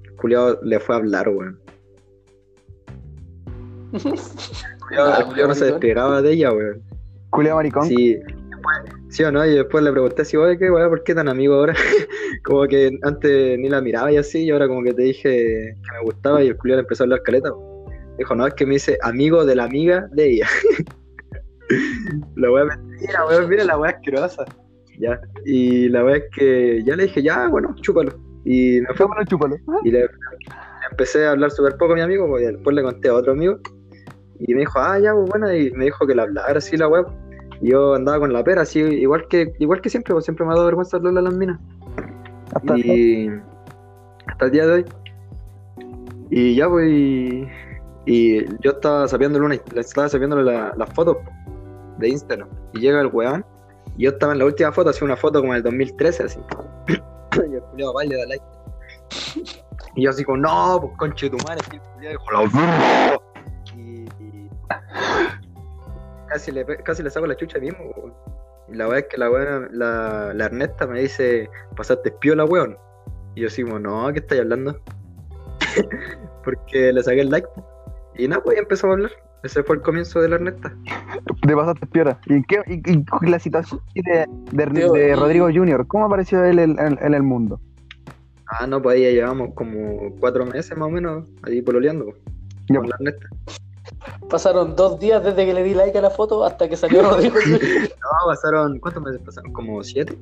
El 0.04 0.12
culiado 0.16 0.58
le 0.62 0.80
fue 0.80 0.94
a 0.94 0.98
hablar, 0.98 1.28
weón. 1.28 1.60
El 3.92 5.24
culiao 5.26 5.48
no 5.48 5.54
se 5.54 5.66
despegaba 5.66 6.20
de 6.22 6.32
ella, 6.32 6.52
weón. 6.52 6.82
Culia 7.30 7.54
maricón. 7.54 7.86
Sí, 7.86 8.18
sí 9.10 9.22
o 9.22 9.30
no, 9.30 9.44
y 9.46 9.54
después 9.54 9.84
le 9.84 9.92
pregunté 9.92 10.24
si, 10.24 10.36
oye, 10.36 10.58
¿qué, 10.58 10.70
weón? 10.70 10.88
¿Por 10.88 11.04
qué 11.04 11.14
tan 11.14 11.28
amigo 11.28 11.54
ahora? 11.54 11.74
como 12.44 12.66
que 12.66 12.98
antes 13.02 13.58
ni 13.58 13.68
la 13.68 13.80
miraba 13.80 14.10
y 14.10 14.16
así, 14.16 14.44
y 14.44 14.50
ahora 14.50 14.66
como 14.66 14.82
que 14.82 14.94
te 14.94 15.02
dije 15.02 15.76
que 15.76 15.92
me 15.92 16.02
gustaba 16.02 16.42
y 16.42 16.48
el 16.48 16.56
culiao 16.56 16.76
le 16.76 16.82
empezó 16.82 17.02
a 17.02 17.04
hablar 17.04 17.22
caleta. 17.22 17.50
po. 17.50 17.67
Dijo, 18.18 18.34
no, 18.34 18.46
es 18.46 18.54
que 18.54 18.66
me 18.66 18.74
dice 18.74 18.98
amigo 19.02 19.44
de 19.44 19.54
la 19.54 19.64
amiga 19.64 20.08
de 20.12 20.30
ella. 20.30 20.48
la 22.36 22.50
weá 22.50 22.64
mentira, 22.64 23.26
weón, 23.26 23.48
mira 23.48 23.64
la 23.64 23.78
weá 23.78 23.92
asquerosa. 23.92 24.44
Ya, 24.98 25.20
y 25.44 25.88
la 25.88 26.04
weá 26.04 26.16
es 26.16 26.24
que 26.34 26.82
ya 26.84 26.96
le 26.96 27.04
dije, 27.04 27.22
ya, 27.22 27.46
bueno, 27.48 27.74
chúpalo. 27.80 28.12
Y 28.44 28.80
me 28.80 28.86
fue 28.94 29.06
Chúpalo, 29.06 29.24
chúpalo. 29.26 29.56
y 29.84 29.90
le, 29.90 30.00
le 30.00 30.08
empecé 30.90 31.26
a 31.26 31.32
hablar 31.32 31.50
súper 31.50 31.76
poco 31.76 31.92
a 31.92 31.96
mi 31.96 32.00
amigo, 32.00 32.38
y 32.38 32.44
después 32.44 32.74
le 32.74 32.82
conté 32.82 33.08
a 33.08 33.14
otro 33.14 33.32
amigo. 33.32 33.58
Y 34.40 34.54
me 34.54 34.60
dijo, 34.60 34.78
ah, 34.78 34.98
ya, 34.98 35.12
pues 35.12 35.28
bueno, 35.28 35.52
y 35.52 35.70
me 35.72 35.86
dijo 35.86 36.06
que 36.06 36.14
le 36.14 36.22
hablara 36.22 36.58
así 36.58 36.76
la 36.76 36.88
web. 36.88 37.06
Y 37.60 37.70
yo 37.70 37.94
andaba 37.94 38.20
con 38.20 38.32
la 38.32 38.42
pera, 38.42 38.62
así, 38.62 38.80
igual 38.80 39.26
que, 39.28 39.52
igual 39.58 39.80
que 39.80 39.90
siempre, 39.90 40.14
pues 40.14 40.24
siempre 40.24 40.46
me 40.46 40.52
ha 40.52 40.54
dado 40.54 40.66
vergüenza 40.66 40.96
hablarle 40.96 41.20
a 41.20 41.22
las 41.22 41.34
minas. 41.34 41.58
Hasta 42.54 42.78
Y 42.78 43.30
hasta 44.26 44.44
el 44.46 44.50
día 44.50 44.66
de 44.66 44.72
hoy. 44.72 44.84
Y 46.30 46.54
ya, 46.54 46.68
pues, 46.68 46.88
y, 46.88 47.48
y 48.10 48.42
yo 48.62 48.70
estaba 48.70 49.06
sabiéndole 49.06 49.44
una, 49.44 49.54
estaba 49.76 50.08
sabiéndole 50.08 50.42
la- 50.50 50.72
las 50.78 50.90
fotos 50.94 51.18
de 51.98 52.08
Instagram. 52.08 52.48
Y 52.72 52.80
llega 52.80 53.02
el 53.02 53.08
weón, 53.08 53.44
y 53.98 54.04
yo 54.04 54.10
estaba 54.12 54.32
en 54.32 54.38
la 54.38 54.46
última 54.46 54.72
foto, 54.72 54.88
hacía 54.88 55.04
una 55.04 55.16
foto 55.16 55.40
como 55.40 55.52
en 55.52 55.58
el 55.58 55.62
2013, 55.62 56.22
así. 56.22 56.40
y 56.88 57.54
el 57.54 57.60
culiado 57.60 57.92
va 57.92 58.04
y 58.06 58.08
le 58.08 58.16
da 58.16 58.26
like. 58.26 58.44
Y 59.94 60.04
yo 60.04 60.10
así 60.10 60.24
como, 60.24 60.38
no, 60.38 60.78
pues 60.80 60.92
conche 60.96 61.28
tu 61.28 61.36
madre, 61.46 61.60
y 62.00 62.06
el 62.06 62.12
dijo, 62.12 62.32
la 62.32 62.40
verga". 62.40 63.20
y, 63.76 64.04
y 64.24 64.50
casi, 66.28 66.50
le, 66.50 66.64
casi 66.64 67.02
le 67.02 67.10
saco 67.10 67.26
la 67.26 67.36
chucha 67.36 67.58
mismo, 67.58 67.78
weón. 67.94 68.14
Y 68.68 68.74
la 68.74 68.88
weá 68.88 69.00
es 69.00 69.06
que 69.10 69.18
la 69.18 69.30
weá, 69.30 69.68
la, 69.70 70.32
la 70.34 70.44
Ernesta 70.46 70.86
me 70.86 71.00
dice, 71.00 71.50
pasaste 71.76 72.10
piola, 72.12 72.46
weón. 72.46 72.78
Y 73.34 73.42
yo 73.42 73.48
así 73.48 73.62
como, 73.64 73.78
no, 73.78 74.10
¿qué 74.14 74.20
estáis 74.20 74.40
hablando? 74.40 74.80
Porque 76.44 76.90
le 76.92 77.02
saqué 77.02 77.20
el 77.20 77.30
like. 77.30 77.48
Y 78.18 78.28
nada, 78.28 78.42
pues 78.42 78.58
empezamos 78.58 78.94
a 78.94 78.96
hablar. 78.96 79.10
Ese 79.44 79.62
fue 79.62 79.76
el 79.76 79.82
comienzo 79.82 80.20
de 80.20 80.28
la 80.28 80.34
Ernesta. 80.36 80.74
de 81.46 81.54
pasaste 81.56 81.86
piedra. 81.86 82.20
¿Y 82.26 82.42
qué 82.42 82.60
y, 82.66 82.82
y 82.98 83.30
la 83.30 83.38
situación 83.38 83.80
de, 83.94 84.26
de, 84.52 84.66
Tío, 84.66 84.92
de 84.92 85.10
y- 85.10 85.14
Rodrigo 85.14 85.46
Junior? 85.46 85.86
¿Cómo 85.86 86.06
apareció 86.06 86.44
él 86.44 86.58
en, 86.58 86.78
en- 86.78 86.98
en 87.00 87.14
el 87.14 87.22
mundo? 87.22 87.60
Ah, 88.46 88.66
no, 88.66 88.82
pues 88.82 88.96
ahí 88.96 89.02
ya 89.04 89.10
llevamos 89.10 89.54
como 89.54 90.12
cuatro 90.18 90.44
meses 90.44 90.76
más 90.76 90.88
o 90.88 90.90
menos 90.90 91.28
ahí 91.42 91.62
pololeando 91.62 92.06
po, 92.06 92.14
Ya, 92.68 92.80
con 92.80 92.88
la 92.88 92.96
Ernesta. 92.98 93.26
Pasaron 94.28 94.74
dos 94.74 94.98
días 94.98 95.22
desde 95.22 95.46
que 95.46 95.54
le 95.54 95.62
di 95.62 95.74
like 95.74 95.96
a 95.96 96.02
la 96.02 96.10
foto 96.10 96.44
hasta 96.44 96.68
que 96.68 96.76
salió 96.76 97.02
Rodrigo. 97.08 97.36
No, 97.48 98.26
pasaron, 98.26 98.78
¿cuántos 98.80 99.02
meses 99.04 99.20
pasaron? 99.24 99.52
¿Como 99.52 99.82
siete? 99.84 100.18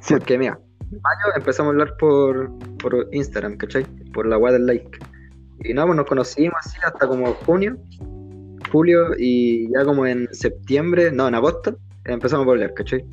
Sí. 0.00 0.14
Porque 0.14 0.38
mira, 0.38 0.58
en 0.90 1.00
mayo 1.02 1.36
empezamos 1.36 1.70
a 1.70 1.72
hablar 1.72 1.96
por, 1.98 2.50
por 2.78 3.08
Instagram, 3.12 3.56
¿cachai? 3.56 3.84
Por 4.14 4.26
la 4.26 4.38
web 4.38 4.52
del 4.54 4.66
like. 4.66 4.98
Y 5.64 5.74
nada, 5.74 5.86
pues 5.86 5.96
nos 5.96 6.06
conocimos 6.06 6.54
así 6.58 6.78
hasta 6.84 7.06
como 7.06 7.32
junio, 7.46 7.76
julio 8.70 9.08
y 9.18 9.70
ya 9.72 9.84
como 9.84 10.06
en 10.06 10.28
septiembre, 10.32 11.12
no, 11.12 11.28
en 11.28 11.34
agosto, 11.34 11.76
empezamos 12.04 12.46
a 12.46 12.50
hablar, 12.50 12.74
¿cachai? 12.74 13.04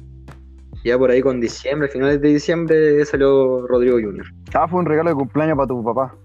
Ya 0.84 0.98
por 0.98 1.12
ahí 1.12 1.22
con 1.22 1.42
diciembre, 1.42 1.90
finales 1.90 2.22
de 2.22 2.30
diciembre 2.30 3.06
salió 3.06 3.68
Rodrigo 3.68 3.98
Junior. 3.98 4.26
Ah, 4.54 4.68
fue 4.68 4.80
un 4.80 4.86
regalo 4.86 5.10
de 5.10 5.16
cumpleaños 5.16 5.58
para 5.58 5.68
tu 5.68 5.84
papá. 5.84 6.16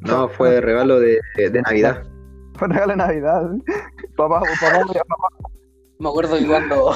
No, 0.00 0.28
fue 0.28 0.60
regalo 0.60 1.00
de, 1.00 1.20
de 1.36 1.62
Navidad. 1.62 2.02
Fue 2.56 2.68
un 2.68 2.72
regalo 2.72 2.92
de 2.92 2.96
Navidad. 2.96 3.50
papá, 4.16 4.40
papá, 4.40 4.80
papá. 4.80 5.28
Me 5.98 6.08
acuerdo 6.08 6.38
que 6.38 6.46
cuando. 6.46 6.92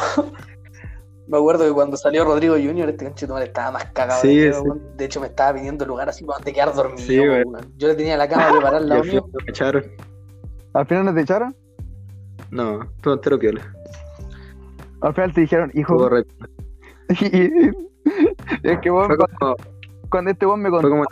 Me 1.30 1.36
acuerdo 1.38 1.64
que 1.64 1.72
cuando 1.72 1.96
salió 1.96 2.24
Rodrigo 2.24 2.54
Junior, 2.54 2.88
este 2.88 3.04
conchetumare 3.04 3.46
estaba 3.46 3.70
más 3.70 3.84
cagado. 3.92 4.20
Sí, 4.20 4.36
de, 4.36 4.52
sí. 4.52 4.60
De 4.96 5.04
hecho, 5.04 5.20
me 5.20 5.28
estaba 5.28 5.56
pidiendo 5.56 5.86
lugar 5.86 6.08
así 6.08 6.24
para 6.24 6.38
donde 6.38 6.52
quedar 6.52 6.74
dormido. 6.74 7.06
Sí. 7.06 7.18
Yo 7.76 7.86
le 7.86 7.94
tenía 7.94 8.16
la 8.16 8.28
cama 8.28 8.50
preparada 8.50 8.78
al 8.78 8.88
lado 8.88 9.04
mío. 9.04 9.22
final 9.22 9.44
me 9.46 9.50
echaron. 9.50 9.84
Al 10.74 10.86
final 10.86 11.04
no 11.04 11.14
te 11.14 11.20
echaron. 11.20 11.56
No, 12.50 12.80
todo 13.00 13.14
entero 13.14 13.38
piola. 13.38 13.72
Al 15.02 15.14
final 15.14 15.32
te 15.32 15.42
dijeron, 15.42 15.70
hijo. 15.74 16.10
Es 18.64 18.78
que 18.80 18.90
vos, 18.90 19.06
como, 19.06 19.54
cuando 20.10 20.32
este 20.32 20.46
vos 20.46 20.58
me 20.58 20.68
contó, 20.68 20.88
fue 20.88 20.90
como 20.90 21.04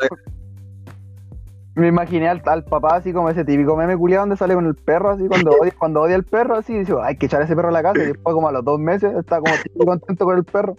me 1.79 1.89
imaginé 1.89 2.29
al, 2.29 2.43
al 2.47 2.65
papá 2.65 2.97
así 2.97 3.13
como 3.13 3.29
ese 3.31 3.45
típico 3.45 3.77
meme 3.77 3.97
culiado 3.97 4.23
donde 4.23 4.37
sale 4.37 4.55
con 4.55 4.67
el 4.67 4.75
perro 4.75 5.11
así 5.11 5.27
cuando 5.29 5.51
odia, 5.53 5.73
cuando 5.79 6.01
odia 6.03 6.17
al 6.17 6.25
perro 6.25 6.57
así 6.57 6.79
dice 6.79 6.95
hay 7.03 7.17
que 7.17 7.27
echar 7.27 7.41
a 7.43 7.45
ese 7.45 7.55
perro 7.57 7.69
a 7.69 7.73
la 7.73 7.83
casa 7.83 8.03
y 8.03 8.07
después 8.07 8.35
como 8.35 8.49
a 8.49 8.53
los 8.53 8.65
dos 8.65 8.79
meses 8.81 9.15
está 9.17 9.41
como 9.41 9.55
contento 9.87 10.25
con 10.25 10.39
el 10.39 10.45
perro 10.45 10.77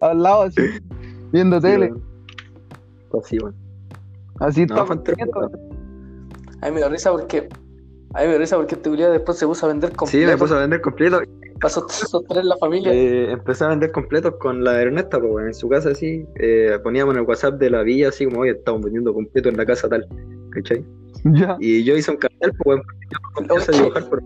al 0.00 0.22
lado 0.22 0.42
así 0.42 0.60
viendo 1.32 1.56
Sí, 1.60 1.66
tele 1.66 1.86
weón. 1.92 2.02
Pues 3.10 3.26
sí, 3.26 3.38
weón. 3.38 3.54
así 4.40 4.66
No, 4.66 4.86
contento. 4.86 5.50
A 6.60 6.66
mí 6.66 6.72
me 6.72 6.78
dio 6.78 6.88
risa 6.88 7.10
porque. 7.10 7.48
A 8.14 8.20
mí 8.20 8.24
me 8.24 8.28
dio 8.30 8.38
risa 8.38 8.56
porque 8.56 8.74
este 8.76 8.88
culiado 8.88 9.12
después 9.12 9.36
se 9.38 9.46
puso 9.46 9.66
a 9.66 9.68
vender 9.70 9.90
Sí, 9.90 9.96
completo. 9.96 10.26
me 10.30 10.36
puse 10.36 10.54
a 10.54 10.58
vender 10.58 10.80
completo. 10.80 11.20
Para 11.62 11.72
sostener 11.88 12.44
la 12.44 12.56
familia. 12.58 12.92
Eh, 12.92 13.30
empecé 13.32 13.64
a 13.64 13.68
vender 13.68 13.90
completos 13.92 14.34
con 14.40 14.62
la 14.64 14.82
Ernesta, 14.82 15.20
pues, 15.20 15.46
en 15.46 15.54
su 15.54 15.68
casa 15.68 15.90
así. 15.90 16.26
eh, 16.36 16.78
poníamos 16.82 17.14
en 17.14 17.20
el 17.22 17.26
WhatsApp 17.26 17.54
de 17.54 17.70
la 17.70 17.82
villa 17.82 18.08
así 18.08 18.24
como, 18.26 18.40
oye, 18.40 18.50
estamos 18.52 18.82
vendiendo 18.82 19.14
completo 19.14 19.48
en 19.48 19.56
la 19.56 19.64
casa 19.64 19.88
tal. 19.88 20.06
¿Cachai? 20.50 20.84
ya 21.24 21.56
Y 21.60 21.84
yo 21.84 21.96
hice 21.96 22.10
un 22.10 22.16
cartel, 22.18 22.52
pues, 22.64 22.80
porque 23.34 23.48
yo 23.48 23.54
no 23.54 23.60
sé 23.60 23.72
dibujar, 23.72 24.04
pero 24.10 24.22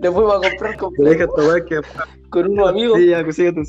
Le 0.00 0.10
fuimos 0.12 0.34
a 0.36 0.48
comprar 0.48 0.76
completo 0.78 1.34
que. 1.66 1.80
con 2.30 2.50
unos 2.52 2.68
amigos. 2.70 2.98
Sí, 2.98 3.08
ya, 3.08 3.24
que 3.24 3.32
sigue 3.32 3.52
tu. 3.52 3.62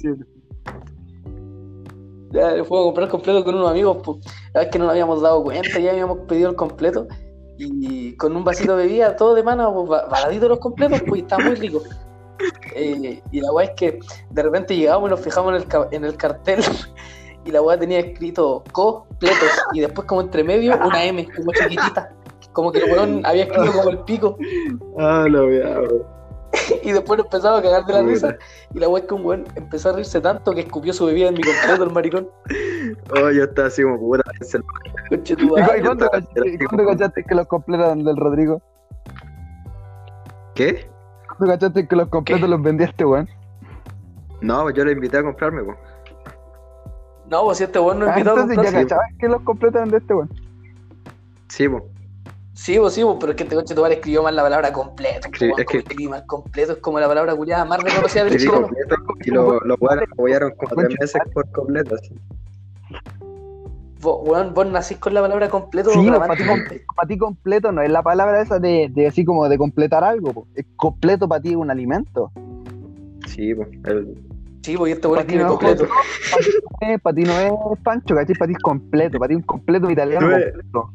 Ya, 2.32 2.52
le 2.52 2.64
fuimos 2.64 2.84
a 2.84 2.88
comprar 2.88 3.10
completo 3.10 3.44
con 3.44 3.56
unos 3.56 3.72
amigos, 3.72 3.98
pues. 4.04 4.18
La 4.54 4.62
vez 4.62 4.70
que 4.70 4.78
no 4.80 4.86
nos 4.86 4.92
habíamos 4.92 5.22
dado 5.22 5.44
cuenta, 5.44 5.80
ya 5.80 5.92
habíamos 5.92 6.20
pedido 6.28 6.50
el 6.52 6.56
completo. 6.56 7.08
Y 7.58 8.16
con 8.18 8.36
un 8.36 8.44
vasito 8.44 8.76
de 8.78 8.86
bebida, 8.86 9.16
todo 9.16 9.34
de 9.34 9.42
mano, 9.44 9.74
pues, 9.74 9.90
ba- 9.90 10.08
baratito 10.10 10.48
los 10.48 10.60
completos, 10.60 11.02
pues, 11.08 11.22
está 11.24 11.40
muy 11.40 11.56
rico. 11.56 11.82
Eh, 12.76 13.22
y 13.32 13.42
la 13.42 13.52
weá 13.52 13.68
es 13.68 13.72
que 13.76 14.00
de 14.30 14.44
repente 14.44 14.76
llegamos 14.76 15.10
y 15.10 15.12
nos 15.12 15.20
fijamos 15.22 15.56
en 15.56 15.62
el, 15.72 15.88
en 15.92 16.06
el 16.06 16.18
cartel 16.18 16.60
y 17.46 17.52
la 17.52 17.62
weá 17.62 17.78
tenía 17.78 18.00
escrito 18.00 18.64
completos 18.72 19.50
y 19.74 19.82
después 19.82 20.08
como 20.08 20.22
entre 20.22 20.44
medio 20.44 20.76
una 20.76 21.04
M, 21.04 21.28
como 21.36 21.52
chiquitita. 21.54 22.12
Como 22.54 22.72
que 22.72 22.80
el 22.80 22.92
weón 22.92 23.26
había 23.26 23.44
escrito 23.44 23.72
como 23.72 23.90
el 23.90 24.00
pico 24.00 24.38
Ah, 24.98 25.28
la 25.30 25.44
weá, 25.44 25.80
y 26.84 26.92
después 26.92 27.18
nos 27.18 27.26
empezaba 27.28 27.60
a 27.60 27.62
cagar 27.62 27.86
de 27.86 27.94
la 27.94 28.02
risa 28.02 28.36
y 28.74 28.80
la 28.80 28.90
weá 28.90 29.02
es 29.02 29.08
que 29.08 29.14
un 29.14 29.26
weón 29.26 29.46
empezó 29.56 29.90
a 29.90 29.94
reírse 29.94 30.20
tanto 30.22 30.54
que 30.54 30.62
escupió 30.62 30.92
su 30.94 31.06
bebida 31.06 31.28
en 31.28 31.36
mi 31.36 31.42
completo, 31.44 31.84
el 31.84 31.92
maricón. 31.92 32.30
Oh, 33.12 33.30
yo 33.30 33.44
estaba 33.44 33.68
así 33.68 33.84
como 33.84 33.98
tu 34.00 34.06
¿Y 35.12 35.82
cuándo 35.82 36.10
cachaste- 36.86 37.26
que 37.26 37.36
los 37.36 37.48
completos 37.48 38.04
del 38.04 38.18
Rodrigo? 38.18 38.62
¿Qué? 40.56 40.90
¿Cuándo 41.38 41.54
cachaste 41.54 41.88
que 41.88 41.96
los 41.96 42.08
completos 42.10 42.50
los 42.50 42.62
vendía 42.62 42.88
este 42.88 43.06
weón? 43.06 43.30
No, 44.42 44.64
pues 44.64 44.76
yo 44.76 44.86
le 44.86 44.94
invité 44.94 45.18
a 45.18 45.24
comprarme, 45.24 45.64
pues. 45.64 45.78
No, 47.30 47.44
pues 47.44 47.58
si 47.58 47.64
este 47.66 47.80
weón 47.80 48.00
nos 48.00 48.10
Ah, 48.10 48.20
invitó 48.20 48.36
a 48.38 48.42
entonces 48.42 48.72
ya 48.72 48.82
cachabas 48.84 49.08
que 49.20 49.28
los 49.28 49.42
completos 49.42 49.94
este 49.94 50.14
weón. 50.14 50.30
Sí, 51.50 51.68
pues. 51.70 51.84
Sí, 52.54 52.80
pues 52.80 52.94
sí, 52.96 53.04
pues, 53.04 53.18
pero 53.20 53.32
es 53.34 53.36
que 53.38 53.44
este 53.44 53.56
coche 53.56 53.76
tu 53.76 53.82
madre 53.82 53.96
escribió 53.96 54.24
mal 54.24 54.36
la 54.36 54.42
palabra 54.42 54.74
completo. 54.74 55.28
Es 55.32 55.40
que- 55.40 55.50
como 55.66 55.80
escribí 55.80 56.08
mal 56.08 56.26
completo 56.26 56.72
es 56.74 56.78
como 56.80 57.00
la 57.00 57.08
palabra 57.08 57.36
culiada 57.36 57.66
más 57.66 57.84
reconocida 57.84 58.24
del 58.24 58.50
completo 58.50 58.96
y 59.24 59.30
lo, 59.30 59.60
lo 59.60 59.76
weones 59.80 60.10
apoyaron 60.12 60.52
como 60.58 60.82
tres 60.82 60.98
meses 61.00 61.22
por 61.34 61.52
completo, 61.52 61.96
así. 61.96 62.16
Vos, 64.08 64.22
weón, 64.26 64.54
vos 64.54 64.66
nacís 64.68 64.98
con 65.00 65.14
la 65.14 65.20
palabra 65.20 65.50
completo 65.50 65.90
Sí. 65.92 66.10
Para 66.10 67.08
ti 67.08 67.18
completo 67.18 67.74
no 67.74 67.82
es 67.82 67.92
la 67.92 68.02
palabra 68.02 68.42
esa 68.42 68.58
de, 68.58 68.90
de 68.90 69.08
así 69.08 69.26
como 69.26 69.50
de 69.50 69.58
completar 69.58 70.02
algo. 70.06 70.32
po. 70.32 70.48
Es 70.56 70.66
completo 70.78 71.28
para 71.28 71.42
ti 71.42 71.50
es 71.50 71.56
un 71.58 71.70
alimento. 71.70 72.32
Sí, 73.26 73.54
pues. 73.54 73.68
El... 73.84 74.16
Sí, 74.62 74.78
pues 74.78 74.92
y 74.92 74.94
este 74.94 75.08
weón 75.08 75.20
Pa' 75.20 75.28
ti 75.28 75.34
escribe 75.34 75.44
no, 75.44 75.50
completo. 75.58 75.88
Para 77.04 77.16
ti 77.18 77.24
no 77.24 77.34
es 77.74 77.80
pancho, 77.84 78.16
¿cachai? 78.16 78.36
Para 78.36 78.48
ti 78.48 78.54
es 78.54 78.64
completo. 78.64 79.20
Para 79.20 79.28
ti 79.28 79.36
un 79.36 79.42
completo 79.42 79.92
italiano 79.92 80.26
Tuve- 80.26 80.52
completo. 80.54 80.94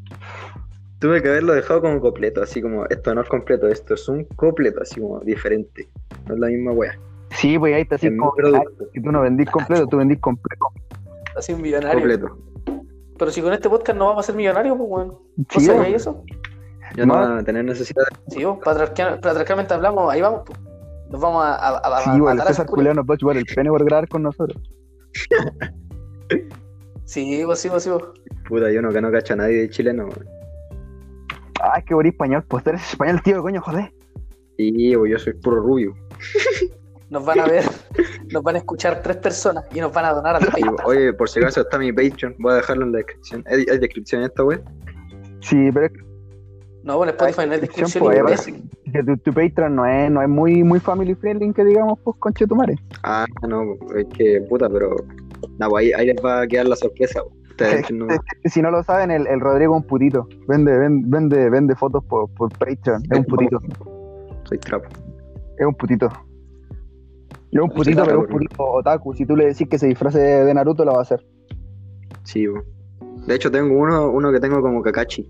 Tuve 0.98 1.22
que 1.22 1.28
haberlo 1.28 1.52
dejado 1.52 1.82
como 1.82 2.00
completo, 2.00 2.42
así 2.42 2.62
como 2.62 2.86
esto 2.86 3.14
no 3.14 3.20
es 3.20 3.28
completo, 3.28 3.68
esto 3.68 3.92
es 3.92 4.08
un 4.08 4.24
completo, 4.36 4.80
así 4.80 5.00
como 5.00 5.20
diferente. 5.20 5.90
No 6.26 6.32
es 6.34 6.40
la 6.40 6.46
misma 6.46 6.72
wea. 6.72 6.98
Sí, 7.32 7.58
pues 7.58 7.74
ahí 7.74 7.82
está 7.82 7.96
así 7.96 8.06
Es 8.06 8.16
como 8.16 8.32
que 8.32 8.42
tú 9.02 9.12
no 9.12 9.20
vendís 9.20 9.50
completo, 9.50 9.86
tú 9.86 9.98
vendís 9.98 10.18
completo. 10.20 10.64
Así 11.36 11.52
un 11.52 11.60
millonario. 11.60 11.98
Completo. 12.00 12.51
Pero 13.22 13.30
si 13.30 13.40
con 13.40 13.52
este 13.52 13.70
podcast 13.70 13.96
no 13.96 14.06
vamos 14.06 14.24
a 14.24 14.26
ser 14.26 14.34
millonarios, 14.34 14.76
pues 14.76 14.90
weón. 14.90 15.08
¿Vos 15.10 15.46
Sí, 15.50 15.60
sabías 15.66 15.86
pues. 15.86 15.94
eso? 16.02 16.24
Ya 16.96 17.06
no 17.06 17.14
No. 17.14 17.20
van 17.20 17.38
a 17.38 17.44
tener 17.44 17.64
necesidad 17.64 18.02
de... 18.26 18.34
Sí, 18.34 18.42
vos, 18.44 18.58
patriarcal- 18.58 19.20
patriarcalmente 19.20 19.74
hablamos, 19.74 20.12
ahí 20.12 20.20
vamos, 20.20 20.42
pues. 20.44 20.58
Nos 21.08 21.20
vamos 21.20 21.44
a, 21.44 21.54
a, 21.54 21.68
a, 21.78 21.98
a 21.98 22.00
Sí, 22.00 22.10
el 22.10 22.40
César 22.42 22.66
nos 22.68 23.04
va 23.08 23.14
a 23.14 23.16
chupar 23.16 23.36
el 23.36 23.44
pene 23.44 23.70
por 23.70 23.84
grabar 23.84 24.08
con 24.08 24.24
nosotros. 24.24 24.60
Sí, 27.04 27.42
pues 27.44 27.60
sí, 27.60 27.68
pues 27.68 27.84
sí, 27.84 27.90
pues. 27.90 28.02
Puta, 28.48 28.72
yo 28.72 28.82
no, 28.82 28.90
que 28.90 29.00
no 29.00 29.12
cacho 29.12 29.34
a 29.34 29.36
nadie 29.36 29.58
de 29.58 29.70
chileno, 29.70 30.06
weón. 30.06 30.26
Ah, 31.62 31.78
es 31.78 31.84
que 31.84 31.94
por 31.94 32.04
español, 32.04 32.42
pues 32.48 32.64
tú 32.64 32.70
eres 32.70 32.82
español, 32.90 33.20
tío, 33.22 33.40
coño, 33.40 33.60
joder. 33.60 33.92
Y 34.58 34.96
pues, 34.96 35.12
yo 35.12 35.18
soy 35.20 35.34
puro 35.34 35.60
rubio. 35.60 35.94
Nos 37.12 37.26
van 37.26 37.40
a 37.40 37.46
ver, 37.46 37.64
nos 38.32 38.42
van 38.42 38.54
a 38.54 38.58
escuchar 38.58 39.02
tres 39.02 39.18
personas 39.18 39.64
y 39.74 39.80
nos 39.80 39.92
van 39.92 40.06
a 40.06 40.14
donar 40.14 40.36
al 40.36 40.42
Y, 40.44 40.46
PayPal. 40.62 40.86
oye, 40.86 41.12
por 41.12 41.28
si 41.28 41.40
acaso 41.40 41.60
está 41.60 41.78
mi 41.78 41.92
Patreon, 41.92 42.34
voy 42.38 42.52
a 42.52 42.56
dejarlo 42.56 42.86
en 42.86 42.92
la 42.92 42.98
descripción. 42.98 43.44
¿Hay, 43.46 43.66
hay 43.70 43.78
descripción 43.78 44.22
en 44.22 44.28
esta 44.28 44.42
web? 44.42 44.62
Sí, 45.40 45.70
pero 45.74 45.86
es 45.86 45.92
No, 46.84 46.96
bueno, 46.96 47.10
Spotify 47.12 47.46
no 47.46 47.52
hay 47.52 47.60
descripción, 47.60 48.02
descripción 48.08 48.62
pues, 48.84 48.92
que 48.94 49.02
tu, 49.04 49.16
tu 49.18 49.32
Patreon 49.34 49.76
no 49.76 49.84
es, 49.84 50.10
no 50.10 50.22
es 50.22 50.28
muy, 50.28 50.62
muy 50.64 50.80
family 50.80 51.14
friendly, 51.14 51.52
que 51.52 51.64
digamos, 51.66 51.98
pues, 52.02 52.16
conche 52.18 52.46
tu 52.46 52.56
madre. 52.56 52.76
Ah, 53.02 53.26
no, 53.46 53.62
es 53.94 54.06
que 54.16 54.40
puta, 54.48 54.68
pero. 54.70 54.96
No, 55.58 55.68
pues 55.68 55.84
ahí, 55.84 55.92
ahí 55.92 56.06
les 56.06 56.16
va 56.24 56.40
a 56.42 56.46
quedar 56.46 56.66
la 56.66 56.76
sorpresa. 56.76 57.22
weón. 57.22 57.36
Ustedes 57.50 57.90
no- 57.92 58.06
Si 58.46 58.62
no 58.62 58.70
lo 58.70 58.82
saben, 58.84 59.10
el, 59.10 59.26
el 59.26 59.38
Rodrigo 59.40 59.76
es 59.76 59.82
un 59.82 59.86
putito. 59.86 60.26
Vende, 60.48 60.78
vende, 60.78 61.04
vende, 61.08 61.50
vende 61.50 61.74
fotos 61.76 62.02
por, 62.04 62.30
por 62.32 62.50
Patreon. 62.58 63.02
Es 63.10 63.18
un 63.18 63.24
putito. 63.26 63.58
Soy 64.44 64.56
trapo. 64.58 64.88
Es 65.58 65.66
un 65.66 65.74
putito. 65.74 66.08
Es 67.52 67.60
un 67.60 67.68
putito, 67.70 68.04
pero 68.04 68.20
un 68.20 68.26
putito 68.26 68.64
otaku. 68.64 69.12
Si 69.14 69.26
tú 69.26 69.36
le 69.36 69.46
decís 69.46 69.68
que 69.68 69.78
se 69.78 69.86
disfrace 69.86 70.18
de 70.18 70.54
Naruto, 70.54 70.84
lo 70.84 70.92
va 70.92 70.98
a 71.00 71.02
hacer. 71.02 71.24
Sí, 72.24 72.48
weón. 72.48 72.64
De 73.26 73.34
hecho, 73.34 73.50
tengo 73.50 73.78
uno, 73.78 74.08
uno 74.10 74.32
que 74.32 74.40
tengo 74.40 74.60
como 74.62 74.82
Kakashi. 74.82 75.28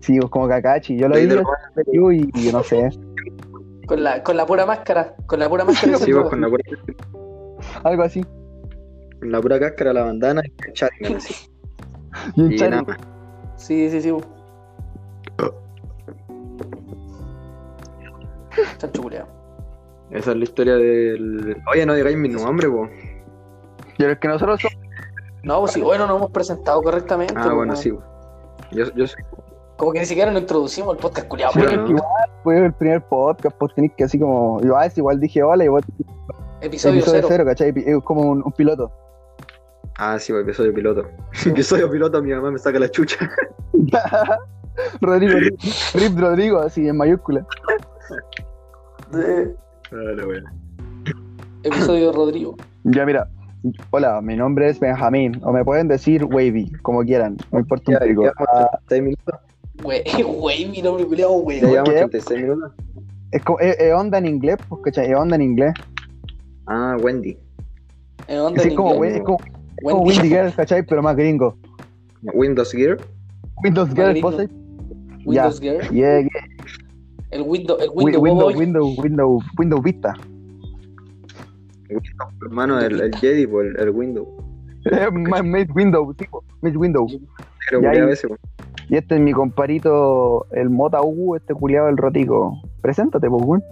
Sí, 0.00 0.18
pues 0.18 0.30
como 0.30 0.48
Kakashi. 0.48 0.96
Yo 0.98 1.08
lo 1.08 1.14
Ahí 1.16 1.26
vi 1.26 1.28
de 1.28 1.36
lo- 1.36 2.12
y, 2.12 2.30
y 2.34 2.50
no 2.52 2.62
sé. 2.62 2.88
Con 3.86 4.02
la, 4.02 4.22
con 4.22 4.36
la 4.36 4.46
pura 4.46 4.64
máscara, 4.66 5.14
con 5.26 5.38
la 5.38 5.48
pura 5.48 5.64
máscara. 5.64 5.96
Sí, 5.98 6.06
tipo. 6.06 6.28
con 6.28 6.40
la 6.40 6.48
pura, 6.48 6.62
Algo 7.84 8.02
así. 8.04 8.22
con 9.18 9.30
la 9.30 9.40
pura 9.40 9.60
cáscara, 9.60 9.92
la 9.92 10.04
bandana 10.04 10.42
y 10.44 10.52
el 10.66 10.72
Sharingan, 10.72 11.16
así. 11.16 11.34
Y 12.36 12.40
un 12.40 12.52
Y 12.52 12.56
chari. 12.56 12.70
nada 12.70 12.82
más. 12.84 12.96
Sí, 13.56 13.90
sí, 13.90 14.00
sí. 14.00 14.10
pues. 14.12 14.24
Chancho. 18.78 19.02
Esa 20.10 20.32
es 20.32 20.36
la 20.36 20.44
historia 20.44 20.74
del. 20.74 21.56
Oye, 21.72 21.86
no 21.86 21.94
digáis 21.94 22.16
mi 22.16 22.28
nombre, 22.28 22.68
po. 22.68 22.88
Pero 23.96 24.12
es 24.12 24.18
que 24.18 24.28
nosotros 24.28 24.60
somos. 24.60 24.78
No, 25.42 25.60
pues 25.60 25.72
sí, 25.72 25.80
bueno, 25.80 26.06
nos 26.06 26.16
hemos 26.18 26.30
presentado 26.30 26.82
correctamente. 26.82 27.34
Ah, 27.36 27.52
bueno, 27.52 27.76
sí. 27.76 27.90
Yo, 28.72 28.84
yo 28.94 29.06
soy. 29.06 29.22
Como 29.76 29.92
que 29.92 30.00
ni 30.00 30.06
siquiera 30.06 30.30
nos 30.30 30.42
introducimos 30.42 30.94
al 30.94 31.00
podcast 31.00 31.28
culiao. 31.28 31.52
Sí. 31.52 31.60
¿no? 31.60 31.88
Igual, 31.88 32.04
fue 32.42 32.66
el 32.66 32.72
primer 32.74 33.02
podcast, 33.02 33.56
pues 33.56 33.74
tenés 33.74 33.92
que 33.96 34.04
así 34.04 34.18
como. 34.18 34.60
Yo 34.62 34.76
a 34.76 34.80
veces 34.80 34.98
igual 34.98 35.20
dije 35.20 35.42
hola 35.42 35.64
y 35.64 35.68
vos. 35.68 35.82
Episodio, 36.60 36.98
Episodio 36.98 37.22
cero. 37.22 37.26
cero, 37.28 37.44
¿cachai? 37.46 37.72
Es 37.76 38.04
como 38.04 38.22
un, 38.22 38.42
un 38.44 38.52
piloto. 38.52 38.92
Ah, 39.96 40.18
sí, 40.18 40.32
pues, 40.32 40.44
episodio 40.44 40.74
piloto. 40.74 41.04
episodio 41.46 41.90
piloto, 41.90 42.22
mi 42.22 42.32
mamá 42.32 42.50
me 42.50 42.58
saca 42.58 42.78
la 42.78 42.90
chucha. 42.90 43.16
Rodrigo, 45.00 45.38
Rip, 45.38 45.60
Rip 45.94 46.18
Rodrigo, 46.18 46.58
así 46.58 46.88
en 46.88 46.96
mayúscula. 46.96 47.46
Episodio 51.62 52.12
Rodrigo. 52.12 52.56
Ya, 52.84 53.04
mira. 53.04 53.28
Hola, 53.90 54.22
mi 54.22 54.36
nombre 54.36 54.70
es 54.70 54.80
Benjamín, 54.80 55.38
o 55.44 55.52
me 55.52 55.62
pueden 55.64 55.86
decir 55.88 56.24
Wavy, 56.24 56.72
como 56.80 57.02
quieran, 57.02 57.36
no 57.52 57.58
importa 57.58 57.92
un 57.92 57.98
Ya, 57.98 58.06
pico. 58.06 58.22
llevamos 58.22 58.48
Ah, 58.54 58.78
36 58.88 59.02
minutos. 59.02 59.34
Güey. 59.82 60.02
Ya 61.60 61.68
llevamos 61.68 61.90
¿Qué? 61.90 61.98
36 61.98 62.40
minutos. 62.42 62.72
es, 63.32 63.44
como- 63.44 63.58
es- 63.60 63.78
es 63.78 63.92
onda 63.94 64.16
en 64.18 64.26
inglés, 64.26 64.56
pues, 64.68 64.80
¿cachai? 64.84 65.10
Es 65.10 65.16
onda 65.18 65.36
en 65.36 65.42
inglés. 65.42 65.74
Ah, 66.66 66.96
Wendy. 67.02 67.36
¿En 68.28 68.36
dónde 68.38 68.60
Es, 68.60 68.66
en 68.66 68.76
como, 68.76 68.94
inglés? 68.94 69.16
es 69.16 69.22
como, 69.24 69.38
es 69.38 69.82
como 69.82 70.02
Wendy. 70.04 70.20
Windy 70.20 70.28
Girl, 70.28 70.54
¿cachai? 70.54 70.82
Pero 70.86 71.02
más 71.02 71.16
gringo. 71.16 71.56
Windows 72.34 72.72
Gear. 72.72 72.96
Windows 73.62 73.90
Girl. 73.94 74.20
¿vos? 74.22 74.36
Windows 75.26 75.60
Girl. 75.60 75.80
Yeah, 75.90 76.20
yeah. 76.20 76.30
El 77.30 77.42
Windows, 77.42 77.80
el 77.80 77.90
Wi- 77.90 78.16
Windows, 78.16 78.22
Windows. 78.22 78.56
Windows, 78.56 78.98
Windows, 78.98 79.44
Windows 79.58 79.82
Vista. 79.82 80.14
Hermano, 82.42 82.80
el, 82.80 83.00
el 83.00 83.14
Jedi, 83.16 83.42
el, 83.42 83.76
el 83.78 83.90
Windows. 83.90 84.28
Ma- 85.12 85.42
Made 85.42 85.68
Windows, 85.74 86.16
sí, 86.18 86.26
po, 86.30 86.42
Made 86.62 86.76
Windows. 86.76 87.16
Ahí-. 87.72 88.16
Y 88.88 88.96
este 88.96 89.14
es 89.14 89.20
mi 89.20 89.32
comparito, 89.32 90.46
el 90.52 90.70
Mota 90.70 91.00
Hugo, 91.02 91.36
este 91.36 91.54
culiado 91.54 91.86
del 91.86 91.96
Rotico. 91.96 92.60
Preséntate, 92.80 93.28
pues, 93.28 93.42
weón. 93.44 93.62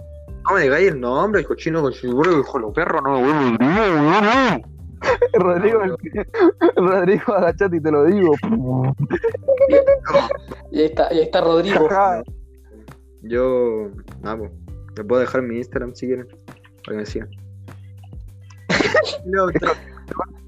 No 0.47 0.55
me 0.55 0.61
digáis 0.61 0.91
el 0.91 0.99
nombre, 0.99 1.41
el 1.41 1.47
cochino 1.47 1.81
con 1.81 1.91
su 1.91 2.07
hijo 2.07 2.23
de 2.59 2.73
perro, 2.73 3.01
no, 3.01 3.19
weón. 3.19 3.57
Rodrigo, 5.33 5.81
el, 5.83 5.95
Rodrigo, 6.75 7.33
agachate 7.33 7.77
y 7.77 7.81
te 7.81 7.91
lo 7.91 8.05
digo. 8.05 8.33
Y 10.71 10.79
ahí 10.79 10.85
está, 10.85 11.13
y 11.13 11.17
ahí 11.17 11.23
está 11.23 11.41
Rodrigo. 11.41 11.87
Yo, 13.21 13.89
nada, 14.21 14.37
pues. 14.37 14.51
Les 14.97 15.05
puedo 15.05 15.21
dejar 15.21 15.41
mi 15.41 15.57
Instagram 15.57 15.93
si 15.95 16.07
quieren. 16.07 16.27
Para 16.27 16.43
que 16.87 16.95
me 16.95 17.05
sigan. 17.05 17.29
No, 19.25 19.47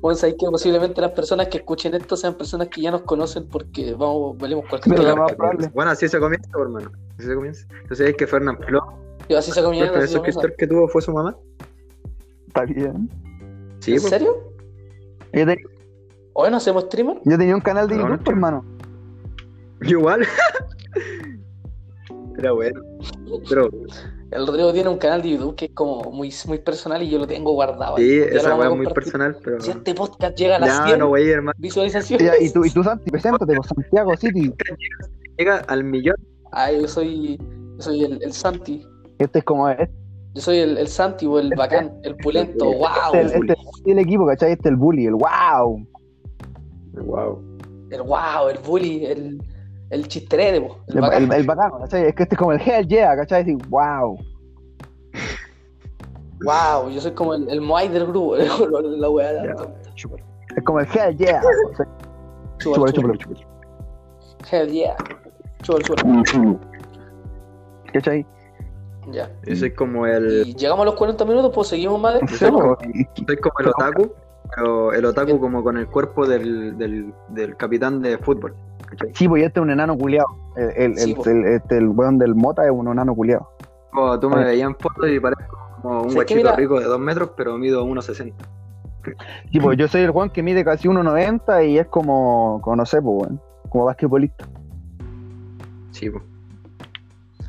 Bueno, 0.01 0.17
sabéis 0.17 0.38
que 0.39 0.45
posiblemente 0.47 0.99
las 1.01 1.11
personas 1.11 1.47
que 1.47 1.57
escuchen 1.59 1.93
esto 1.93 2.15
sean 2.17 2.34
personas 2.36 2.67
que 2.69 2.82
ya 2.82 2.91
nos 2.91 3.01
conocen 3.03 3.47
porque 3.47 3.93
vamos, 3.93 4.38
valemos 4.38 4.65
cualquier 4.69 4.95
cosa. 4.95 5.69
Bueno, 5.74 5.91
así 5.91 6.07
se 6.07 6.19
comienza, 6.19 6.49
pues, 6.51 6.63
hermano. 6.63 6.91
Así 7.17 7.28
se 7.28 7.36
comienza. 7.36 7.67
Entonces 7.82 8.09
es 8.09 8.15
que 8.15 8.26
Fernán 8.28 8.57
Flo, 8.65 8.80
Y 9.28 9.36
así 9.36 9.51
se 9.51 9.59
el 9.59 9.65
comienza. 9.65 9.91
comienza. 9.91 10.13
suscriptor 10.13 10.55
que 10.55 10.67
tuvo 10.67 10.88
fue 10.88 11.01
su 11.01 11.11
mamá. 11.11 11.36
Está 12.47 12.65
bien. 12.65 13.09
Sí, 13.80 13.93
¿En 13.93 13.97
pues. 13.99 14.09
serio? 14.09 14.36
Yo, 15.34 15.45
te- 15.45 15.63
¿Hoy 16.34 16.49
no 16.49 16.57
hacemos 16.57 16.84
streamer? 16.86 17.17
yo 17.26 17.38
tenía 17.38 17.55
un 17.55 17.61
canal 17.61 17.88
de 17.88 17.95
No, 17.97 18.07
no, 18.07 18.15
YouTube, 18.15 18.30
hermano. 18.34 18.65
Igual. 19.82 20.22
Era 22.41 22.53
bueno. 22.53 22.81
Pero 23.47 23.69
El 24.31 24.47
Rodrigo 24.47 24.73
tiene 24.73 24.89
un 24.89 24.97
canal 24.97 25.21
de 25.21 25.29
YouTube 25.29 25.55
que 25.55 25.65
es 25.65 25.71
como 25.75 26.11
muy, 26.11 26.33
muy 26.47 26.57
personal 26.57 27.03
y 27.03 27.09
yo 27.09 27.19
lo 27.19 27.27
tengo 27.27 27.51
guardado. 27.51 27.97
Sí. 27.97 28.17
Ya 28.19 28.39
esa 28.39 28.55
weá 28.55 28.69
es 28.69 28.75
muy 28.75 28.87
personal, 28.87 29.37
pero. 29.43 29.61
Si 29.61 29.69
este 29.69 29.93
podcast 29.93 30.35
llega 30.35 30.55
a 30.55 30.59
las 30.59 30.77
Ya, 30.79 30.85
100 30.87 30.99
no, 30.99 31.09
wey, 31.09 31.29
hermano. 31.29 31.53
visualizaciones. 31.59 32.25
Ya, 32.25 32.43
y 32.43 32.49
tú, 32.51 32.65
y 32.65 32.71
tú 32.71 32.83
Santi, 32.83 33.11
preséntate, 33.11 33.55
pues, 33.55 33.67
Santiago 33.67 34.17
City. 34.17 34.51
Llega 35.37 35.57
al 35.67 35.83
millón. 35.83 36.15
Ah, 36.51 36.71
yo 36.71 36.87
soy, 36.87 37.37
yo 37.37 37.81
soy 37.81 38.05
el, 38.05 38.23
el 38.23 38.33
Santi. 38.33 38.83
Este 39.19 39.39
es 39.39 39.45
como, 39.45 39.69
este, 39.69 39.91
Yo 40.33 40.41
soy 40.41 40.57
el, 40.57 40.77
el 40.79 40.87
Santi 40.87 41.27
o 41.27 41.37
el 41.37 41.53
bacán, 41.55 41.93
el 42.03 42.15
pulento. 42.17 42.65
¡Wow! 42.65 43.13
es 43.13 43.33
el, 43.33 43.41
este 43.49 43.53
es 43.53 43.85
el 43.85 43.99
equipo, 43.99 44.25
¿cachai? 44.25 44.53
Este 44.53 44.67
es 44.67 44.71
el 44.71 44.77
bully, 44.77 45.05
el 45.05 45.13
wow. 45.13 45.85
Wow. 46.93 47.39
El 47.91 48.01
wow, 48.01 48.49
el 48.49 48.57
bully, 48.65 49.05
el, 49.05 49.41
el 49.91 50.07
chisterede, 50.07 50.59
po, 50.61 50.77
el 50.87 50.95
El, 50.95 51.01
bacán. 51.01 51.23
el, 51.23 51.31
el 51.33 51.45
bacano, 51.45 51.79
¿cachai? 51.79 52.05
Es 52.07 52.15
que 52.15 52.23
este 52.23 52.35
es 52.35 52.39
como 52.39 52.51
el 52.53 52.61
hell 52.61 52.87
yeah, 52.87 53.15
¿cachai? 53.15 53.43
Decir, 53.43 53.57
wow. 53.69 54.17
Wow, 56.43 56.89
yo 56.89 56.99
soy 57.01 57.11
como 57.11 57.33
el, 57.35 57.47
el 57.49 57.61
Moai 57.61 57.87
del 57.87 58.07
grupo. 58.07 58.35
la, 58.37 58.45
la 58.81 59.09
weá. 59.09 59.33
Ya. 59.33 59.43
la- 59.53 59.67
Es 60.55 60.63
como 60.63 60.79
el 60.79 60.87
hell 60.93 61.15
yeah. 61.17 61.41
Chúpalo, 62.57 62.91
chúpalo, 62.91 63.15
chúpalo. 63.15 63.39
Hell 64.51 64.71
yeah. 64.71 64.95
Chúpalo, 65.61 65.83
chúpalo. 65.85 66.59
¿Cachai? 67.93 68.25
Ya. 69.11 69.29
Yo 69.45 69.55
soy 69.55 69.71
como 69.73 70.05
el. 70.07 70.47
Y 70.47 70.55
llegamos 70.55 70.83
a 70.83 70.85
los 70.85 70.95
40 70.95 71.25
minutos, 71.25 71.51
pues 71.53 71.67
seguimos 71.67 71.99
más 71.99 72.15
de. 72.15 72.21
Y- 72.25 72.27
Soy 72.37 73.37
como 73.37 73.59
el 73.59 73.67
otaku, 73.67 74.11
pero 74.55 74.93
el 74.93 75.05
otaku 75.05 75.39
como 75.39 75.63
con 75.63 75.77
el 75.77 75.87
cuerpo 75.87 76.25
del, 76.27 76.77
del, 76.77 77.13
del 77.29 77.55
capitán 77.57 78.01
de 78.01 78.17
fútbol. 78.17 78.55
Sí, 79.13 79.27
pues 79.27 79.43
este 79.43 79.59
es 79.59 79.63
un 79.63 79.69
enano 79.71 79.97
culiado. 79.97 80.27
El, 80.55 80.69
el, 80.91 80.97
Sí, 80.97 81.11
el, 81.11 81.15
po. 81.15 81.29
el- 81.29 81.45
este, 81.45 81.77
el 81.77 81.87
weón 81.89 82.17
del 82.17 82.35
Mota 82.35 82.65
es 82.65 82.71
un 82.71 82.87
enano 82.87 83.15
culiado. 83.15 83.49
Como 83.91 84.19
tú 84.19 84.29
me 84.29 84.43
veías 84.43 84.69
en 84.69 84.75
fotos 84.75 85.09
y 85.09 85.19
parezco 85.19 85.57
como 85.81 86.01
un 86.03 86.13
guachito 86.13 86.37
mira- 86.39 86.55
rico 86.55 86.79
de 86.79 86.85
2 86.85 86.99
metros, 86.99 87.31
pero 87.35 87.57
mido 87.57 87.85
1,60. 87.85 88.33
Sí, 89.51 89.59
pues 89.59 89.77
yo 89.77 89.87
soy 89.87 90.01
el 90.01 90.11
weón 90.11 90.29
que 90.29 90.43
mide 90.43 90.63
casi 90.63 90.87
1.90 90.87 91.67
y 91.69 91.77
es 91.79 91.87
como, 91.87 92.59
como 92.61 92.75
no 92.75 92.85
sé, 92.85 93.01
pues 93.01 93.23
weón. 93.27 93.41
Como 93.69 93.85
basquetbolista. 93.85 94.45
Sí, 95.91 96.09
po. 96.09 96.19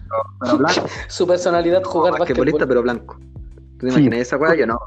Pero, 0.08 0.22
pero 0.40 0.58
blanco. 0.58 0.80
Su 1.08 1.26
personalidad 1.26 1.82
jugar 1.84 2.12
basquetbolista, 2.18 2.64
basquetbol. 2.64 2.68
pero 2.68 2.82
blanco. 2.82 3.16
¿Tú 3.78 3.86
te 3.86 3.90
Sí. 3.92 3.98
imaginas 4.00 4.20
esa 4.20 4.36
weá? 4.36 4.54
Yo 4.54 4.66
no. 4.66 4.78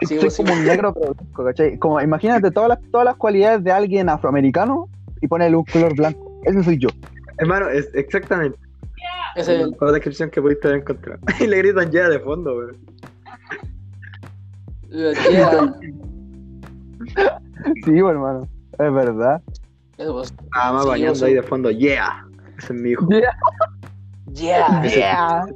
Sí, 0.00 0.06
soy 0.06 0.18
pues, 0.18 0.34
sí. 0.34 0.42
como 0.44 0.54
un 0.58 0.64
negro 0.64 0.92
pero 0.94 1.14
blanco, 1.14 1.44
¿cachai? 1.44 1.78
Como 1.78 2.00
imagínate 2.00 2.50
todas 2.50 2.68
las, 2.70 2.78
todas 2.90 3.04
las 3.04 3.16
cualidades 3.16 3.62
de 3.62 3.72
alguien 3.72 4.08
afroamericano 4.08 4.88
y 5.24 5.28
ponerle 5.28 5.56
un 5.56 5.64
color 5.64 5.94
blanco. 5.96 6.40
Ese 6.44 6.62
soy 6.62 6.78
yo. 6.78 6.88
Hermano, 7.38 7.68
es 7.70 7.88
exactamente 7.94 8.58
es 9.36 9.48
el- 9.48 9.74
la 9.80 9.90
descripción 9.92 10.30
que 10.30 10.40
pudiste 10.40 10.68
haber 10.68 10.80
encontrado. 10.82 11.18
y 11.40 11.46
le 11.46 11.56
gritan 11.58 11.90
ya 11.90 12.08
de 12.08 12.20
fondo, 12.20 12.56
weón. 12.56 12.76
Yeah. 14.90 15.74
Sí, 17.84 18.00
pues, 18.00 18.10
hermano. 18.12 18.48
Es 18.72 18.92
verdad. 18.92 19.42
Nada 19.98 20.12
más 20.72 20.82
Sí, 20.82 20.88
bañando 20.88 21.14
soy- 21.14 21.28
ahí 21.30 21.34
de 21.36 21.42
fondo, 21.42 21.70
yeah. 21.70 22.24
Ese 22.58 22.74
es 22.74 22.80
mi 22.80 22.90
hijo. 22.90 23.08
Yeah. 24.34 24.82
Yeah. 24.82 25.46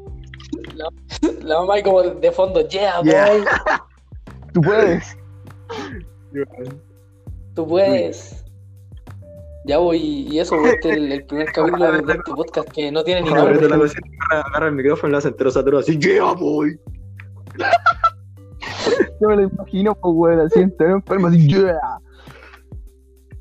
La 1.43 1.59
mamá 1.61 1.75
ahí 1.75 1.83
como 1.83 2.03
de 2.03 2.33
fondo. 2.33 2.67
Yeah, 2.69 3.01
Yeah. 3.03 3.27
boy. 3.29 3.45
Tú 4.55 4.61
puedes. 4.63 5.17
Tú 7.55 7.67
puedes. 7.67 8.45
Ya 9.69 9.77
voy, 9.77 9.99
y 10.31 10.39
eso, 10.39 10.57
este 10.65 10.89
es 10.89 10.97
el, 10.97 11.13
el 11.13 11.25
primer 11.27 11.47
capítulo 11.53 11.93
de, 11.93 11.99
este 11.99 12.33
podcast 12.35 12.69
que 12.71 12.91
no 12.91 13.05
tiene 13.05 13.21
ni 13.21 13.29
Agarra 13.29 13.51
nombre. 13.53 13.67
agarra, 13.67 14.47
agarra 14.49 14.69
el 14.69 14.75
micrófono 14.75 15.09
y 15.09 15.13
lo 15.13 15.19
hace 15.19 15.29
entero 15.29 15.51
saturado 15.51 15.81
así, 15.81 15.99
yeah, 15.99 16.33
boy. 16.33 16.81
Yo 19.21 19.29
me 19.29 19.37
lo 19.37 19.43
imagino, 19.43 19.95
pues, 19.95 20.15
weón, 20.17 20.41
así 20.41 20.61
entero 20.61 20.95
enfermo, 20.95 21.27
así, 21.27 21.47
yeah. 21.47 21.79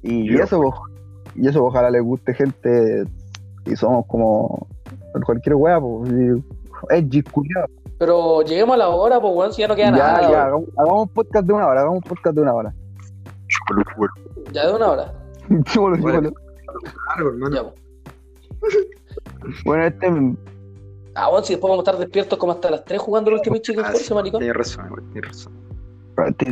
Y 0.04 0.36
eso, 0.38 0.60
pues, 0.62 0.74
y 1.36 1.48
eso, 1.48 1.64
ojalá 1.64 1.90
le 1.90 2.02
guste 2.02 2.34
gente 2.34 3.06
y 3.66 3.76
somos 3.78 4.06
como 4.08 4.68
cualquier 5.26 5.56
wea, 5.56 5.80
pues, 5.80 6.12
edgy, 6.90 7.22
culiado. 7.24 7.68
Pero 8.00 8.42
lleguemos 8.42 8.74
a 8.76 8.78
la 8.80 8.90
hora, 8.90 9.22
pues, 9.22 9.34
bueno, 9.34 9.54
si 9.54 9.62
ya 9.62 9.70
no 9.70 9.76
queda 9.78 9.92
Ya, 9.92 9.98
nada. 9.98 10.22
ya, 10.24 10.28
weón. 10.30 10.42
hagamos, 10.42 10.70
hagamos 10.78 11.02
un 11.04 11.10
podcast 11.14 11.46
de 11.48 11.54
una 11.54 11.68
hora, 11.68 11.80
hagamos 11.80 11.98
un 12.04 12.10
podcast 12.10 12.36
de 12.36 12.42
una 12.42 12.54
hora. 12.54 12.74
Ya 14.52 14.68
de 14.68 14.74
una 14.74 14.88
hora. 14.92 15.14
Bueno. 15.76 15.98
chúpalo. 15.98 16.32
Claro, 17.16 17.30
hermano. 17.30 17.56
Ya. 17.56 17.64
Bueno, 19.66 19.84
este, 19.86 20.08
Ah, 21.16 21.30
bueno, 21.30 21.44
si 21.46 21.54
después 21.54 21.70
vamos 21.72 21.88
a 21.88 21.90
estar 21.90 22.00
despiertos 22.00 22.38
como 22.38 22.52
hasta 22.52 22.70
las 22.70 22.86
3 22.86 23.00
jugando 23.02 23.32
el 23.32 23.38
Ultimate 23.38 23.62
Chicken 23.62 23.86
Ah, 23.86 23.92
Force, 23.92 24.14
maricón. 24.14 24.40
Tienes 24.40 24.56
razón, 24.58 25.04
tienes 25.14 25.30
razón. 25.32 25.54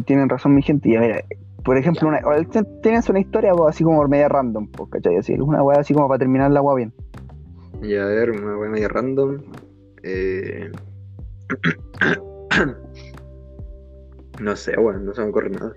tienen 0.06 0.30
razón 0.30 0.56
mi 0.56 0.62
gente, 0.64 0.90
ya 0.92 1.00
mira, 1.00 1.22
por 1.64 1.78
ejemplo, 1.78 2.10
Ya. 2.12 2.28
una, 2.28 2.48
tienes 2.82 3.08
una 3.10 3.20
historia 3.20 3.52
pues, 3.54 3.76
así 3.76 3.84
como 3.84 4.08
media 4.08 4.28
random, 4.28 4.68
pues, 4.72 4.90
¿cachai? 4.92 5.18
Así, 5.18 5.34
una 5.34 5.62
wea 5.62 5.80
así 5.80 5.94
como 5.94 6.08
para 6.08 6.20
terminar 6.20 6.50
la 6.52 6.62
wea 6.62 6.76
bien. 6.76 6.94
Y 7.84 7.96
a 7.96 8.06
ver, 8.06 8.32
una 8.32 8.58
wea 8.58 8.70
media 8.70 8.88
random. 8.88 9.38
Eh... 10.04 10.72
no 14.40 14.56
sé, 14.56 14.76
bueno, 14.78 15.00
no 15.00 15.14
se 15.14 15.22
me 15.22 15.30
ocurre 15.30 15.50
nada. 15.52 15.74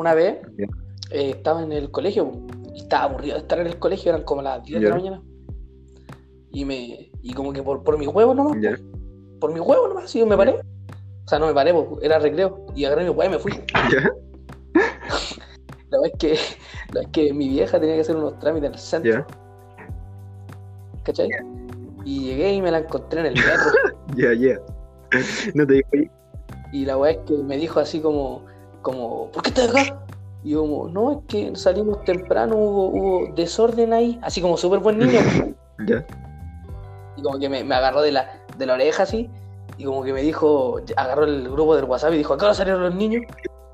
Una 0.00 0.14
vez 0.14 0.38
eh, 1.10 1.30
estaba 1.36 1.62
en 1.62 1.72
el 1.72 1.90
colegio 1.90 2.32
y 2.74 2.78
estaba 2.78 3.04
aburrido 3.04 3.34
de 3.34 3.42
estar 3.42 3.58
en 3.60 3.66
el 3.66 3.78
colegio, 3.78 4.08
eran 4.12 4.24
como 4.24 4.40
las 4.40 4.64
10 4.64 4.80
de 4.80 4.88
la 4.88 4.94
mañana. 4.94 5.22
Y 6.52 6.64
me 6.64 7.10
y 7.20 7.34
como 7.34 7.52
que 7.52 7.62
por, 7.62 7.84
por 7.84 7.98
mi 7.98 8.06
huevo 8.06 8.34
nomás, 8.34 8.56
Ya. 8.62 8.78
por 9.40 9.52
mi 9.52 9.60
huevo 9.60 9.88
nomás, 9.88 10.10
sí, 10.10 10.24
me 10.24 10.38
paré. 10.38 10.52
O 10.52 11.28
sea, 11.28 11.38
no 11.38 11.46
me 11.48 11.52
paré, 11.52 11.74
pues, 11.74 12.02
era 12.02 12.18
recreo. 12.18 12.64
Y 12.74 12.86
agarré 12.86 13.04
mi 13.04 13.10
huevo 13.10 13.24
y 13.24 13.28
me 13.28 13.38
fui. 13.38 13.52
Ya, 13.92 14.10
La 15.90 15.98
verdad 15.98 16.12
es 16.14 16.18
que, 16.18 16.38
la 16.94 17.02
es 17.02 17.08
que 17.08 17.34
mi 17.34 17.50
vieja 17.50 17.78
tenía 17.78 17.96
que 17.96 18.00
hacer 18.00 18.16
unos 18.16 18.38
trámites 18.38 18.68
en 18.68 18.72
el 18.72 18.80
centro, 18.80 19.26
¿cachai? 21.02 21.28
Y 22.06 22.20
llegué 22.24 22.54
y 22.54 22.62
me 22.62 22.70
la 22.70 22.78
encontré 22.78 23.20
en 23.20 23.26
el 23.26 23.34
metro. 23.34 23.70
ya, 24.16 24.32
ya. 24.32 24.58
No 25.52 25.66
te 25.66 25.74
digo, 25.74 25.88
Y 26.72 26.86
la 26.86 26.96
weá 26.96 27.10
es 27.12 27.18
que 27.26 27.34
me 27.36 27.58
dijo 27.58 27.80
así 27.80 28.00
como, 28.00 28.48
como, 28.82 29.30
¿por 29.30 29.42
qué 29.42 29.50
estás 29.50 29.70
acá? 29.70 30.04
Y 30.42 30.50
yo 30.50 30.62
como, 30.62 30.88
no, 30.88 31.12
es 31.12 31.18
que 31.28 31.54
salimos 31.56 32.02
temprano, 32.04 32.56
hubo, 32.56 32.86
hubo 32.88 33.34
desorden 33.34 33.92
ahí, 33.92 34.18
así 34.22 34.40
como 34.40 34.56
súper 34.56 34.80
buen 34.80 34.98
niño. 34.98 35.20
ya, 35.86 36.06
Y 37.16 37.22
como 37.22 37.38
que 37.38 37.48
me, 37.48 37.62
me 37.64 37.74
agarró 37.74 38.00
de 38.02 38.12
la, 38.12 38.40
de 38.56 38.66
la 38.66 38.74
oreja 38.74 39.02
así, 39.02 39.28
y 39.76 39.84
como 39.84 40.02
que 40.02 40.12
me 40.12 40.22
dijo, 40.22 40.80
agarró 40.96 41.24
el 41.24 41.48
grupo 41.50 41.74
del 41.76 41.84
WhatsApp 41.84 42.12
y 42.14 42.18
dijo, 42.18 42.34
¿a 42.34 42.38
qué 42.38 42.44
hora 42.44 42.54
salieron 42.54 42.82
los 42.82 42.94
niños? 42.94 43.24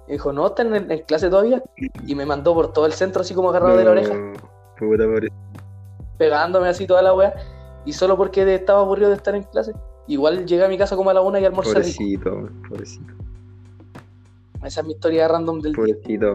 Y 0.09 0.13
dijo, 0.13 0.33
no, 0.33 0.47
están 0.47 0.75
en, 0.75 0.91
en 0.91 1.01
clase 1.01 1.29
todavía. 1.29 1.63
Y 2.07 2.15
me 2.15 2.25
mandó 2.25 2.55
por 2.55 2.73
todo 2.73 2.87
el 2.87 2.93
centro 2.93 3.23
así 3.23 3.35
como 3.35 3.51
agarrado 3.51 3.77
de 3.77 3.85
la 3.85 3.91
oreja, 3.91 4.15
Puta, 4.79 5.05
pobre. 5.05 5.29
pegándome 6.17 6.69
así 6.69 6.87
toda 6.87 7.03
la 7.03 7.13
weá. 7.13 7.35
Y 7.85 7.93
solo 7.93 8.17
porque 8.17 8.55
estaba 8.55 8.81
aburrido 8.81 9.11
de 9.11 9.17
estar 9.17 9.35
en 9.35 9.43
clase. 9.45 9.73
Igual 10.07 10.47
llegué 10.47 10.65
a 10.65 10.69
mi 10.69 10.79
casa 10.79 10.95
como 10.97 11.11
a 11.11 11.15
la 11.15 11.23
una 11.23 11.41
y 11.41 11.45
almorcé. 11.45 11.73
Pobrecito, 11.73 12.49
pobrecito. 12.69 13.13
Esa 14.67 14.81
es 14.81 14.87
mi 14.87 14.95
historia 14.95 15.29
random 15.29 15.61
del. 15.61 15.73
Pobrecito. 15.75 16.35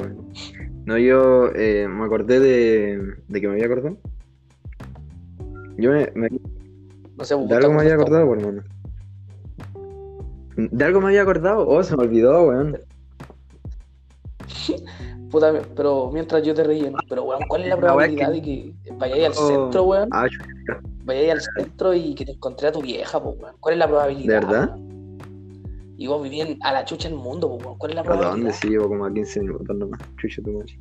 No, 0.85 0.97
yo 0.97 1.47
eh, 1.53 1.87
me 1.89 2.05
acordé 2.05 2.39
de, 2.39 3.13
de 3.27 3.41
que 3.41 3.47
me 3.47 3.53
había 3.55 3.65
acordado. 3.65 3.97
Yo 5.77 5.91
me, 5.91 6.09
me- 6.15 6.29
No 7.17 7.25
sé, 7.25 7.35
de 7.35 7.55
algo 7.55 7.73
me 7.73 7.81
había 7.81 7.95
acordado, 7.95 8.33
hermano. 8.33 8.63
¿De 10.55 10.85
algo 10.85 11.01
me 11.01 11.07
había 11.07 11.23
acordado? 11.23 11.67
Oh, 11.67 11.83
se 11.83 11.95
me 11.97 12.03
olvidó, 12.03 12.43
weón. 12.47 12.79
Puta, 15.29 15.53
pero 15.75 16.09
mientras 16.11 16.41
yo 16.43 16.53
te 16.53 16.63
relleno. 16.63 16.97
Pero, 17.09 17.23
weón, 17.23 17.41
¿cuál 17.47 17.63
es 17.63 17.69
la 17.69 17.75
La 17.75 17.93
weá 17.95 18.05
es 18.05 18.13
probabilidad 18.15 18.31
de 18.31 18.41
que 18.41 18.73
vayáis 18.97 19.25
al 19.25 19.33
Oh. 19.37 19.47
centro, 19.47 19.83
weón? 19.83 20.09
Ah, 20.11 20.27
Vayáis 21.03 21.31
al 21.31 21.41
centro 21.41 21.93
y 21.93 22.13
que 22.15 22.25
te 22.25 22.31
encontré 22.33 22.67
a 22.69 22.71
tu 22.71 22.81
vieja, 22.81 23.21
pues, 23.21 23.37
weón. 23.39 23.55
¿Cuál 23.59 23.73
es 23.73 23.79
la 23.79 23.87
probabilidad? 23.87 24.39
¿De 24.41 24.45
verdad? 24.45 24.69
weón? 24.77 24.90
Y 26.01 26.07
vos 26.07 26.23
vivís 26.23 26.41
en- 26.43 26.57
a 26.63 26.71
la 26.73 26.83
chucha 26.83 27.09
en 27.09 27.13
el 27.13 27.19
mundo, 27.19 27.59
pues. 27.59 27.77
¿Cuál 27.77 27.91
es 27.91 27.95
la 27.95 28.01
¿a 28.01 28.05
dónde? 28.05 28.19
probabilidad? 28.23 28.53
Sí, 28.59 28.69
llevo 28.69 28.87
como 28.87 29.05
a 29.05 29.13
15 29.13 29.39
minutos 29.41 29.77
nomás. 29.77 29.99
Chucha 30.17 30.41
tu 30.41 30.51
madre. 30.51 30.79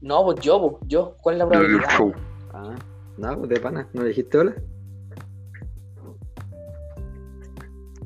No, 0.00 0.24
pues 0.24 0.38
yo, 0.38 0.60
pues, 0.60 0.74
yo. 0.86 1.16
¿Cuál 1.20 1.34
es 1.34 1.38
la 1.40 1.48
probabilidad? 1.48 1.88
Ah, 2.52 2.76
nada, 3.16 3.36
pues 3.38 3.48
de 3.50 3.58
pana. 3.58 3.88
¿No 3.92 4.02
le 4.02 4.10
dijiste 4.10 4.38
hola? 4.38 4.54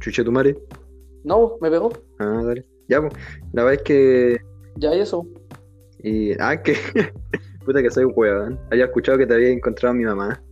Chucha 0.01 0.25
tu 0.25 0.33
madre. 0.33 0.57
No, 1.25 1.59
me 1.61 1.71
pegó. 1.71 1.91
Ah, 2.19 2.41
dale. 2.43 2.67
Ya, 2.89 3.03
pues. 3.03 3.13
La 3.53 3.65
verdad 3.65 3.75
es 3.75 3.83
que. 3.83 4.37
Ya, 4.77 4.95
y 4.95 5.01
eso. 5.01 5.27
Y. 6.03 6.33
Ah, 6.41 6.57
que. 6.63 6.75
Puta 7.67 7.83
que 7.83 7.91
soy 7.91 8.05
un 8.05 8.15
weón. 8.17 8.59
Había 8.71 8.87
escuchado 8.87 9.19
que 9.19 9.27
te 9.27 9.35
había 9.35 9.51
encontrado 9.51 9.93
a 9.93 9.97
mi 9.99 10.05
mamá. 10.05 10.43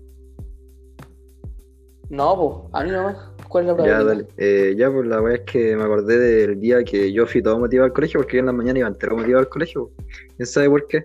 No, 2.10 2.36
pues, 2.36 2.74
a 2.74 2.84
mí 2.84 2.90
nomás. 2.90 3.16
¿Cuál 3.50 3.64
es 3.64 3.68
la 3.68 3.72
Ya, 3.72 3.98
probabilidad? 3.98 4.06
dale. 4.06 4.26
Eh, 4.38 4.74
ya, 4.78 4.90
pues 4.90 5.06
la 5.06 5.20
verdad 5.20 5.40
es 5.44 5.52
que 5.52 5.76
me 5.76 5.82
acordé 5.82 6.18
del 6.18 6.60
día 6.60 6.82
que 6.84 7.12
yo 7.12 7.26
fui 7.26 7.42
todo 7.42 7.58
motivado 7.58 7.86
al 7.86 7.92
colegio, 7.92 8.20
porque 8.20 8.36
yo 8.36 8.40
en 8.40 8.46
la 8.46 8.52
mañana 8.52 8.78
iba 8.78 8.88
entero 8.88 9.16
motivado 9.16 9.40
al 9.40 9.48
colegio. 9.48 9.90
¿Quién 10.36 10.46
sabe 10.46 10.70
por 10.70 10.86
qué? 10.86 11.02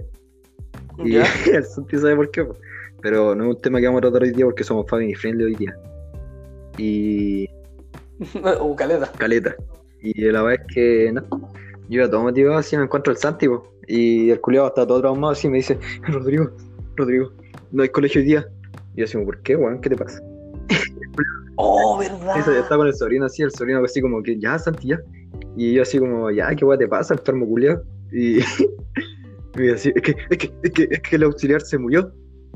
Y 1.03 1.13
Ya. 1.13 1.23
el 1.53 1.63
Santi 1.65 1.97
sabe 1.97 2.15
por 2.15 2.29
qué, 2.31 2.43
po. 2.45 2.55
Pero 3.01 3.35
no 3.35 3.43
es 3.49 3.55
un 3.55 3.61
tema 3.61 3.79
que 3.79 3.87
vamos 3.87 3.99
a 3.99 4.03
tratar 4.03 4.23
hoy 4.23 4.31
día 4.31 4.45
porque 4.45 4.63
somos 4.63 4.87
family 4.89 5.13
friendly 5.15 5.43
hoy 5.45 5.55
día. 5.55 5.75
Y 6.77 7.49
Uh, 8.61 8.75
caleta. 8.75 9.11
caleta. 9.17 9.55
Y 10.01 10.21
la 10.31 10.41
verdad 10.43 10.63
es 10.67 10.73
que 10.73 11.11
no. 11.11 11.23
Yo 11.89 11.99
iba 12.01 12.09
todo 12.09 12.23
motivado 12.23 12.57
así, 12.57 12.77
me 12.77 12.83
encuentro 12.83 13.11
el 13.11 13.17
Santi, 13.17 13.47
po, 13.47 13.71
y 13.87 14.29
el 14.31 14.39
culiado 14.41 14.67
está 14.67 14.87
todo 14.87 14.99
traumado 15.01 15.33
así 15.33 15.47
y 15.47 15.49
me 15.51 15.57
dice, 15.57 15.77
Rodrigo, 16.07 16.49
Rodrigo, 16.95 17.31
no 17.71 17.83
hay 17.83 17.89
colegio 17.89 18.21
hoy 18.21 18.27
día. 18.27 18.47
Y 18.95 18.99
yo 18.99 19.05
así, 19.05 19.13
como, 19.13 19.25
¿por 19.25 19.41
qué, 19.41 19.55
weón? 19.55 19.81
¿Qué 19.81 19.89
te 19.89 19.95
pasa? 19.95 20.19
Oh, 21.55 21.97
verdad. 21.99 22.39
Eso, 22.39 22.51
está 22.51 22.75
con 22.75 22.87
el 22.87 22.93
sobrino 22.93 23.25
así, 23.25 23.43
el 23.43 23.51
sobrino 23.51 23.83
así 23.83 24.01
como 24.01 24.21
que, 24.23 24.39
ya, 24.39 24.59
Santi, 24.59 24.89
ya. 24.89 24.99
Y 25.55 25.73
yo 25.73 25.81
así 25.81 25.99
como, 25.99 26.31
ya, 26.31 26.53
¿qué 26.55 26.65
weón 26.65 26.79
te 26.79 26.87
pasa, 26.87 27.13
enfermo 27.13 27.47
culiado? 27.47 27.83
Y 28.11 28.39
y 29.57 29.69
así, 29.69 29.91
es 29.95 30.01
que, 30.01 30.15
es 30.29 30.37
que, 30.37 30.53
es 30.63 30.71
que, 30.71 30.87
es 30.89 31.01
que 31.01 31.15
el 31.15 31.23
auxiliar 31.23 31.61
se 31.61 31.77
murió. 31.77 32.11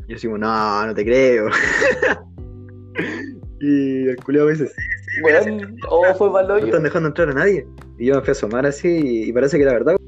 Y 0.08 0.12
yo 0.12 0.18
así 0.18 0.28
como, 0.28 0.38
no, 0.38 0.86
no 0.86 0.94
te 0.94 1.06
creo. 1.06 1.50
y 3.62 4.08
el 4.08 4.16
culiado 4.18 4.48
me 4.48 4.54
dice, 4.54 4.68
sí, 4.68 5.22
Weón, 5.24 5.78
oh, 5.90 6.14
fue 6.16 6.30
mal 6.30 6.48
no 6.48 6.58
están 6.58 6.84
dejando 6.84 7.10
entrar 7.10 7.30
a 7.30 7.34
nadie. 7.34 7.68
Y 7.98 8.08
yo 8.08 8.16
me 8.16 8.22
fui 8.22 8.30
a 8.30 8.32
asomar 8.32 8.66
así 8.66 8.88
y, 8.88 9.30
y 9.30 9.34
parece 9.34 9.58
que 9.58 9.64
era 9.64 9.74
verdad. 9.74 9.99